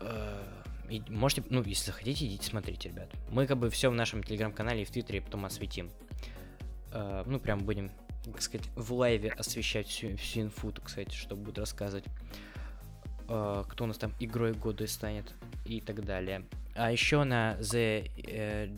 э, 0.00 0.63
и 0.88 1.02
можете, 1.08 1.44
ну, 1.50 1.62
если 1.62 1.86
захотите, 1.86 2.26
идите 2.26 2.46
смотрите, 2.46 2.88
ребят. 2.88 3.10
Мы, 3.30 3.46
как 3.46 3.58
бы, 3.58 3.70
все 3.70 3.90
в 3.90 3.94
нашем 3.94 4.22
телеграм-канале 4.22 4.82
и 4.82 4.84
в 4.84 4.90
твиттере 4.90 5.20
потом 5.20 5.44
осветим. 5.44 5.90
Э, 6.92 7.24
ну, 7.26 7.38
прям 7.38 7.60
будем, 7.60 7.90
так 8.24 8.42
сказать, 8.42 8.66
в 8.76 8.92
лайве 8.92 9.30
освещать 9.30 9.88
всю, 9.88 10.16
всю 10.16 10.42
инфу, 10.42 10.72
так 10.72 10.88
сказать, 10.88 11.12
что 11.12 11.36
будет 11.36 11.58
рассказывать. 11.58 12.04
Э, 13.28 13.64
кто 13.68 13.84
у 13.84 13.86
нас 13.86 13.98
там 13.98 14.12
игрой 14.20 14.52
года 14.52 14.86
станет 14.86 15.32
и 15.64 15.80
так 15.80 16.04
далее. 16.04 16.44
А 16.74 16.90
еще 16.90 17.24
на 17.24 17.56
The 17.60 18.10
э, 18.26 18.68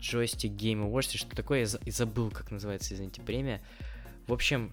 Joystick 0.00 0.54
Game 0.56 0.88
Awards, 0.88 1.16
что 1.16 1.34
такое, 1.34 1.60
я 1.60 1.92
забыл, 1.92 2.30
как 2.30 2.50
называется, 2.50 2.94
извините, 2.94 3.22
премия. 3.22 3.62
В 4.26 4.32
общем, 4.32 4.72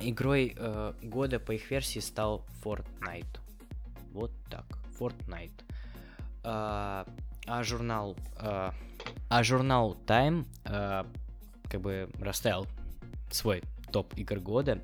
игрой 0.00 0.54
э, 0.56 0.94
года 1.02 1.38
по 1.38 1.52
их 1.52 1.70
версии 1.70 1.98
стал 1.98 2.46
Fortnite. 2.62 3.40
Вот 4.14 4.30
так, 4.48 4.64
Fortnite. 4.98 5.64
А, 6.44 7.04
а 7.46 7.64
журнал, 7.64 8.16
а, 8.36 8.72
а 9.28 9.42
журнал 9.42 9.96
Time 10.06 10.46
а, 10.64 11.04
как 11.68 11.80
бы 11.80 12.08
расставил 12.20 12.68
свой 13.30 13.62
топ 13.90 14.14
игр 14.16 14.38
года. 14.38 14.80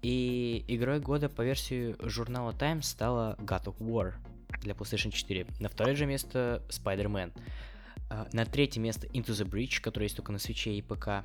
И 0.00 0.64
игрой 0.68 1.00
года 1.00 1.28
по 1.28 1.42
версии 1.42 1.96
журнала 2.00 2.52
Time 2.52 2.80
стала 2.80 3.36
God 3.40 3.64
of 3.64 3.76
War 3.78 4.14
для 4.62 4.72
PlayStation 4.72 5.10
4. 5.10 5.46
На 5.60 5.68
второе 5.68 5.94
же 5.94 6.06
место 6.06 6.62
Spider-Man. 6.70 7.32
На 8.32 8.46
третье 8.46 8.80
место 8.80 9.06
Into 9.08 9.32
the 9.32 9.44
Breach, 9.44 9.80
который 9.82 10.04
есть 10.04 10.16
только 10.16 10.32
на 10.32 10.38
свече 10.38 10.72
и 10.74 10.82
ПК. 10.82 11.24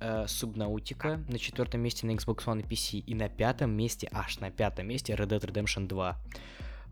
Subnautica 0.00 1.24
на 1.28 1.38
четвертом 1.38 1.80
месте 1.80 2.06
на 2.06 2.12
Xbox 2.12 2.44
One 2.44 2.60
и 2.60 2.62
PC. 2.62 2.98
И 2.98 3.14
на 3.14 3.28
пятом 3.28 3.70
месте, 3.70 4.08
аж 4.12 4.38
на 4.40 4.50
пятом 4.50 4.86
месте 4.86 5.14
Red 5.14 5.28
Dead 5.28 5.40
Redemption 5.40 5.88
2. 5.88 6.16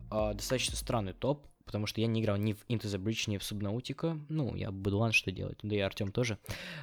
Uh, 0.09 0.33
достаточно 0.33 0.75
странный 0.75 1.13
топ, 1.13 1.45
потому 1.65 1.85
что 1.85 2.01
я 2.01 2.07
не 2.07 2.21
играл 2.21 2.37
ни 2.37 2.53
в 2.53 2.65
Into 2.69 2.83
the 2.83 2.97
Breach, 2.97 3.29
ни 3.29 3.37
в 3.37 3.41
Subnautica. 3.41 4.19
Ну, 4.29 4.55
я 4.55 4.71
Бадлан, 4.71 5.11
что 5.11 5.31
делать, 5.31 5.59
да 5.63 5.75
и 5.75 5.79
Артем 5.79 6.11
тоже. 6.11 6.37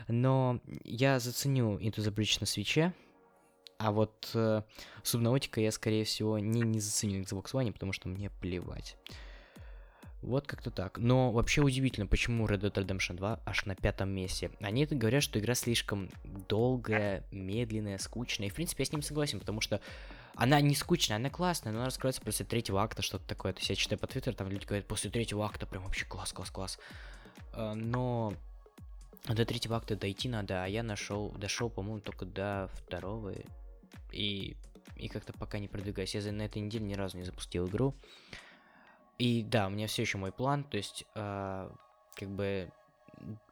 Но 0.08 0.60
я 0.84 1.18
заценю 1.18 1.78
Into 1.78 1.96
the 1.96 2.14
Breach 2.14 2.36
на 2.40 2.46
свече, 2.46 2.92
а 3.78 3.90
вот 3.90 4.30
э, 4.34 4.62
Субнаутика 5.02 5.60
я, 5.60 5.72
скорее 5.72 6.04
всего, 6.04 6.38
не, 6.38 6.60
не 6.62 6.80
заценил 6.80 7.22
Xbox 7.22 7.52
One, 7.52 7.72
потому 7.72 7.92
что 7.92 8.08
мне 8.08 8.30
плевать. 8.30 8.96
Вот 10.22 10.46
как-то 10.46 10.70
так. 10.70 10.98
Но 10.98 11.32
вообще 11.32 11.60
удивительно, 11.60 12.06
почему 12.06 12.46
Red 12.46 12.60
Dead 12.60 12.72
Redemption 12.72 13.16
2 13.16 13.40
аж 13.44 13.66
на 13.66 13.74
пятом 13.74 14.08
месте. 14.08 14.50
Они 14.60 14.86
говорят, 14.86 15.22
что 15.22 15.38
игра 15.38 15.54
слишком 15.54 16.08
долгая, 16.48 17.26
медленная, 17.30 17.98
скучная. 17.98 18.48
И, 18.48 18.50
в 18.50 18.54
принципе, 18.54 18.82
я 18.82 18.86
с 18.86 18.92
ним 18.92 19.02
согласен, 19.02 19.38
потому 19.38 19.60
что 19.60 19.82
она 20.36 20.60
не 20.60 20.74
скучная, 20.74 21.16
она 21.16 21.30
классная, 21.30 21.72
но 21.72 21.78
она 21.78 21.86
раскрывается 21.86 22.22
после 22.22 22.44
третьего 22.44 22.82
акта, 22.82 23.02
что-то 23.02 23.26
такое. 23.26 23.52
То 23.52 23.60
есть 23.60 23.70
я 23.70 23.76
читаю 23.76 23.98
по 23.98 24.06
твиттеру, 24.06 24.34
там 24.34 24.48
люди 24.48 24.66
говорят, 24.66 24.86
после 24.86 25.10
третьего 25.10 25.44
акта 25.44 25.66
прям 25.66 25.84
вообще 25.84 26.04
класс, 26.06 26.32
класс, 26.32 26.50
класс. 26.50 26.78
Э, 27.52 27.74
но 27.74 28.34
до 29.28 29.44
третьего 29.44 29.76
акта 29.76 29.96
дойти 29.96 30.28
надо, 30.28 30.64
а 30.64 30.66
я 30.66 30.82
нашел, 30.82 31.30
дошел, 31.32 31.70
по-моему, 31.70 32.00
только 32.00 32.24
до 32.24 32.68
второго 32.74 33.32
и, 34.10 34.56
и 34.96 35.08
как-то 35.08 35.32
пока 35.32 35.58
не 35.58 35.68
продвигаюсь. 35.68 36.14
Я 36.14 36.20
за, 36.20 36.32
на 36.32 36.42
этой 36.42 36.60
неделе 36.60 36.84
ни 36.84 36.94
разу 36.94 37.16
не 37.16 37.24
запустил 37.24 37.68
игру. 37.68 37.94
И 39.18 39.44
да, 39.44 39.68
у 39.68 39.70
меня 39.70 39.86
все 39.86 40.02
еще 40.02 40.18
мой 40.18 40.32
план, 40.32 40.64
то 40.64 40.76
есть, 40.76 41.04
э, 41.14 41.70
как 42.14 42.28
бы, 42.28 42.68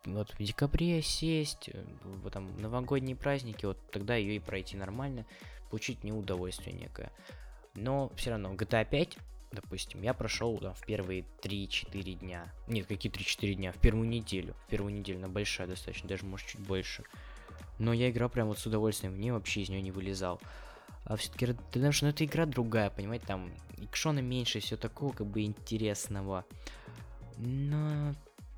вот 0.05 0.31
в 0.33 0.43
декабре 0.43 1.01
сесть, 1.01 1.71
э, 1.73 1.85
вот 2.23 2.33
там 2.33 2.61
новогодние 2.61 3.15
праздники, 3.15 3.65
вот 3.65 3.79
тогда 3.93 4.17
ее 4.17 4.35
и 4.35 4.41
пройти 4.41 4.77
нормально, 4.77 5.25
получить 5.73 6.05
мне 6.05 6.13
удовольствие 6.13 6.77
некое. 6.77 7.11
Но 7.75 8.13
все 8.15 8.29
равно, 8.29 8.53
GTA 8.53 8.85
5, 8.85 9.17
допустим, 9.53 10.03
я 10.03 10.13
прошел 10.13 10.59
да, 10.59 10.75
в 10.75 10.85
первые 10.85 11.25
3-4 11.41 12.13
дня. 12.13 12.53
Нет, 12.69 12.87
какие 12.87 13.11
3-4 13.11 13.55
дня? 13.55 13.73
В 13.73 13.79
первую 13.79 14.07
неделю. 14.07 14.55
В 14.67 14.71
первую 14.71 14.93
неделю, 14.93 15.17
она 15.21 15.29
большая 15.29 15.67
достаточно, 15.67 16.11
даже 16.11 16.27
может 16.27 16.47
чуть 16.47 16.61
больше. 16.61 17.05
Но 17.79 17.95
я 17.95 18.11
играл 18.11 18.29
прям 18.29 18.49
вот 18.49 18.59
с 18.59 18.67
удовольствием, 18.67 19.15
мне 19.15 19.33
вообще 19.33 19.63
из 19.63 19.71
нее 19.71 19.81
не 19.81 19.91
вылезал. 19.91 20.43
А 21.07 21.17
все-таки 21.17 21.47
Red 21.47 21.59
Redemption 21.73 22.11
это 22.11 22.23
игра 22.27 22.45
другая, 22.45 22.91
понимаете, 22.91 23.25
там 23.27 23.51
экшона 23.79 24.19
меньше, 24.19 24.61
все 24.61 24.77
такого 24.77 25.15
как 25.15 25.27
бы 25.27 25.41
интересного. 25.41 26.45
Но 27.39 28.15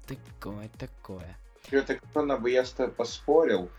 такое, 0.09 0.69
такое. 0.81 1.37
Экшона 1.71 2.39
бы 2.39 2.51
я 2.51 2.65
с 2.65 2.73
тобой 2.73 2.93
поспорил, 2.93 3.71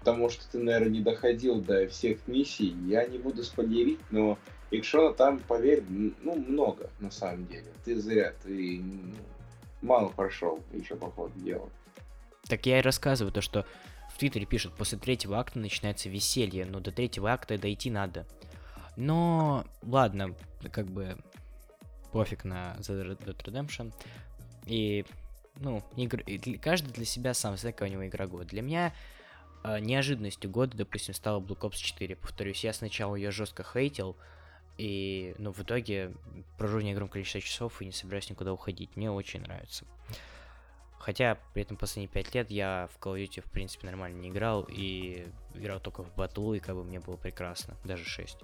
потому 0.00 0.28
что 0.28 0.50
ты, 0.50 0.58
наверное, 0.58 0.90
не 0.90 1.00
доходил 1.00 1.60
до 1.60 1.88
всех 1.88 2.26
миссий. 2.26 2.74
Я 2.86 3.06
не 3.06 3.18
буду 3.18 3.44
спойлерить, 3.44 4.00
но 4.10 4.38
экшона 4.70 5.14
там, 5.14 5.38
поверь, 5.38 5.84
ну, 5.88 6.34
много 6.34 6.90
на 6.98 7.10
самом 7.10 7.46
деле. 7.46 7.66
Ты 7.84 8.00
зря, 8.00 8.34
ты 8.42 8.80
ну, 8.82 9.14
мало 9.82 10.08
прошел 10.08 10.60
еще 10.72 10.96
по 10.96 11.10
ходу 11.10 11.38
дела. 11.40 11.68
Так 12.48 12.66
я 12.66 12.80
и 12.80 12.82
рассказываю 12.82 13.32
то, 13.32 13.40
что 13.40 13.64
Твиттере 14.20 14.44
пишут, 14.44 14.74
после 14.74 14.98
третьего 14.98 15.38
акта 15.38 15.58
начинается 15.58 16.10
веселье, 16.10 16.66
но 16.66 16.78
до 16.78 16.92
третьего 16.92 17.32
акта 17.32 17.56
дойти 17.56 17.90
надо. 17.90 18.26
Но, 18.94 19.64
ладно, 19.82 20.34
как 20.72 20.88
бы 20.88 21.16
пофиг 22.12 22.44
на 22.44 22.76
The 22.80 23.16
Red 23.16 23.42
Redemption. 23.42 23.94
И, 24.66 25.06
ну, 25.56 25.82
игр... 25.96 26.22
каждый 26.60 26.92
для 26.92 27.06
себя 27.06 27.32
сам 27.32 27.56
какая 27.56 27.88
у 27.88 27.92
него 27.92 28.06
игра 28.06 28.26
года. 28.26 28.44
Для 28.44 28.60
меня 28.60 28.92
неожиданностью 29.64 30.50
года, 30.50 30.76
допустим, 30.76 31.14
стала 31.14 31.40
Black 31.40 31.60
Ops 31.60 31.76
4. 31.76 32.16
Повторюсь, 32.16 32.64
я 32.64 32.72
сначала 32.72 33.14
ее 33.14 33.30
жестко 33.30 33.62
хейтил, 33.62 34.16
и, 34.78 35.34
ну, 35.38 35.52
в 35.52 35.60
итоге 35.60 36.14
прожу 36.56 36.80
неогромное 36.80 37.12
количество 37.12 37.40
часов 37.40 37.82
и 37.82 37.86
не 37.86 37.92
собираюсь 37.92 38.30
никуда 38.30 38.52
уходить. 38.52 38.96
Мне 38.96 39.10
очень 39.10 39.40
нравится. 39.40 39.84
Хотя 40.98 41.38
при 41.54 41.62
этом 41.62 41.76
последние 41.76 42.08
5 42.08 42.34
лет 42.34 42.50
я 42.50 42.88
в 42.94 42.98
Call 42.98 43.14
of 43.14 43.22
Duty 43.22 43.40
в 43.40 43.50
принципе 43.50 43.86
нормально 43.86 44.18
не 44.18 44.28
играл 44.28 44.66
и 44.68 45.26
играл 45.54 45.80
только 45.80 46.02
в 46.02 46.14
батлу, 46.14 46.54
и 46.54 46.60
как 46.60 46.76
бы 46.76 46.84
мне 46.84 47.00
было 47.00 47.16
прекрасно, 47.16 47.76
даже 47.84 48.04
6. 48.04 48.38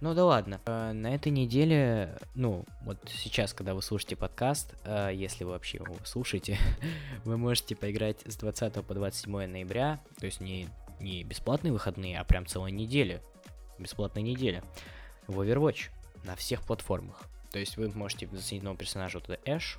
Ну 0.00 0.12
да 0.12 0.26
ладно. 0.26 0.60
Э, 0.66 0.92
на 0.92 1.14
этой 1.14 1.32
неделе, 1.32 2.18
ну, 2.34 2.66
вот 2.82 2.98
сейчас, 3.08 3.54
когда 3.54 3.74
вы 3.74 3.80
слушаете 3.80 4.14
подкаст, 4.14 4.74
э, 4.84 5.10
если 5.14 5.44
вы 5.44 5.52
вообще 5.52 5.78
его 5.78 5.96
слушаете, 6.04 6.58
вы 7.24 7.38
можете 7.38 7.74
поиграть 7.74 8.18
с 8.26 8.36
20 8.36 8.74
по 8.84 8.94
27 8.94 9.46
ноября, 9.46 10.00
то 10.18 10.26
есть 10.26 10.40
не, 10.40 10.68
не 11.00 11.24
бесплатные 11.24 11.72
выходные, 11.72 12.20
а 12.20 12.24
прям 12.24 12.46
целая 12.46 12.72
неделя, 12.72 13.22
бесплатная 13.78 14.22
неделя, 14.22 14.62
в 15.28 15.40
Overwatch 15.40 15.88
на 16.24 16.36
всех 16.36 16.62
платформах. 16.62 17.22
То 17.50 17.58
есть 17.58 17.78
вы 17.78 17.88
можете 17.88 18.26
заценить 18.26 18.64
нового 18.64 18.78
персонажа, 18.78 19.18
вот 19.18 19.30
это 19.30 19.40
Эш, 19.50 19.78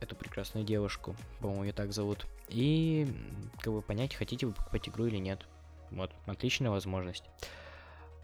эту 0.00 0.14
прекрасную 0.14 0.64
девушку, 0.64 1.16
по-моему, 1.40 1.64
ее 1.64 1.72
так 1.72 1.92
зовут, 1.92 2.26
и 2.48 3.12
как 3.58 3.72
бы 3.72 3.82
понять, 3.82 4.14
хотите 4.14 4.46
вы 4.46 4.52
покупать 4.52 4.88
игру 4.88 5.06
или 5.06 5.16
нет. 5.16 5.46
Вот, 5.90 6.12
отличная 6.26 6.70
возможность. 6.70 7.24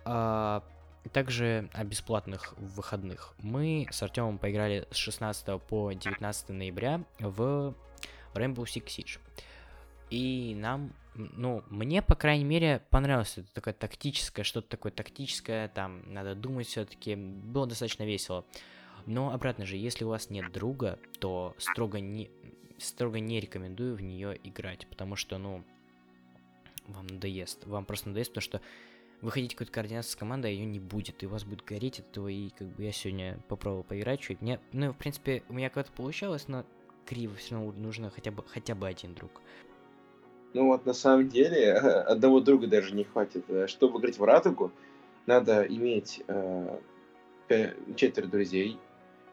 А, 0.05 0.63
также 1.11 1.69
о 1.73 1.85
бесплатных 1.85 2.55
выходных. 2.59 3.35
Мы 3.39 3.89
с 3.91 4.03
Артемом 4.03 4.39
поиграли 4.39 4.87
с 4.91 4.97
16 4.97 5.61
по 5.63 5.93
19 5.93 6.51
ноября 6.51 7.05
в 7.19 7.75
Rainbow 8.35 8.65
Six 8.65 8.85
Siege. 8.87 9.19
И 10.11 10.55
нам, 10.55 10.93
ну, 11.15 11.65
мне, 11.71 12.03
по 12.03 12.15
крайней 12.15 12.45
мере, 12.45 12.83
понравилось 12.91 13.39
это 13.39 13.53
такое 13.53 13.75
тактическое, 13.75 14.45
что-то 14.45 14.69
такое 14.69 14.93
тактическое, 14.93 15.69
там, 15.69 16.03
надо 16.13 16.35
думать 16.35 16.67
все-таки, 16.67 17.17
было 17.17 17.67
достаточно 17.67 18.05
весело. 18.05 18.45
Но 19.07 19.33
обратно 19.33 19.65
же, 19.65 19.77
если 19.77 20.05
у 20.05 20.09
вас 20.09 20.31
нет 20.31 20.53
друга, 20.53 20.99
то 21.19 21.55
строго 21.59 21.99
не, 21.99 22.31
строго 22.79 23.21
не 23.21 23.41
рекомендую 23.41 23.97
в 23.97 24.03
нее 24.03 24.39
играть, 24.45 24.87
потому 24.87 25.17
что, 25.17 25.39
ну, 25.39 25.65
вам 26.87 27.07
надоест. 27.07 27.67
Вам 27.67 27.85
просто 27.85 28.09
надоест, 28.09 28.31
потому 28.31 28.43
что 28.43 28.61
вы 29.23 29.31
хотите 29.31 29.55
какую-то 29.55 29.73
координацию 29.73 30.13
с 30.13 30.17
командой, 30.17 30.49
а 30.49 30.51
ее 30.51 30.67
не 30.67 30.81
будет, 30.81 31.23
и 31.23 31.27
у 31.27 31.31
вас 31.31 31.45
будет 31.45 31.65
гореть 31.65 32.01
от 32.01 32.11
этого, 32.11 32.29
и 32.29 32.51
как 32.51 32.69
бы 32.69 32.83
я 32.83 32.93
сегодня 32.93 33.39
попробовал 33.49 33.85
поиграть 33.85 34.21
чуть. 34.21 34.43
Мне, 34.43 34.61
ну, 34.73 34.93
в 34.93 34.97
принципе, 34.97 35.45
у 35.49 35.55
меня 35.55 35.71
как-то 35.71 35.93
получалось, 35.93 36.49
но 36.49 36.65
криво 37.07 37.35
все 37.37 37.55
равно 37.55 37.73
нужно 37.73 38.11
хотя 38.11 38.33
бы, 38.33 38.43
хотя 38.47 38.75
бы 38.75 38.89
один 38.89 39.15
друг. 39.15 39.31
Ну 40.55 40.67
вот 40.67 40.85
на 40.85 40.93
самом 40.93 41.29
деле 41.29 41.73
одного 41.73 42.41
друга 42.41 42.67
даже 42.67 42.95
не 42.95 43.05
хватит. 43.05 43.45
Э, 43.49 43.67
чтобы 43.69 44.01
играть 44.01 44.19
в 44.19 44.25
Радугу, 44.25 44.73
надо 45.27 45.63
иметь 45.63 46.23
э, 46.27 46.79
четверо 47.97 48.27
друзей, 48.27 48.77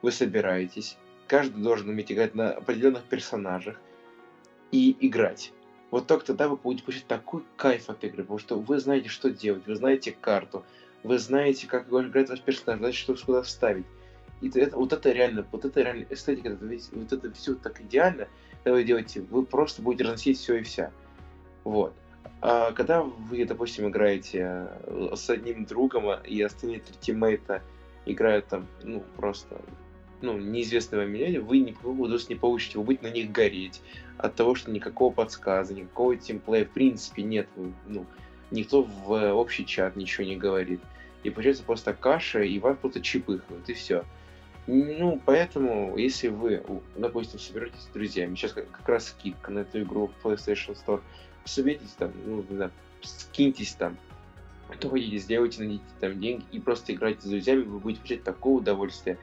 вы 0.01 0.11
собираетесь, 0.11 0.97
каждый 1.27 1.61
должен 1.61 1.89
уметь 1.89 2.11
играть 2.11 2.35
на 2.35 2.51
определенных 2.51 3.03
персонажах 3.03 3.81
и 4.71 4.95
играть. 4.99 5.51
Вот 5.91 6.07
только 6.07 6.25
тогда 6.25 6.47
вы 6.47 6.57
будете 6.57 6.83
получить 6.83 7.07
такой 7.07 7.43
кайф 7.57 7.89
от 7.89 8.03
игры, 8.03 8.23
потому 8.23 8.39
что 8.39 8.59
вы 8.59 8.79
знаете, 8.79 9.09
что 9.09 9.31
делать, 9.31 9.65
вы 9.65 9.75
знаете 9.75 10.15
карту, 10.19 10.63
вы 11.03 11.17
знаете, 11.17 11.67
как 11.67 11.87
играть 11.89 12.29
ваш 12.29 12.41
персонаж, 12.41 12.79
знаете, 12.79 12.97
что 12.97 13.15
сюда 13.15 13.41
вставить. 13.41 13.85
И 14.41 14.49
это, 14.49 14.77
вот 14.77 14.93
это 14.93 15.11
реально, 15.11 15.45
вот 15.51 15.65
это 15.65 15.81
реально 15.81 16.05
эстетика, 16.09 16.49
это, 16.49 16.65
вот 16.91 17.11
это 17.11 17.31
все 17.33 17.55
так 17.55 17.81
идеально, 17.81 18.27
когда 18.63 18.75
вы 18.75 18.83
делаете, 18.83 19.21
вы 19.21 19.43
просто 19.43 19.81
будете 19.81 20.03
разносить 20.03 20.37
все 20.37 20.55
и 20.55 20.63
вся. 20.63 20.91
Вот. 21.63 21.93
А 22.41 22.71
когда 22.71 23.01
вы, 23.01 23.43
допустим, 23.45 23.89
играете 23.89 24.69
э, 24.83 25.11
с 25.15 25.29
одним 25.29 25.65
другом, 25.65 26.07
а, 26.07 26.21
и 26.25 26.41
остальные 26.41 26.79
три 26.79 26.95
тиммейта 27.01 27.61
играют 28.05 28.47
там, 28.47 28.65
ну, 28.83 29.03
просто, 29.17 29.61
ну, 30.21 30.37
неизвестного 30.37 31.05
меня, 31.05 31.41
вы 31.41 31.59
никакого 31.59 31.93
удовольствия 31.93 32.35
не 32.35 32.39
получите, 32.39 32.77
вы 32.77 32.85
будете 32.85 33.07
на 33.07 33.11
них 33.11 33.31
гореть 33.31 33.81
от 34.17 34.35
того, 34.35 34.55
что 34.55 34.71
никакого 34.71 35.13
подсказа, 35.13 35.73
никакого 35.73 36.15
тимплея 36.17 36.65
в 36.65 36.71
принципе 36.71 37.23
нет, 37.23 37.47
ну, 37.87 38.05
никто 38.51 38.83
в 38.83 39.33
общий 39.33 39.65
чат 39.65 39.95
ничего 39.95 40.25
не 40.25 40.35
говорит. 40.35 40.81
И 41.23 41.29
получается 41.29 41.63
просто 41.63 41.93
каша, 41.93 42.41
и 42.41 42.59
вас 42.59 42.77
просто 42.77 43.01
чипыхают, 43.01 43.69
и 43.69 43.73
все. 43.73 44.05
Ну, 44.67 45.19
поэтому, 45.25 45.97
если 45.97 46.27
вы, 46.27 46.63
допустим, 46.95 47.39
соберетесь 47.39 47.81
с 47.81 47.87
друзьями, 47.87 48.35
сейчас 48.35 48.53
как, 48.53 48.87
раз 48.87 49.07
скидка 49.07 49.51
на 49.51 49.59
эту 49.59 49.81
игру 49.81 50.07
в 50.21 50.25
PlayStation 50.25 50.77
Store, 50.77 51.01
соберитесь 51.43 51.91
там, 51.97 52.11
ну, 52.25 52.45
не 52.47 52.55
знаю, 52.55 52.71
скиньтесь 53.01 53.73
там, 53.73 53.97
что 54.77 54.89
хотите, 54.89 55.17
сделайте, 55.17 55.59
найдите 55.59 55.83
там 55.99 56.19
деньги 56.19 56.43
и 56.51 56.59
просто 56.59 56.93
играйте 56.93 57.21
с 57.21 57.29
друзьями, 57.29 57.63
вы 57.63 57.79
будете 57.79 58.01
получать 58.01 58.23
такое 58.23 58.53
удовольствие, 58.53 59.17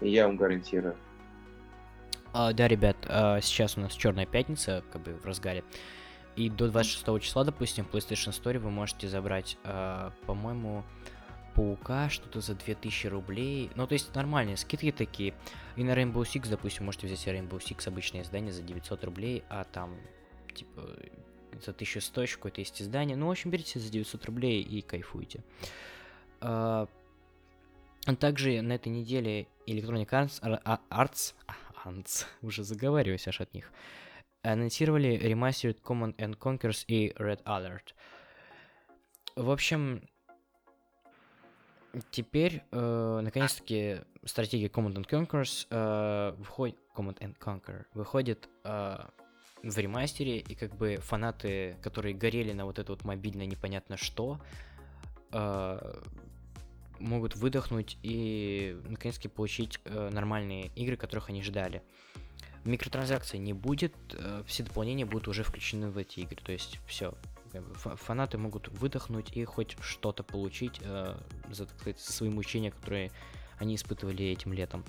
я 0.00 0.26
вам 0.26 0.36
гарантирую. 0.36 0.96
Uh, 2.32 2.52
да, 2.52 2.68
ребят, 2.68 2.96
uh, 3.06 3.40
сейчас 3.40 3.76
у 3.78 3.80
нас 3.80 3.94
Черная 3.94 4.26
пятница, 4.26 4.84
как 4.92 5.02
бы 5.02 5.14
в 5.14 5.24
разгаре. 5.24 5.64
И 6.36 6.50
до 6.50 6.68
26 6.68 7.20
числа, 7.20 7.44
допустим, 7.44 7.84
в 7.84 7.90
PlayStation 7.92 8.30
Store 8.30 8.58
вы 8.58 8.70
можете 8.70 9.08
забрать, 9.08 9.56
uh, 9.64 10.12
по-моему, 10.26 10.84
Паука 11.54 12.08
что-то 12.08 12.40
за 12.40 12.54
2000 12.54 13.08
рублей. 13.08 13.70
Ну, 13.74 13.86
то 13.88 13.94
есть 13.94 14.14
нормальные 14.14 14.56
скидки 14.56 14.92
такие. 14.92 15.34
И 15.74 15.82
на 15.82 15.90
Rainbow 15.90 16.22
Six, 16.22 16.48
допустим, 16.48 16.84
можете 16.84 17.08
взять 17.08 17.26
Rainbow 17.26 17.58
Six 17.58 17.88
обычное 17.88 18.22
издание 18.22 18.52
за 18.52 18.62
900 18.62 19.02
рублей, 19.04 19.42
а 19.48 19.64
там, 19.64 19.96
типа, 20.54 20.82
за 21.64 21.72
1100 21.72 22.22
еще 22.22 22.36
какое-то 22.36 22.60
есть 22.60 22.80
издание. 22.80 23.16
Ну, 23.16 23.26
в 23.26 23.30
общем, 23.30 23.50
берите 23.50 23.80
за 23.80 23.90
900 23.90 24.24
рублей 24.26 24.62
и 24.62 24.82
кайфуйте. 24.82 25.42
А, 26.40 26.86
также 28.16 28.62
на 28.62 28.74
этой 28.74 28.88
неделе 28.88 29.46
Electronic 29.66 30.08
Arts, 30.08 30.38
а, 30.42 30.80
Arts, 30.90 31.34
Arts 31.84 32.24
уже 32.42 32.64
заговариваюсь 32.64 33.28
аж 33.28 33.40
от 33.40 33.52
них, 33.54 33.70
анонсировали 34.42 35.18
Remastered 35.20 35.82
Command 35.82 36.16
and 36.16 36.38
Conquers 36.38 36.84
и 36.86 37.10
Red 37.10 37.42
Alert. 37.44 37.94
В 39.36 39.50
общем, 39.50 40.02
теперь, 42.10 42.62
э, 42.72 43.20
наконец-таки, 43.22 44.00
стратегия 44.24 44.68
Command 44.68 44.94
and 44.94 45.08
Conquers 45.08 45.66
э, 45.70 46.34
выходит, 46.36 46.76
Command 46.96 47.18
and 47.18 47.38
Conquer 47.38 47.84
выходит 47.94 48.48
э, 48.64 48.96
в 49.62 49.78
ремастере, 49.78 50.38
и 50.38 50.54
как 50.54 50.76
бы 50.76 50.96
фанаты, 50.96 51.76
которые 51.82 52.14
горели 52.14 52.52
на 52.52 52.64
вот 52.64 52.78
это 52.78 52.92
вот 52.92 53.04
мобильное 53.04 53.46
непонятно 53.46 53.96
что, 53.96 54.40
э, 55.32 56.00
могут 56.98 57.36
выдохнуть 57.36 57.98
и 58.02 58.76
наконец-таки 58.84 59.28
получить 59.28 59.78
э, 59.84 60.10
нормальные 60.10 60.70
игры, 60.76 60.96
которых 60.96 61.28
они 61.28 61.42
ждали. 61.42 61.82
Микротранзакций 62.64 63.38
не 63.38 63.52
будет, 63.52 63.94
э, 64.12 64.42
все 64.46 64.62
дополнения 64.62 65.06
будут 65.06 65.28
уже 65.28 65.42
включены 65.42 65.90
в 65.90 65.98
эти 65.98 66.20
игры, 66.20 66.38
то 66.42 66.52
есть 66.52 66.80
все. 66.86 67.14
Фанаты 67.52 68.36
могут 68.36 68.68
выдохнуть 68.68 69.34
и 69.36 69.44
хоть 69.44 69.76
что-то 69.80 70.22
получить 70.22 70.80
э, 70.82 71.16
за, 71.50 71.66
так 71.66 71.78
сказать, 71.80 72.00
за 72.00 72.12
свои 72.12 72.30
мучения, 72.30 72.70
которые 72.70 73.10
они 73.58 73.76
испытывали 73.76 74.26
этим 74.26 74.52
летом. 74.52 74.84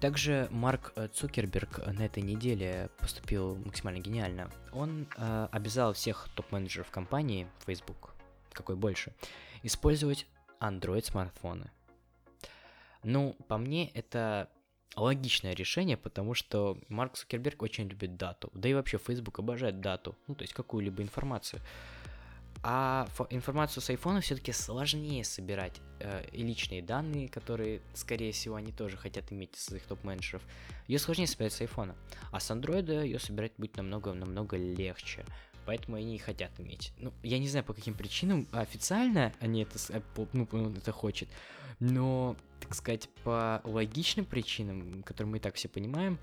Также 0.00 0.48
Марк 0.50 0.92
э, 0.96 1.08
Цукерберг 1.14 1.86
на 1.86 2.04
этой 2.04 2.22
неделе 2.22 2.90
поступил 2.98 3.54
максимально 3.64 4.00
гениально. 4.00 4.50
Он 4.72 5.06
э, 5.16 5.48
обязал 5.52 5.92
всех 5.92 6.28
топ-менеджеров 6.34 6.90
компании 6.90 7.46
Facebook, 7.66 8.15
какой 8.56 8.76
больше, 8.76 9.14
использовать 9.62 10.26
Android 10.60 11.04
смартфоны. 11.04 11.70
Ну, 13.02 13.36
по 13.48 13.58
мне, 13.58 13.88
это 13.90 14.50
логичное 14.96 15.54
решение, 15.54 15.96
потому 15.96 16.34
что 16.34 16.78
Марк 16.88 17.16
Цукерберг 17.16 17.62
очень 17.62 17.88
любит 17.88 18.16
дату. 18.16 18.50
Да 18.54 18.68
и 18.68 18.74
вообще 18.74 18.98
Facebook 18.98 19.38
обожает 19.38 19.80
дату, 19.80 20.16
ну, 20.26 20.34
то 20.34 20.42
есть 20.42 20.54
какую-либо 20.54 21.02
информацию. 21.02 21.60
А 22.62 23.06
информацию 23.30 23.82
с 23.82 23.90
iPhone 23.90 24.20
все-таки 24.22 24.50
сложнее 24.50 25.24
собирать. 25.24 25.80
Э, 26.00 26.24
и 26.32 26.42
личные 26.42 26.82
данные, 26.82 27.28
которые, 27.28 27.82
скорее 27.94 28.32
всего, 28.32 28.56
они 28.56 28.72
тоже 28.72 28.96
хотят 28.96 29.30
иметь 29.30 29.54
из 29.54 29.64
своих 29.64 29.84
топ-менеджеров. 29.84 30.42
Ее 30.88 30.98
сложнее 30.98 31.26
собирать 31.26 31.52
с 31.52 31.60
iPhone. 31.60 31.94
А 32.32 32.40
с 32.40 32.50
Android 32.50 33.04
ее 33.04 33.18
собирать 33.18 33.52
будет 33.58 33.76
намного-намного 33.76 34.56
легче. 34.56 35.24
Поэтому 35.66 35.96
они 35.96 36.14
и 36.14 36.18
хотят 36.18 36.52
иметь. 36.60 36.92
Ну, 36.98 37.12
я 37.24 37.38
не 37.38 37.48
знаю, 37.48 37.64
по 37.64 37.74
каким 37.74 37.94
причинам 37.94 38.46
официально 38.52 39.32
они 39.40 39.62
это, 39.62 39.78
ну, 40.32 40.46
это 40.76 40.92
хочет. 40.92 41.28
Но, 41.80 42.36
так 42.60 42.74
сказать, 42.74 43.08
по 43.24 43.60
логичным 43.64 44.24
причинам, 44.24 45.02
которые 45.02 45.32
мы 45.32 45.36
и 45.38 45.40
так 45.40 45.56
все 45.56 45.68
понимаем, 45.68 46.18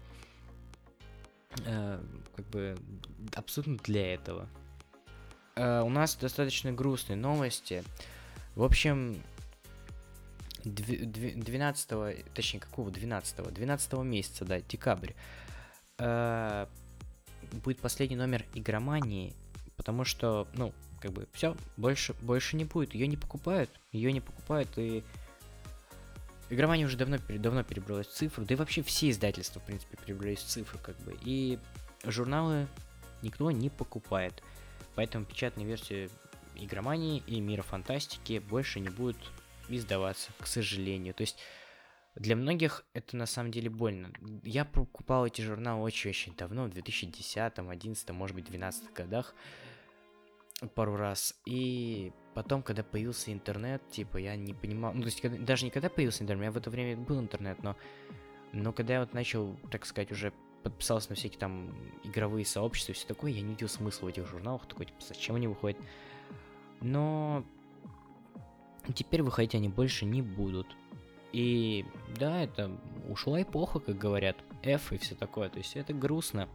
э, 1.66 2.02
как 2.36 2.46
бы 2.48 2.78
абсолютно 3.36 3.78
для 3.78 4.14
этого. 4.14 4.48
Э, 5.56 5.82
у 5.82 5.90
нас 5.90 6.16
достаточно 6.16 6.72
грустные 6.72 7.18
новости. 7.18 7.84
В 8.56 8.64
общем, 8.64 9.22
12, 10.64 12.34
точнее, 12.34 12.60
какого 12.62 12.90
12? 12.92 13.54
12 13.54 13.94
месяца, 14.04 14.46
да, 14.46 14.62
декабрь. 14.62 15.12
Э, 15.98 16.68
будет 17.60 17.80
последний 17.80 18.16
номер 18.16 18.46
игромании, 18.54 19.34
потому 19.78 20.06
что, 20.06 20.48
ну, 20.54 20.74
как 21.00 21.12
бы, 21.12 21.28
все, 21.34 21.56
больше, 21.78 22.14
больше 22.22 22.56
не 22.56 22.66
будет. 22.66 22.94
Ее 22.94 23.08
не 23.08 23.18
покупают, 23.18 23.70
ее 23.92 24.12
не 24.12 24.22
покупают, 24.22 24.70
и 24.78 25.04
игромания 26.50 26.86
уже 26.86 26.98
давно, 26.98 27.18
давно 27.30 27.64
перебралась 27.64 28.08
в 28.08 28.14
цифру, 28.14 28.46
да 28.46 28.54
и 28.54 28.58
вообще 28.58 28.82
все 28.84 29.10
издательства, 29.10 29.60
в 29.60 29.66
принципе, 29.66 29.98
перебрались 29.98 30.40
в 30.40 30.48
цифру, 30.48 30.80
как 30.82 30.98
бы, 31.02 31.18
и 31.22 31.60
журналы 32.06 32.68
никто 33.22 33.52
не 33.52 33.70
покупает. 33.70 34.44
Поэтому 34.96 35.26
печатные 35.26 35.66
версии 35.66 36.10
игромании 36.56 37.24
и 37.26 37.40
мира 37.42 37.64
фантастики 37.64 38.40
больше 38.40 38.80
не 38.80 38.90
будут 38.90 39.18
издаваться, 39.70 40.32
к 40.40 40.48
сожалению. 40.48 41.14
То 41.14 41.22
есть 41.22 41.38
для 42.16 42.36
многих 42.36 42.86
это 42.94 43.18
на 43.18 43.26
самом 43.26 43.52
деле 43.52 43.70
больно. 43.70 44.12
Я 44.44 44.66
покупал 44.66 45.26
эти 45.26 45.42
журналы 45.42 45.82
очень-очень 45.82 46.36
давно, 46.36 46.66
в 46.66 46.70
2010, 46.70 47.56
2011, 47.56 48.10
может 48.12 48.36
быть, 48.36 48.46
2012 48.46 48.94
годах. 48.94 49.36
пару 50.76 50.96
раз. 50.96 51.36
И 51.46 52.12
потом, 52.36 52.62
когда 52.62 52.84
появился 52.84 53.34
интернет, 53.34 53.82
типа, 53.90 54.18
я 54.18 54.36
не 54.36 54.54
понимал... 54.54 54.94
Ну, 54.94 55.02
то 55.02 55.08
есть, 55.08 55.22
когда, 55.22 55.38
даже 55.38 55.66
не 55.66 55.72
когда 55.72 55.90
появился 55.90 56.24
интернет, 56.24 56.40
у 56.40 56.42
меня 56.44 56.52
в 56.52 56.58
это 56.58 56.70
время 56.70 56.98
был 56.98 57.20
интернет, 57.20 57.62
но... 57.64 57.76
Но 58.54 58.72
когда 58.72 58.94
я 58.94 59.00
вот 59.00 59.14
начал, 59.14 59.58
так 59.72 59.84
сказать, 59.84 60.12
уже 60.12 60.32
подписался 60.62 61.10
на 61.10 61.16
всякие 61.16 61.40
там 61.40 61.76
игровые 62.04 62.46
сообщества 62.46 62.92
и 62.92 62.96
все 62.96 63.08
такое, 63.08 63.32
я 63.32 63.42
не 63.42 63.50
видел 63.50 63.68
смысла 63.68 64.06
в 64.06 64.10
этих 64.10 64.28
журналах, 64.28 64.68
такой, 64.68 64.86
типа, 64.86 65.00
зачем 65.02 65.36
они 65.36 65.48
выходят. 65.48 65.80
Но 66.80 67.44
теперь 68.94 69.24
выходить 69.24 69.56
они 69.56 69.70
больше 69.70 70.06
не 70.06 70.22
будут. 70.22 70.68
И 71.34 71.86
да, 72.18 72.44
это 72.44 72.72
ушла 73.10 73.42
эпоха, 73.42 73.80
как 73.80 73.98
говорят, 73.98 74.38
F 74.62 74.94
и 74.94 74.98
все 74.98 75.16
такое, 75.16 75.50
то 75.50 75.58
есть 75.58 75.76
это 75.76 75.92
грустно. 75.94 76.48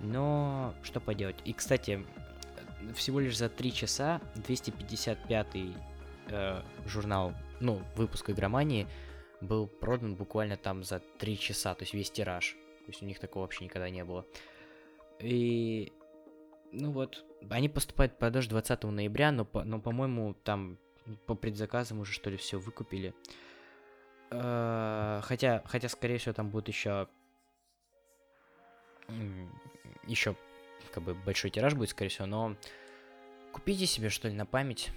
Но 0.00 0.74
что 0.82 1.00
поделать. 1.00 1.36
И, 1.44 1.52
кстати, 1.52 2.04
всего 2.94 3.20
лишь 3.20 3.38
за 3.38 3.48
3 3.48 3.72
часа 3.72 4.20
255 4.34 5.46
э, 6.28 6.62
журнал, 6.84 7.32
ну, 7.60 7.80
выпуск 7.94 8.28
игромании 8.28 8.86
был 9.40 9.66
продан 9.66 10.16
буквально 10.16 10.56
там 10.56 10.82
за 10.82 11.00
3 11.18 11.38
часа, 11.38 11.74
то 11.74 11.84
есть 11.84 11.94
весь 11.94 12.10
тираж. 12.10 12.56
То 12.86 12.90
есть 12.90 13.02
у 13.02 13.06
них 13.06 13.18
такого 13.18 13.42
вообще 13.42 13.64
никогда 13.64 13.88
не 13.88 14.04
было. 14.04 14.26
И, 15.20 15.92
ну 16.72 16.90
вот, 16.90 17.24
они 17.50 17.68
поступают 17.68 18.12
в 18.12 18.16
продажу 18.16 18.50
20 18.50 18.82
ноября, 18.84 19.32
но, 19.32 19.44
по, 19.44 19.64
но 19.64 19.80
по-моему, 19.80 20.34
там 20.44 20.78
по 21.26 21.34
предзаказам 21.34 22.00
уже 22.00 22.12
что 22.12 22.30
ли 22.30 22.36
все 22.36 22.58
выкупили. 22.58 23.14
Э, 24.30 25.20
хотя, 25.22 25.62
хотя, 25.66 25.88
скорее 25.88 26.18
всего, 26.18 26.34
там 26.34 26.50
будет 26.50 26.68
еще 26.68 27.08
еще 30.06 30.36
как 30.92 31.02
бы 31.02 31.14
большой 31.14 31.50
тираж 31.50 31.74
будет, 31.74 31.90
скорее 31.90 32.10
всего, 32.10 32.26
но 32.26 32.56
купите 33.52 33.86
себе 33.86 34.08
что 34.08 34.28
ли 34.28 34.34
на 34.34 34.46
память. 34.46 34.90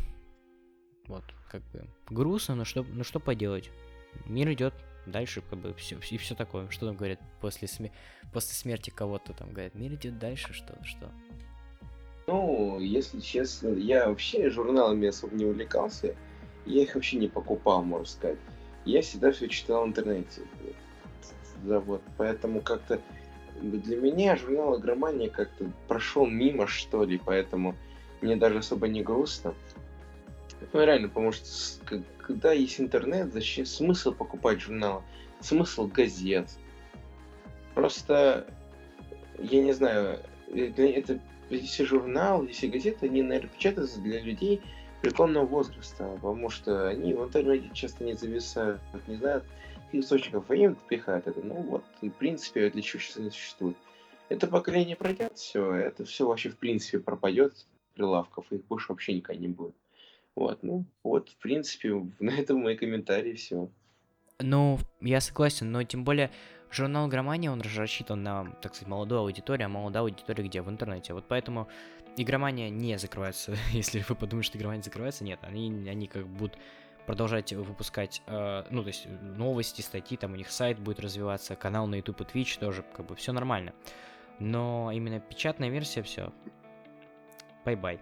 Вот, 1.08 1.24
как 1.50 1.62
бы 1.72 1.88
грустно, 2.10 2.56
но 2.56 2.66
что, 2.66 2.84
ну 2.84 3.04
что 3.04 3.20
поделать. 3.20 3.70
Мир 4.26 4.52
идет 4.54 4.74
дальше, 5.06 5.42
как 5.42 5.60
бы 5.60 5.74
все 5.74 5.98
и 5.98 6.18
все 6.18 6.36
такое. 6.36 6.70
Что 6.70 6.88
там 6.88 6.96
говорят 6.96 7.20
после, 7.42 7.68
сме 7.68 7.92
после 8.32 8.54
смерти 8.54 8.90
кого-то 8.90 9.34
там 9.34 9.52
говорят, 9.52 9.76
мир 9.76 9.94
идет 9.94 10.20
дальше, 10.20 10.54
что 10.54 10.78
что. 10.84 11.12
Ну, 12.28 12.80
если 12.80 13.20
честно, 13.20 13.70
я 13.70 14.08
вообще 14.08 14.50
журналами 14.52 15.08
особо 15.08 15.36
не 15.36 15.46
увлекался. 15.46 16.16
Я 16.66 16.84
их 16.84 16.94
вообще 16.94 17.18
не 17.18 17.28
покупал, 17.28 17.84
можно 17.84 18.06
сказать. 18.06 18.38
Я 18.90 19.02
всегда 19.04 19.32
все 19.32 19.48
читал 19.48 19.86
в 19.86 19.88
интернете. 19.88 20.42
Да, 21.64 21.80
вот, 21.80 22.02
поэтому 22.18 22.62
как-то 22.62 23.00
для 23.62 23.98
меня 23.98 24.36
журнал 24.36 24.80
«Игромания» 24.80 25.30
как-то 25.30 25.70
прошел 25.88 26.26
мимо, 26.26 26.66
что 26.66 27.04
ли, 27.04 27.22
поэтому 27.24 27.76
мне 28.22 28.36
даже 28.36 28.58
особо 28.60 28.88
не 28.88 29.04
грустно. 29.04 29.54
Ну, 30.74 30.84
реально, 30.84 31.10
потому 31.10 31.32
что 31.32 32.02
когда 32.18 32.52
есть 32.54 32.80
интернет, 32.80 33.32
зачем 33.32 33.66
смысл 33.66 34.12
покупать 34.12 34.62
журналы? 34.62 35.04
Смысл 35.40 35.88
газет. 35.88 36.50
Просто, 37.76 38.48
я 39.38 39.62
не 39.62 39.74
знаю, 39.74 40.20
это 40.48 41.20
если 41.50 41.84
журнал, 41.84 42.44
если 42.44 42.68
газеты, 42.68 43.06
они, 43.06 43.22
наверное, 43.22 43.50
печатаются 43.50 44.00
для 44.00 44.20
людей 44.20 44.62
преклонного 45.02 45.46
возраста, 45.46 46.10
потому 46.16 46.50
что 46.50 46.88
они 46.88 47.14
в 47.14 47.24
интернете 47.24 47.70
часто 47.74 48.04
не 48.04 48.14
зависают, 48.14 48.82
не 49.08 49.16
знают, 49.16 49.44
источников 49.92 50.50
они 50.50 50.76
пихают 50.88 51.28
это. 51.28 51.42
Ну 51.42 51.56
вот, 51.56 51.84
в 52.02 52.10
принципе, 52.10 52.70
для 52.70 52.82
чего 52.82 53.02
сейчас 53.02 53.18
они 53.18 53.30
существуют. 53.30 53.78
Это 54.30 54.48
поколение 54.48 54.96
пройдет, 54.96 55.38
все, 55.38 55.74
это 55.74 56.06
все 56.06 56.28
вообще 56.28 56.50
в 56.50 56.58
принципе 56.58 57.00
пропадет 57.00 57.66
прилавков, 57.96 58.46
их 58.52 58.66
больше 58.66 58.88
вообще 58.90 59.14
никогда 59.14 59.42
не 59.42 59.48
будет. 59.48 59.76
Вот, 60.36 60.60
ну, 60.62 60.86
вот, 61.04 61.30
в 61.30 61.38
принципе, 61.38 61.94
на 62.20 62.32
этом 62.32 62.62
мои 62.62 62.76
комментарии, 62.76 63.34
все. 63.34 63.70
Ну, 64.40 64.80
я 65.02 65.20
согласен, 65.20 65.72
но 65.72 65.84
тем 65.84 66.04
более 66.04 66.32
журнал 66.72 67.08
Громания, 67.08 67.52
он 67.52 67.62
рассчитан 67.62 68.24
на, 68.24 68.52
так 68.62 68.76
сказать, 68.76 68.88
молодую 68.88 69.22
аудиторию, 69.22 69.66
а 69.66 69.70
молодая 69.70 70.04
аудитория 70.04 70.44
где? 70.44 70.62
В 70.62 70.70
интернете. 70.70 71.14
Вот 71.14 71.26
поэтому 71.28 71.68
игромания 72.22 72.70
не 72.70 72.98
закрывается. 72.98 73.56
Если 73.72 74.04
вы 74.08 74.16
подумаете, 74.16 74.48
что 74.48 74.58
игромания 74.58 74.84
закрывается, 74.84 75.24
нет, 75.24 75.40
они, 75.44 75.88
они 75.90 76.08
как 76.08 76.28
будут 76.28 76.58
продолжать 77.06 77.54
выпускать, 77.54 78.22
э, 78.28 78.64
ну, 78.70 78.84
то 78.84 78.90
есть 78.90 79.08
новости, 79.22 79.82
статьи, 79.82 80.16
там 80.18 80.34
у 80.34 80.36
них 80.36 80.52
сайт 80.52 80.80
будет 80.80 81.00
развиваться, 81.00 81.56
канал 81.56 81.88
на 81.88 81.96
YouTube 81.96 82.22
и 82.22 82.24
Twitch 82.24 82.60
тоже, 82.60 82.84
как 82.94 83.08
бы, 83.08 83.16
все 83.16 83.32
нормально. 83.32 83.74
Но 84.40 84.92
именно 84.94 85.20
печатная 85.20 85.70
версия, 85.70 86.04
все. 86.04 86.32
Bye-bye. 87.66 88.00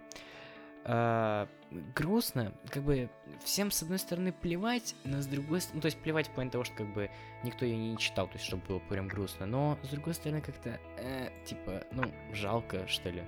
Э, 0.84 1.46
грустно, 1.94 2.52
как 2.70 2.82
бы 2.82 3.10
всем 3.44 3.70
с 3.70 3.82
одной 3.82 3.98
стороны 3.98 4.32
плевать, 4.32 4.94
но 5.04 5.20
с 5.20 5.26
другой 5.26 5.60
стороны, 5.60 5.76
ну 5.76 5.80
то 5.82 5.86
есть 5.86 5.98
плевать 5.98 6.28
в 6.28 6.30
плане 6.30 6.50
того, 6.50 6.64
что 6.64 6.74
как 6.76 6.92
бы 6.94 7.10
никто 7.44 7.64
ее 7.64 7.76
не 7.76 7.98
читал, 7.98 8.26
то 8.26 8.34
есть 8.34 8.44
чтобы 8.44 8.62
было 8.66 8.78
прям 8.78 9.08
грустно, 9.08 9.46
но 9.46 9.78
с 9.82 9.88
другой 9.88 10.14
стороны 10.14 10.40
как-то, 10.40 10.80
э, 10.96 11.30
типа, 11.44 11.84
ну 11.92 12.04
жалко 12.32 12.86
что 12.88 13.10
ли. 13.10 13.22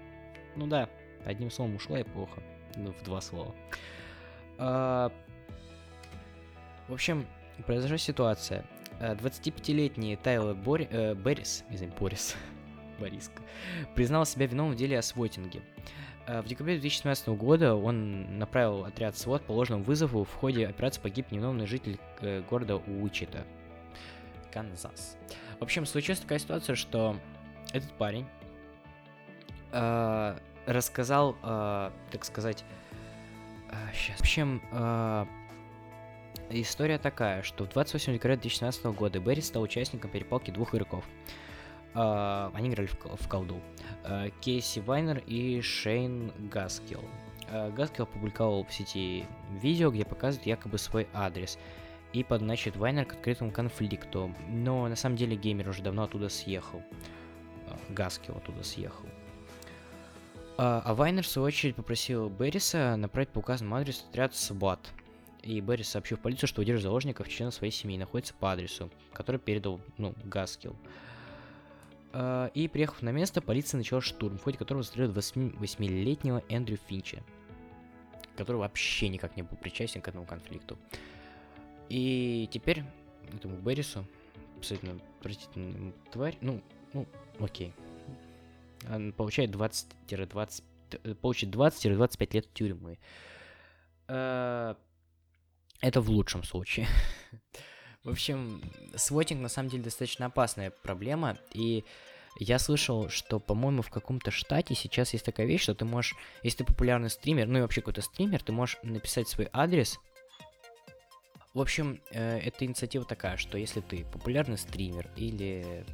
Ну 0.57 0.66
да, 0.66 0.88
одним 1.24 1.51
словом 1.51 1.76
ушла 1.76 2.03
эпоха, 2.03 2.42
ну 2.76 2.92
в 2.92 3.03
два 3.03 3.20
слова. 3.20 3.55
А, 4.59 5.12
в 6.88 6.92
общем, 6.92 7.26
произошла 7.66 7.98
ситуация. 7.98 8.64
25-летний 9.01 10.14
э, 10.14 10.16
Тайлер 10.16 10.55
Бор... 10.55 10.82
э, 10.82 11.14
Беррис, 11.14 11.64
извините, 11.70 11.96
Борис, 11.98 12.36
Бориска, 13.01 13.42
признал 13.94 14.26
себя 14.26 14.46
виновным 14.46 14.74
в 14.74 14.78
деле 14.78 14.98
о 14.98 15.03
свотинге. 15.03 15.62
Э, 16.26 16.42
в 16.42 16.46
декабре 16.46 16.74
2017 16.74 17.28
года 17.28 17.74
он 17.74 18.38
направил 18.38 18.84
отряд 18.84 19.16
СВОТ 19.16 19.42
по 19.42 19.53
ложному 19.53 19.82
вызову. 19.82 20.24
В 20.24 20.34
ходе 20.34 20.66
операции 20.66 21.01
погиб 21.01 21.30
невиновный 21.30 21.66
житель 21.66 21.98
э, 22.20 22.42
города 22.48 22.76
Уичита, 22.76 23.44
Канзас. 24.53 25.16
В 25.59 25.62
общем, 25.62 25.86
случилась 25.86 26.20
такая 26.20 26.38
ситуация, 26.38 26.76
что 26.76 27.16
этот 27.72 27.90
парень 27.92 28.26
э, 29.73 30.39
рассказал, 30.66 31.37
э, 31.43 31.91
так 32.11 32.25
сказать, 32.25 32.64
э, 33.71 33.75
сейчас. 33.95 34.18
В 34.18 34.21
общем, 34.21 34.62
э, 34.73 35.27
история 36.51 36.99
такая, 36.99 37.43
что 37.43 37.64
в 37.64 37.68
28 37.68 38.14
декабря 38.14 38.37
2017 38.37 38.85
года 38.87 39.21
Берри 39.21 39.43
стал 39.43 39.62
участником 39.62 40.11
перепалки 40.11 40.51
двух 40.51 40.75
игроков. 40.75 41.05
Uh, 41.93 42.53
они 42.55 42.68
играли 42.68 42.87
в, 42.87 42.95
в 42.95 43.29
колду. 43.29 43.61
Uh, 44.05 44.33
Кейси 44.41 44.79
Вайнер 44.79 45.25
и 45.27 45.61
Шейн 45.61 46.33
Гаскил. 46.49 47.03
Uh, 47.51 47.73
Гаскил 47.75 48.05
опубликовал 48.05 48.64
в 48.64 48.73
сети 48.73 49.27
видео, 49.61 49.91
где 49.91 50.05
показывает 50.05 50.47
якобы 50.47 50.79
свой 50.79 51.09
адрес 51.12 51.59
и 52.12 52.23
подначит 52.23 52.77
Вайнер 52.77 53.07
к 53.07 53.14
открытому 53.14 53.51
конфликту. 53.51 54.33
Но 54.49 54.87
на 54.87 54.95
самом 54.95 55.16
деле 55.16 55.35
геймер 55.35 55.68
уже 55.68 55.83
давно 55.83 56.05
оттуда 56.05 56.29
съехал. 56.29 56.81
Uh, 57.66 57.93
Гаскил 57.93 58.37
оттуда 58.37 58.62
съехал. 58.62 59.07
Uh, 60.61 60.82
а 60.84 60.94
Вайнер, 60.94 61.22
в 61.22 61.26
свою 61.26 61.46
очередь, 61.46 61.74
попросил 61.74 62.28
Берриса 62.28 62.94
направить 62.96 63.30
по 63.30 63.38
указанному 63.38 63.76
адресу 63.76 64.04
отряд 64.11 64.32
SWAT. 64.32 64.80
И 65.42 65.58
Беррис 65.62 65.88
сообщил 65.88 66.18
в 66.18 66.20
полицию, 66.20 66.50
что 66.50 66.61
удерживает 66.61 66.82
заложников 66.82 67.30
членов 67.30 67.54
своей 67.54 67.72
семьи 67.72 67.96
находится 67.96 68.34
по 68.34 68.52
адресу, 68.52 68.90
который 69.14 69.40
передал, 69.40 69.80
ну, 69.96 70.14
Гаскил. 70.22 70.76
А, 72.12 72.50
и, 72.52 72.68
приехав 72.68 73.00
на 73.00 73.11
место, 73.11 73.40
полиция 73.40 73.78
начала 73.78 74.02
штурм, 74.02 74.36
в 74.36 74.42
ходе 74.42 74.58
которого 74.58 74.82
застрелили 74.82 75.14
28-летнего 75.14 76.44
Эндрю 76.50 76.78
Финча, 76.88 77.22
который 78.36 78.58
вообще 78.58 79.08
никак 79.08 79.38
не 79.38 79.42
был 79.42 79.56
причастен 79.56 80.02
к 80.02 80.08
этому 80.08 80.26
конфликту. 80.26 80.76
И 81.88 82.50
теперь 82.52 82.84
этому 83.34 83.56
Беррису, 83.56 84.04
абсолютно 84.58 84.98
простительную 85.22 85.94
тварь, 86.12 86.36
ну, 86.42 86.61
ну, 86.92 87.06
окей, 87.38 87.72
получает 89.16 89.51
20-20, 89.51 91.14
получит 91.16 91.51
20-25 91.55 92.35
лет 92.35 92.53
тюрьмы. 92.53 92.99
А, 94.09 94.76
это 95.81 96.01
в 96.01 96.11
лучшем 96.11 96.45
случае. 96.45 96.87
В 98.05 98.11
общем, 98.11 98.62
свотинг 98.97 99.43
на 99.43 99.49
самом 99.49 99.68
деле 99.68 99.85
достаточно 99.85 100.26
опасная 100.26 100.70
проблема, 100.70 101.37
и 101.53 101.85
я 102.39 102.59
слышал, 102.59 103.11
что, 103.11 103.39
по-моему, 103.39 103.83
в 103.83 103.91
каком-то 103.91 104.31
штате 104.31 104.74
сейчас 104.74 105.12
есть 105.12 105.24
такая 105.24 105.47
вещь, 105.47 105.62
что 105.62 105.74
ты 105.74 105.85
можешь, 105.85 106.14
если 106.43 106.59
ты 106.59 106.64
популярный 106.64 107.11
стример, 107.11 107.47
ну 107.47 107.59
и 107.59 107.62
вообще 107.62 107.83
какой-то 107.83 108.01
стример, 108.01 108.43
ты 108.43 108.53
можешь 108.53 108.78
написать 108.83 109.28
свой 109.28 109.49
адрес. 109.53 109.99
В 111.53 111.61
общем, 111.61 112.01
э, 112.12 112.39
эта 112.39 112.64
инициатива 112.64 113.05
такая, 113.05 113.37
что 113.37 113.59
если 113.59 113.81
ты 113.81 114.05
популярный 114.05 114.57
стример 114.57 115.11
или 115.16 115.85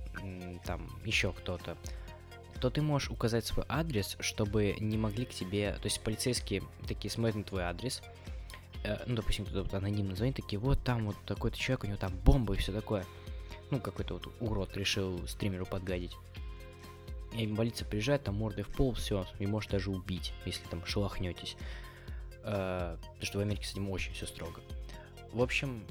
там 0.64 1.00
еще 1.04 1.32
кто-то, 1.32 1.76
то 2.60 2.70
ты 2.70 2.82
можешь 2.82 3.10
указать 3.10 3.44
свой 3.44 3.66
адрес, 3.68 4.16
чтобы 4.20 4.76
не 4.80 4.98
могли 4.98 5.24
к 5.24 5.30
тебе, 5.30 5.72
то 5.72 5.84
есть 5.84 6.00
полицейские 6.00 6.62
такие 6.86 7.10
смотрят 7.10 7.36
на 7.36 7.44
твой 7.44 7.62
адрес, 7.62 8.02
Э, 8.86 9.02
ну, 9.06 9.16
допустим, 9.16 9.44
кто-то 9.44 9.64
вот 9.64 9.74
анонимно 9.74 10.14
звонит, 10.14 10.36
такие, 10.36 10.58
вот 10.58 10.82
там 10.84 11.06
вот 11.06 11.16
такой-то 11.26 11.58
человек, 11.58 11.84
у 11.84 11.86
него 11.88 11.96
там 11.96 12.12
бомба 12.24 12.54
и 12.54 12.58
все 12.58 12.72
такое. 12.72 13.04
Ну, 13.70 13.80
какой-то 13.80 14.14
вот 14.14 14.28
урод 14.40 14.76
решил 14.76 15.26
стримеру 15.26 15.66
подгадить. 15.66 16.16
и 17.32 17.46
полиция 17.48 17.86
приезжает, 17.86 18.22
там 18.22 18.36
мордой 18.36 18.62
в 18.62 18.68
пол, 18.68 18.94
все, 18.94 19.26
и 19.40 19.46
может 19.46 19.72
даже 19.72 19.90
убить, 19.90 20.32
если 20.44 20.64
там 20.68 20.86
шелохнетесь. 20.86 21.56
Э, 22.44 22.96
потому 23.00 23.26
что 23.26 23.38
в 23.38 23.40
Америке 23.40 23.66
с 23.66 23.72
этим 23.72 23.90
очень 23.90 24.12
все 24.12 24.26
строго. 24.26 24.60
В 25.32 25.42
общем, 25.42 25.84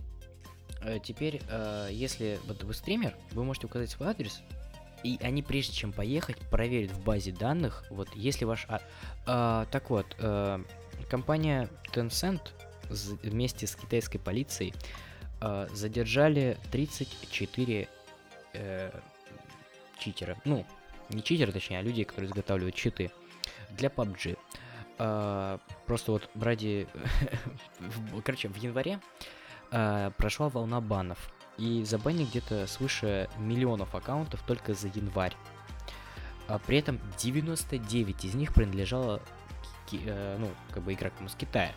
э, 0.82 1.00
теперь, 1.04 1.42
э, 1.50 1.90
если 1.92 2.40
вот 2.48 2.64
вы 2.64 2.74
стример, 2.74 3.16
вы 3.32 3.44
можете 3.44 3.68
указать 3.68 3.90
свой 3.90 4.10
адрес, 4.10 4.42
и 5.06 5.24
они, 5.24 5.44
прежде 5.44 5.74
чем 5.74 5.94
поехать, 5.94 6.38
проверят 6.50 6.92
в 6.92 7.04
базе 7.04 7.32
данных, 7.32 7.84
вот 7.92 8.10
если 8.16 8.44
ваш... 8.44 8.66
А, 8.68 8.82
а, 9.28 9.66
так 9.70 9.92
вот, 9.92 10.08
а, 10.18 10.60
компания 11.10 11.70
Tencent 11.94 12.42
вместе 12.90 13.68
с 13.68 13.76
китайской 13.76 14.18
полицией 14.18 14.74
а, 15.42 15.68
задержали 15.72 16.58
34 16.72 17.88
э, 18.54 19.00
читера. 20.00 20.38
Ну, 20.44 20.66
не 21.10 21.22
читера, 21.22 21.52
точнее, 21.52 21.80
а 21.80 21.82
людей, 21.84 22.04
которые 22.04 22.32
изготавливают 22.32 22.76
читы 22.76 23.12
для 23.70 23.90
PUBG. 23.90 24.40
Просто 25.86 26.12
вот 26.14 26.30
ради... 26.36 26.88
Короче, 28.24 28.48
в 28.48 28.56
январе 28.56 29.02
прошла 30.18 30.48
волна 30.48 30.80
банов 30.80 31.35
и 31.58 31.84
забанили 31.84 32.26
где-то 32.26 32.68
свыше 32.68 33.30
миллионов 33.38 33.96
аккаунтов 33.96 34.42
только 34.46 34.74
за 34.74 34.88
январь. 34.88 35.36
А 36.48 36.60
при 36.60 36.78
этом 36.78 37.00
99 37.18 38.26
из 38.26 38.36
них 38.36 38.54
принадлежало 38.54 39.22
э, 39.92 40.38
ну, 40.40 40.50
как 40.72 40.84
бы 40.84 40.94
игрокам 40.94 41.28
из 41.28 41.36
Китая. 41.36 41.72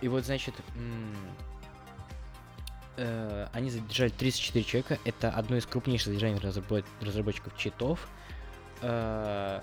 И 0.00 0.08
вот, 0.08 0.24
значит, 0.24 0.54
э, 2.96 3.48
они 3.52 3.70
задержали 3.70 4.10
34 4.10 4.64
человека. 4.64 4.98
Это 5.04 5.30
одно 5.30 5.56
из 5.56 5.66
крупнейших 5.66 6.08
задержаний 6.08 6.38
разработ 6.38 6.84
разработчиков 7.00 7.56
читов. 7.56 8.06
Э, 8.82 9.60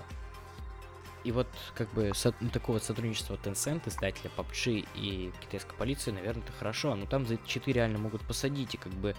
и 1.24 1.32
вот, 1.32 1.46
как 1.74 1.92
бы, 1.94 2.12
со, 2.14 2.34
ну, 2.40 2.50
такого 2.50 2.78
сотрудничества 2.78 3.38
Tencent, 3.42 3.88
издателя 3.88 4.30
PUBG 4.36 4.88
и 4.94 5.32
китайской 5.40 5.76
полиции, 5.76 6.10
наверное, 6.10 6.42
это 6.42 6.52
хорошо. 6.52 6.94
Но 6.94 7.06
там 7.06 7.26
за 7.26 7.34
эти 7.34 7.46
читы 7.46 7.72
реально 7.72 7.98
могут 7.98 8.22
посадить, 8.22 8.74
и 8.74 8.78
как 8.78 8.92
бы... 8.92 9.14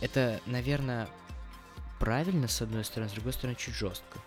Это, 0.00 0.40
наверное, 0.46 1.08
правильно, 1.98 2.48
с 2.48 2.62
одной 2.62 2.84
стороны, 2.84 3.10
с 3.10 3.12
другой 3.12 3.32
стороны, 3.32 3.56
чуть 3.56 3.74
жестко. 3.74 4.18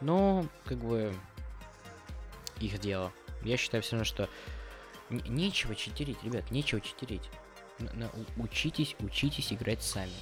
Но, 0.00 0.46
как 0.64 0.78
бы, 0.78 1.14
их 2.60 2.78
дело. 2.78 3.12
Я 3.42 3.56
считаю 3.56 3.82
все 3.82 3.92
равно, 3.92 4.04
что 4.04 4.28
нечего 5.10 5.74
читерить, 5.74 6.22
ребят, 6.22 6.50
нечего 6.50 6.80
читерить. 6.80 7.28
На 7.78 8.10
учитесь, 8.36 8.96
учитесь 9.00 9.52
играть 9.52 9.82
сами. 9.82 10.12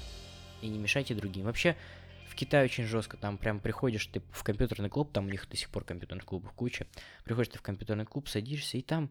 И 0.61 0.69
не 0.69 0.79
мешайте 0.79 1.15
другим. 1.15 1.45
Вообще, 1.45 1.77
в 2.35 2.37
Китае 2.37 2.65
очень 2.65 2.85
жестко, 2.85 3.17
там 3.17 3.39
прям 3.39 3.61
приходишь 3.61 4.07
ты 4.07 4.21
в 4.33 4.43
компьютерный 4.43 4.91
клуб, 4.91 5.13
там 5.13 5.27
у 5.27 5.31
них 5.31 5.49
до 5.49 5.57
сих 5.57 5.71
пор 5.71 5.85
компьютерных 5.85 6.25
клубов 6.25 6.53
куча, 6.53 6.89
приходишь 7.25 7.53
ты 7.53 7.59
в 7.59 7.63
компьютерный 7.63 8.05
клуб, 8.05 8.29
садишься, 8.29 8.77
и 8.77 8.83
там 8.83 9.09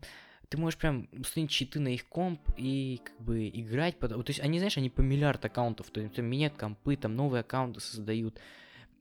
ты 0.49 0.57
можешь 0.57 0.77
прям 0.77 1.07
установить 1.13 1.51
читы 1.51 1.79
на 1.79 1.87
их 1.87 2.05
комп 2.07 2.41
и 2.57 2.99
как 3.01 3.19
бы 3.21 3.47
играть. 3.47 3.97
Под... 3.97 4.11
То 4.11 4.23
есть 4.27 4.41
они, 4.41 4.59
знаешь, 4.59 4.77
они 4.77 4.89
по 4.89 4.99
миллиард 4.99 5.43
аккаунтов, 5.45 5.89
то 5.89 6.01
есть 6.01 6.17
меняют 6.17 6.57
компы, 6.57 6.97
там 6.97 7.15
новые 7.15 7.41
аккаунты 7.41 7.79
создают, 7.79 8.37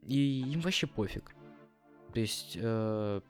и 0.06 0.44
им 0.46 0.60
вообще 0.60 0.86
пофиг. 0.86 1.34
То 2.14 2.20
есть, 2.20 2.56
э, 2.60 3.20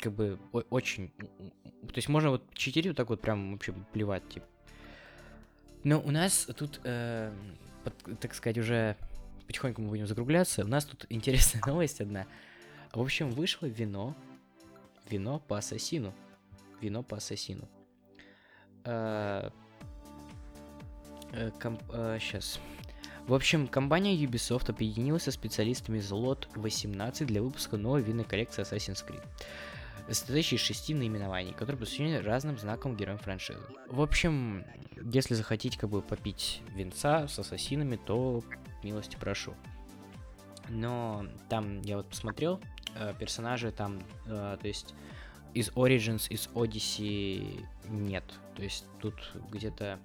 как 0.00 0.12
бы 0.12 0.38
очень... 0.68 1.10
То 1.10 1.96
есть 1.96 2.08
можно 2.08 2.30
вот 2.30 2.44
читерить 2.52 2.88
вот 2.88 2.96
так 2.96 3.08
вот 3.08 3.22
прям 3.22 3.52
вообще 3.52 3.72
плевать, 3.92 4.28
типа. 4.28 4.46
Но 5.82 5.98
у 6.00 6.10
нас 6.10 6.46
тут 6.56 6.80
э, 6.84 7.32
так 8.20 8.34
сказать, 8.34 8.58
уже 8.58 8.96
потихоньку 9.46 9.82
мы 9.82 9.88
будем 9.88 10.06
закругляться. 10.06 10.64
У 10.64 10.68
нас 10.68 10.84
тут 10.84 11.06
интересная 11.10 11.62
новость 11.66 12.00
одна. 12.00 12.26
В 12.92 13.00
общем, 13.00 13.30
вышло 13.30 13.66
вино. 13.66 14.14
Вино 15.08 15.40
по 15.40 15.58
ассасину. 15.58 16.14
Вино 16.80 17.02
по 17.02 17.16
ассасину. 17.16 17.68
Комп, 21.60 21.82
а, 21.90 22.18
сейчас. 22.20 22.60
В 23.26 23.34
общем, 23.34 23.68
компания 23.68 24.16
Ubisoft 24.16 24.70
объединилась 24.70 25.24
со 25.24 25.30
специалистами 25.30 25.98
из 25.98 26.10
Lot 26.10 26.48
18 26.54 27.26
для 27.26 27.42
выпуска 27.42 27.76
новой 27.76 28.02
винной 28.02 28.24
коллекции 28.24 28.62
Assassin's 28.62 29.04
Creed 29.06 29.22
состоящий 30.14 30.56
из 30.56 30.62
шести 30.62 30.94
наименований, 30.94 31.52
которые 31.52 31.78
посвящены 31.78 32.22
разным 32.22 32.58
знакам 32.58 32.96
героям 32.96 33.18
франшизы. 33.18 33.62
В 33.88 34.00
общем, 34.00 34.64
если 34.96 35.34
захотите 35.34 35.78
как 35.78 35.90
бы 35.90 36.02
попить 36.02 36.62
винца 36.74 37.28
с 37.28 37.38
ассасинами, 37.38 37.96
то 37.96 38.42
милости 38.82 39.16
прошу. 39.16 39.54
Но 40.68 41.26
там 41.48 41.80
я 41.82 41.96
вот 41.96 42.08
посмотрел, 42.08 42.60
э, 42.94 43.14
персонажи 43.18 43.70
там, 43.70 44.02
э, 44.26 44.56
то 44.60 44.68
есть 44.68 44.94
из 45.54 45.70
Origins, 45.70 46.28
из 46.28 46.48
Odyssey 46.48 47.64
нет. 47.88 48.24
То 48.54 48.62
есть 48.62 48.84
тут 49.00 49.14
где-то... 49.50 49.98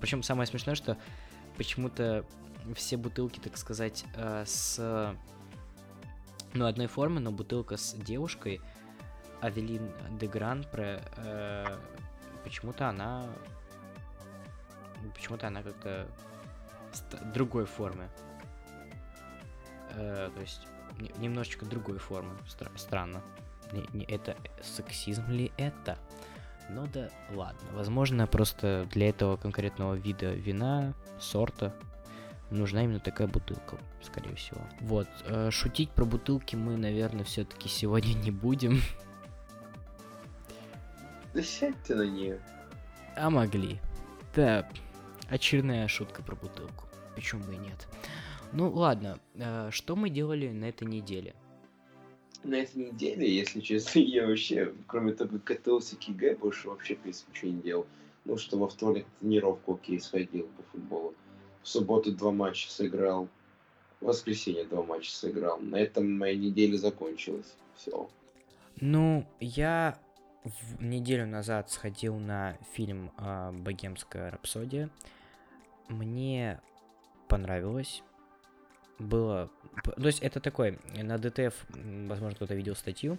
Причем 0.00 0.22
самое 0.22 0.46
смешное, 0.46 0.74
что 0.74 0.98
почему-то 1.56 2.24
все 2.74 2.96
бутылки, 2.96 3.40
так 3.40 3.56
сказать, 3.56 4.04
э, 4.14 4.44
с 4.46 5.16
ну, 6.52 6.66
одной 6.66 6.86
формы, 6.86 7.20
но 7.20 7.30
бутылка 7.30 7.76
с 7.76 7.94
девушкой, 7.94 8.60
Авелин 9.40 9.90
де 10.10 10.26
Гран 10.26 10.64
про 10.70 11.00
э, 11.16 11.78
почему-то 12.44 12.88
она 12.88 13.26
почему-то 15.14 15.46
она 15.46 15.62
как-то 15.62 16.06
другой 17.34 17.64
формы. 17.64 18.08
Э, 19.94 20.30
то 20.34 20.40
есть 20.40 20.66
немножечко 21.18 21.64
другой 21.64 21.98
формы. 21.98 22.34
Стра- 22.46 22.76
странно. 22.76 23.22
Не, 23.72 23.84
не 23.92 24.04
это 24.04 24.36
сексизм 24.62 25.28
ли 25.30 25.52
это? 25.56 25.98
Ну 26.68 26.86
да 26.92 27.10
ладно. 27.30 27.68
Возможно, 27.72 28.26
просто 28.26 28.86
для 28.92 29.08
этого 29.08 29.36
конкретного 29.36 29.94
вида 29.94 30.32
вина, 30.32 30.94
сорта, 31.18 31.74
нужна 32.50 32.84
именно 32.84 33.00
такая 33.00 33.28
бутылка, 33.28 33.78
скорее 34.02 34.34
всего. 34.34 34.60
Вот. 34.80 35.08
Э, 35.24 35.50
шутить 35.50 35.90
про 35.90 36.04
бутылки 36.04 36.56
мы, 36.56 36.76
наверное, 36.76 37.24
все-таки 37.24 37.68
сегодня 37.68 38.14
не 38.14 38.30
будем. 38.30 38.80
Да 41.34 41.42
сядьте 41.42 41.94
на 41.94 42.02
нее. 42.02 42.40
А 43.16 43.30
могли. 43.30 43.78
Да, 44.34 44.68
очередная 45.28 45.86
шутка 45.88 46.22
про 46.22 46.34
бутылку. 46.34 46.84
Почему 47.14 47.44
бы 47.44 47.54
и 47.54 47.58
нет? 47.58 47.88
Ну 48.52 48.70
ладно, 48.70 49.18
э, 49.34 49.68
что 49.70 49.94
мы 49.94 50.10
делали 50.10 50.48
на 50.48 50.66
этой 50.66 50.88
неделе? 50.88 51.34
На 52.42 52.56
этой 52.56 52.86
неделе, 52.86 53.32
если 53.32 53.60
честно, 53.60 53.98
я 54.00 54.26
вообще, 54.26 54.72
кроме 54.86 55.12
того, 55.12 55.30
как 55.30 55.44
готовился 55.44 55.96
к 55.96 56.02
ЕГЭ, 56.04 56.36
больше 56.36 56.68
вообще, 56.68 56.96
в 56.96 57.00
принципе, 57.00 57.30
ничего 57.32 57.50
не 57.50 57.62
делал. 57.62 57.86
Ну, 58.24 58.36
что 58.36 58.58
во 58.58 58.68
вторник 58.68 59.06
тренировку 59.20 59.74
окей 59.74 60.00
сходил 60.00 60.48
по 60.56 60.62
футболу. 60.72 61.14
В 61.62 61.68
субботу 61.68 62.12
два 62.12 62.32
матча 62.32 62.70
сыграл. 62.70 63.28
В 64.00 64.06
воскресенье 64.06 64.64
два 64.64 64.82
матча 64.82 65.10
сыграл. 65.10 65.58
На 65.58 65.76
этом 65.76 66.18
моя 66.18 66.34
неделя 66.34 66.76
закончилась. 66.76 67.54
Все. 67.76 68.08
Ну, 68.80 69.26
я 69.40 69.98
в 70.44 70.82
неделю 70.82 71.26
назад 71.26 71.70
сходил 71.70 72.16
на 72.16 72.56
фильм 72.72 73.12
э, 73.18 73.52
«Богемская 73.52 74.30
рапсодия». 74.30 74.88
Мне 75.88 76.60
понравилось. 77.28 78.02
Было... 78.98 79.50
То 79.84 80.06
есть 80.06 80.20
это 80.20 80.40
такой, 80.40 80.78
на 80.96 81.18
ДТФ, 81.18 81.54
возможно, 82.08 82.34
кто-то 82.36 82.54
видел 82.54 82.74
статью. 82.74 83.18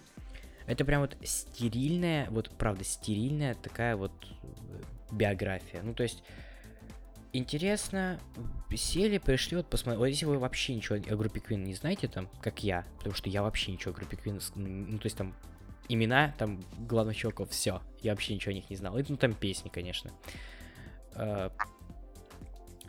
Это 0.66 0.84
прям 0.84 1.00
вот 1.02 1.16
стерильная, 1.24 2.28
вот 2.30 2.50
правда 2.50 2.84
стерильная 2.84 3.54
такая 3.54 3.96
вот 3.96 4.12
э, 4.42 4.82
биография. 5.12 5.82
Ну, 5.82 5.94
то 5.94 6.02
есть 6.02 6.22
интересно, 7.32 8.20
сели, 8.74 9.18
пришли, 9.18 9.56
вот 9.56 9.66
посмотрели. 9.66 9.98
Вот 9.98 10.06
если 10.06 10.26
вы 10.26 10.38
вообще 10.38 10.74
ничего 10.74 10.96
о 10.96 11.16
группе 11.16 11.40
Queen 11.40 11.64
не 11.64 11.74
знаете, 11.74 12.08
там, 12.08 12.28
как 12.40 12.62
я, 12.62 12.84
потому 12.98 13.14
что 13.14 13.28
я 13.28 13.42
вообще 13.42 13.72
ничего 13.72 13.92
о 13.92 13.94
группе 13.94 14.16
Queen, 14.16 14.40
ну, 14.56 14.98
то 14.98 15.06
есть 15.06 15.16
там 15.16 15.34
имена 15.88 16.34
там 16.38 16.60
главных 16.88 17.16
чуваков, 17.16 17.50
все. 17.50 17.82
Я 18.00 18.12
вообще 18.12 18.34
ничего 18.34 18.52
о 18.52 18.54
них 18.54 18.70
не 18.70 18.76
знал. 18.76 18.98
И, 18.98 19.04
ну, 19.08 19.16
там 19.16 19.34
песни, 19.34 19.68
конечно. 19.68 20.10
А, 21.14 21.52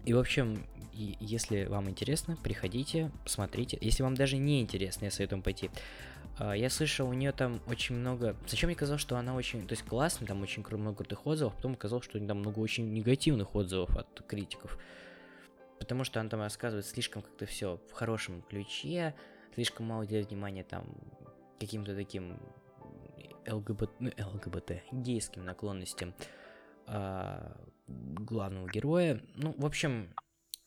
и, 0.06 0.14
в 0.14 0.20
общем, 0.20 0.66
если 0.94 1.66
вам 1.66 1.90
интересно, 1.90 2.38
приходите, 2.42 3.12
посмотрите. 3.24 3.78
Если 3.82 4.04
вам 4.04 4.16
даже 4.16 4.38
не 4.38 4.62
интересно, 4.62 5.06
я 5.06 5.12
советую 5.12 5.38
вам 5.38 5.44
пойти. 5.44 5.70
А, 6.38 6.54
я 6.54 6.70
слышал, 6.70 7.08
у 7.08 7.14
нее 7.14 7.32
там 7.32 7.62
очень 7.68 7.96
много... 7.96 8.36
Зачем 8.48 8.68
мне 8.68 8.76
казалось, 8.76 9.02
что 9.02 9.18
она 9.18 9.36
очень... 9.36 9.68
То 9.68 9.74
есть 9.74 9.84
классно, 9.84 10.28
там 10.28 10.42
очень 10.42 10.64
много 10.78 10.98
крутых 10.98 11.26
отзывов, 11.26 11.56
потом 11.56 11.76
казалось, 11.76 12.06
что 12.06 12.20
там 12.26 12.40
много 12.40 12.60
очень 12.60 12.92
негативных 12.94 13.56
отзывов 13.56 13.96
от 13.96 14.22
критиков. 14.28 14.78
Потому 15.80 16.04
что 16.04 16.20
она 16.20 16.30
там 16.30 16.40
рассказывает 16.40 16.86
слишком 16.86 17.22
как-то 17.22 17.46
все 17.46 17.80
в 17.90 17.94
хорошем 17.94 18.42
ключе, 18.44 19.16
слишком 19.54 19.88
мало 19.88 20.04
уделяет 20.04 20.30
внимания 20.30 20.64
там 20.64 20.86
каким-то 21.60 21.96
таким 21.96 22.38
ЛГБТ, 23.48 23.92
ну, 24.00 24.12
ЛГБТ, 24.18 24.84
гейским 24.92 25.46
наклонностям 25.46 26.14
а, 26.88 27.58
главного 27.88 28.70
героя. 28.70 29.22
Ну, 29.36 29.54
в 29.58 29.66
общем, 29.66 30.14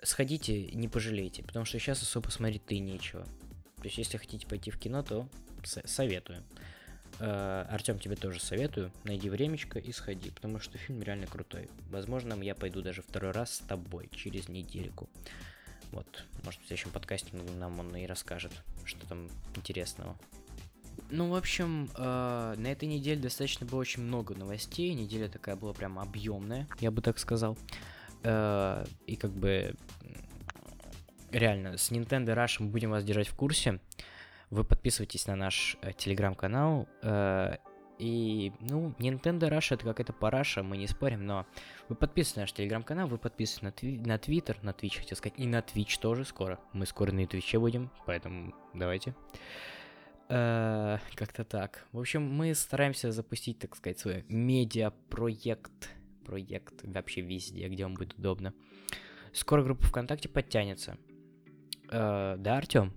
сходите, 0.02 0.70
не 0.72 0.88
пожалейте, 0.88 1.42
потому 1.42 1.64
что 1.64 1.78
сейчас 1.78 2.02
особо 2.02 2.28
смотреть-то 2.28 2.74
и 2.74 2.78
нечего. 2.78 3.24
То 3.76 3.84
есть, 3.84 3.98
если 3.98 4.16
хотите 4.16 4.46
пойти 4.46 4.70
в 4.70 4.78
кино, 4.78 5.02
то 5.02 5.28
советую. 5.62 6.42
Э, 7.18 7.66
Артем, 7.70 7.98
тебе 7.98 8.16
тоже 8.16 8.40
советую. 8.40 8.92
Найди 9.04 9.30
времечко 9.30 9.78
и 9.78 9.92
сходи, 9.92 10.30
потому 10.30 10.60
что 10.60 10.78
фильм 10.78 11.02
реально 11.02 11.26
крутой. 11.26 11.68
Возможно, 11.90 12.34
я 12.42 12.54
пойду 12.54 12.82
даже 12.82 13.02
второй 13.02 13.32
раз 13.32 13.54
с 13.54 13.58
тобой 13.60 14.08
через 14.12 14.48
недельку. 14.48 15.08
Вот, 15.92 16.24
может, 16.44 16.60
в 16.60 16.66
следующем 16.66 16.90
подкасте 16.90 17.36
нам 17.58 17.78
он 17.78 17.94
и 17.96 18.06
расскажет, 18.06 18.52
что 18.84 19.06
там 19.06 19.28
интересного. 19.54 20.16
Ну, 21.10 21.30
в 21.30 21.34
общем, 21.34 21.88
э, 21.96 22.54
на 22.56 22.66
этой 22.66 22.88
неделе 22.88 23.20
достаточно 23.20 23.64
было 23.64 23.80
очень 23.80 24.02
много 24.02 24.34
новостей. 24.34 24.92
Неделя 24.92 25.28
такая 25.28 25.54
была 25.54 25.72
прям 25.72 25.98
объемная, 25.98 26.66
я 26.80 26.90
бы 26.90 27.00
так 27.00 27.18
сказал. 27.18 27.56
Э, 28.24 28.84
и 29.06 29.14
как 29.14 29.30
бы 29.30 29.74
реально, 31.30 31.76
с 31.76 31.92
Nintendo 31.92 32.34
Rush 32.34 32.56
мы 32.58 32.68
будем 32.68 32.90
вас 32.90 33.04
держать 33.04 33.28
в 33.28 33.36
курсе. 33.36 33.80
Вы 34.50 34.64
подписывайтесь 34.64 35.26
на 35.26 35.36
наш 35.36 35.76
э, 35.80 35.92
телеграм-канал. 35.92 36.88
Э, 37.02 37.56
и, 37.98 38.52
ну, 38.60 38.92
Nintendo 38.98 39.48
Rush 39.48 39.74
это 39.74 39.84
какая-то 39.84 40.12
параша, 40.12 40.64
мы 40.64 40.76
не 40.76 40.88
спорим, 40.88 41.24
но 41.24 41.46
вы 41.88 41.94
подписывайтесь 41.94 42.36
на 42.36 42.42
наш 42.42 42.52
телеграм-канал, 42.52 43.06
вы 43.06 43.16
подписывайтесь 43.16 43.62
на, 43.62 43.68
тви- 43.68 44.06
на 44.06 44.16
Twitter, 44.16 44.56
на 44.62 44.70
Twitch, 44.70 44.98
хотел 44.98 45.16
сказать, 45.16 45.38
и 45.38 45.46
на 45.46 45.60
Twitch 45.60 45.98
тоже 46.00 46.24
скоро. 46.24 46.58
Мы 46.72 46.84
скоро 46.84 47.12
на 47.12 47.20
Twitch 47.20 47.58
будем, 47.58 47.90
поэтому 48.06 48.54
давайте. 48.74 49.10
Э, 49.10 49.75
как-то 50.28 51.44
так. 51.44 51.86
В 51.92 52.00
общем, 52.00 52.22
мы 52.22 52.54
стараемся 52.54 53.12
запустить, 53.12 53.58
так 53.58 53.76
сказать, 53.76 53.98
свой 53.98 54.24
медиа-проект. 54.28 55.90
Проект 56.24 56.82
вообще 56.82 57.20
везде, 57.20 57.68
где 57.68 57.84
вам 57.84 57.94
будет 57.94 58.14
удобно. 58.14 58.52
Скоро 59.32 59.62
группа 59.62 59.84
ВКонтакте 59.84 60.28
подтянется. 60.28 60.96
Э, 61.90 62.36
да, 62.38 62.56
Артем? 62.56 62.92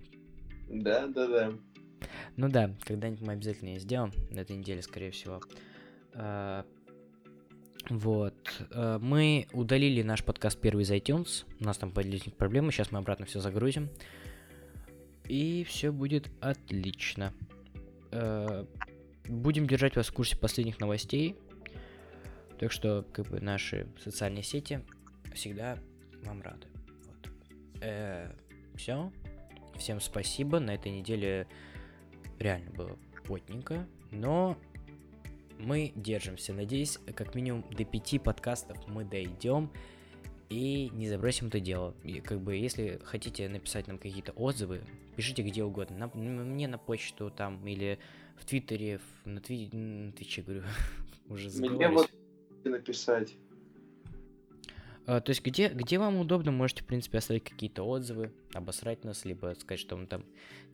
Да, 0.68 1.06
да, 1.06 1.26
да. 1.26 1.52
Ну 2.36 2.48
да, 2.48 2.74
когда-нибудь 2.84 3.22
мы 3.22 3.32
обязательно 3.34 3.68
ее 3.68 3.80
сделаем. 3.80 4.12
На 4.30 4.40
этой 4.40 4.56
неделе, 4.56 4.82
скорее 4.82 5.10
всего. 5.10 5.40
Э, 6.14 6.64
вот. 7.88 8.66
Э, 8.70 8.98
мы 9.00 9.46
удалили 9.52 10.02
наш 10.02 10.24
подкаст 10.24 10.60
первый 10.60 10.82
из 10.82 10.90
iTunes. 10.90 11.44
У 11.60 11.64
нас 11.64 11.78
там 11.78 11.92
появились 11.92 12.22
проблемы. 12.22 12.72
Сейчас 12.72 12.90
мы 12.90 12.98
обратно 12.98 13.26
все 13.26 13.40
загрузим. 13.40 13.90
И 15.30 15.62
все 15.62 15.92
будет 15.92 16.28
отлично. 16.40 17.32
Э, 18.10 18.66
будем 19.28 19.68
держать 19.68 19.94
вас 19.94 20.08
в 20.08 20.12
курсе 20.12 20.36
последних 20.36 20.80
новостей. 20.80 21.36
Так 22.58 22.72
что, 22.72 23.06
как 23.12 23.28
бы, 23.28 23.40
наши 23.40 23.86
социальные 24.02 24.42
сети 24.42 24.80
всегда 25.32 25.78
вам 26.24 26.42
рады. 26.42 26.66
Вот. 27.06 27.30
Э, 27.80 28.32
все. 28.74 29.12
Всем 29.76 30.00
спасибо. 30.00 30.58
На 30.58 30.74
этой 30.74 30.90
неделе 30.90 31.46
реально 32.40 32.72
было 32.72 32.98
плотненько. 33.24 33.86
Но 34.10 34.58
мы 35.60 35.92
держимся. 35.94 36.52
Надеюсь, 36.52 36.98
как 37.14 37.36
минимум 37.36 37.64
до 37.70 37.84
пяти 37.84 38.18
подкастов 38.18 38.84
мы 38.88 39.04
дойдем 39.04 39.70
и 40.50 40.90
не 40.92 41.08
забросим 41.08 41.46
это 41.46 41.60
дело. 41.60 41.94
И 42.02 42.20
как 42.20 42.40
бы, 42.40 42.56
если 42.56 43.00
хотите 43.04 43.48
написать 43.48 43.86
нам 43.86 43.98
какие-то 43.98 44.32
отзывы, 44.32 44.82
пишите 45.16 45.42
где 45.42 45.62
угодно. 45.62 45.96
На, 45.96 46.06
мне 46.08 46.66
на 46.66 46.76
почту 46.76 47.30
там 47.30 47.64
или 47.66 47.98
в 48.36 48.44
Твиттере, 48.44 48.98
в, 48.98 49.28
на, 49.28 49.40
тви, 49.40 49.70
на 49.72 50.12
Твиче, 50.12 50.42
говорю, 50.42 50.64
уже 51.28 51.48
Мне 51.60 51.88
вот 51.88 52.10
написать. 52.64 53.36
А, 55.06 55.20
то 55.20 55.30
есть, 55.30 55.44
где, 55.44 55.68
где 55.68 55.98
вам 55.98 56.18
удобно, 56.18 56.50
можете, 56.50 56.82
в 56.82 56.86
принципе, 56.86 57.18
оставить 57.18 57.44
какие-то 57.44 57.84
отзывы, 57.84 58.32
обосрать 58.52 59.04
нас, 59.04 59.24
либо 59.24 59.54
сказать, 59.58 59.80
что 59.80 59.96
мы 59.96 60.06
там 60.06 60.24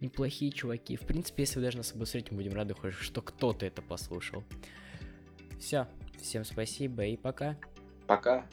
неплохие 0.01 0.53
чуваки. 0.53 0.97
В 0.97 1.03
принципе, 1.03 1.43
если 1.43 1.59
вы 1.59 1.67
даже 1.67 1.77
нас 1.77 1.93
обосрете, 1.93 2.29
мы 2.31 2.39
будем 2.39 2.55
рады, 2.55 2.75
что 3.01 3.21
кто-то 3.21 3.67
это 3.67 3.83
послушал. 3.83 4.43
Все, 5.61 5.87
всем 6.19 6.45
спасибо 6.45 7.05
и 7.05 7.17
пока. 7.17 7.59
Пока. 8.07 8.47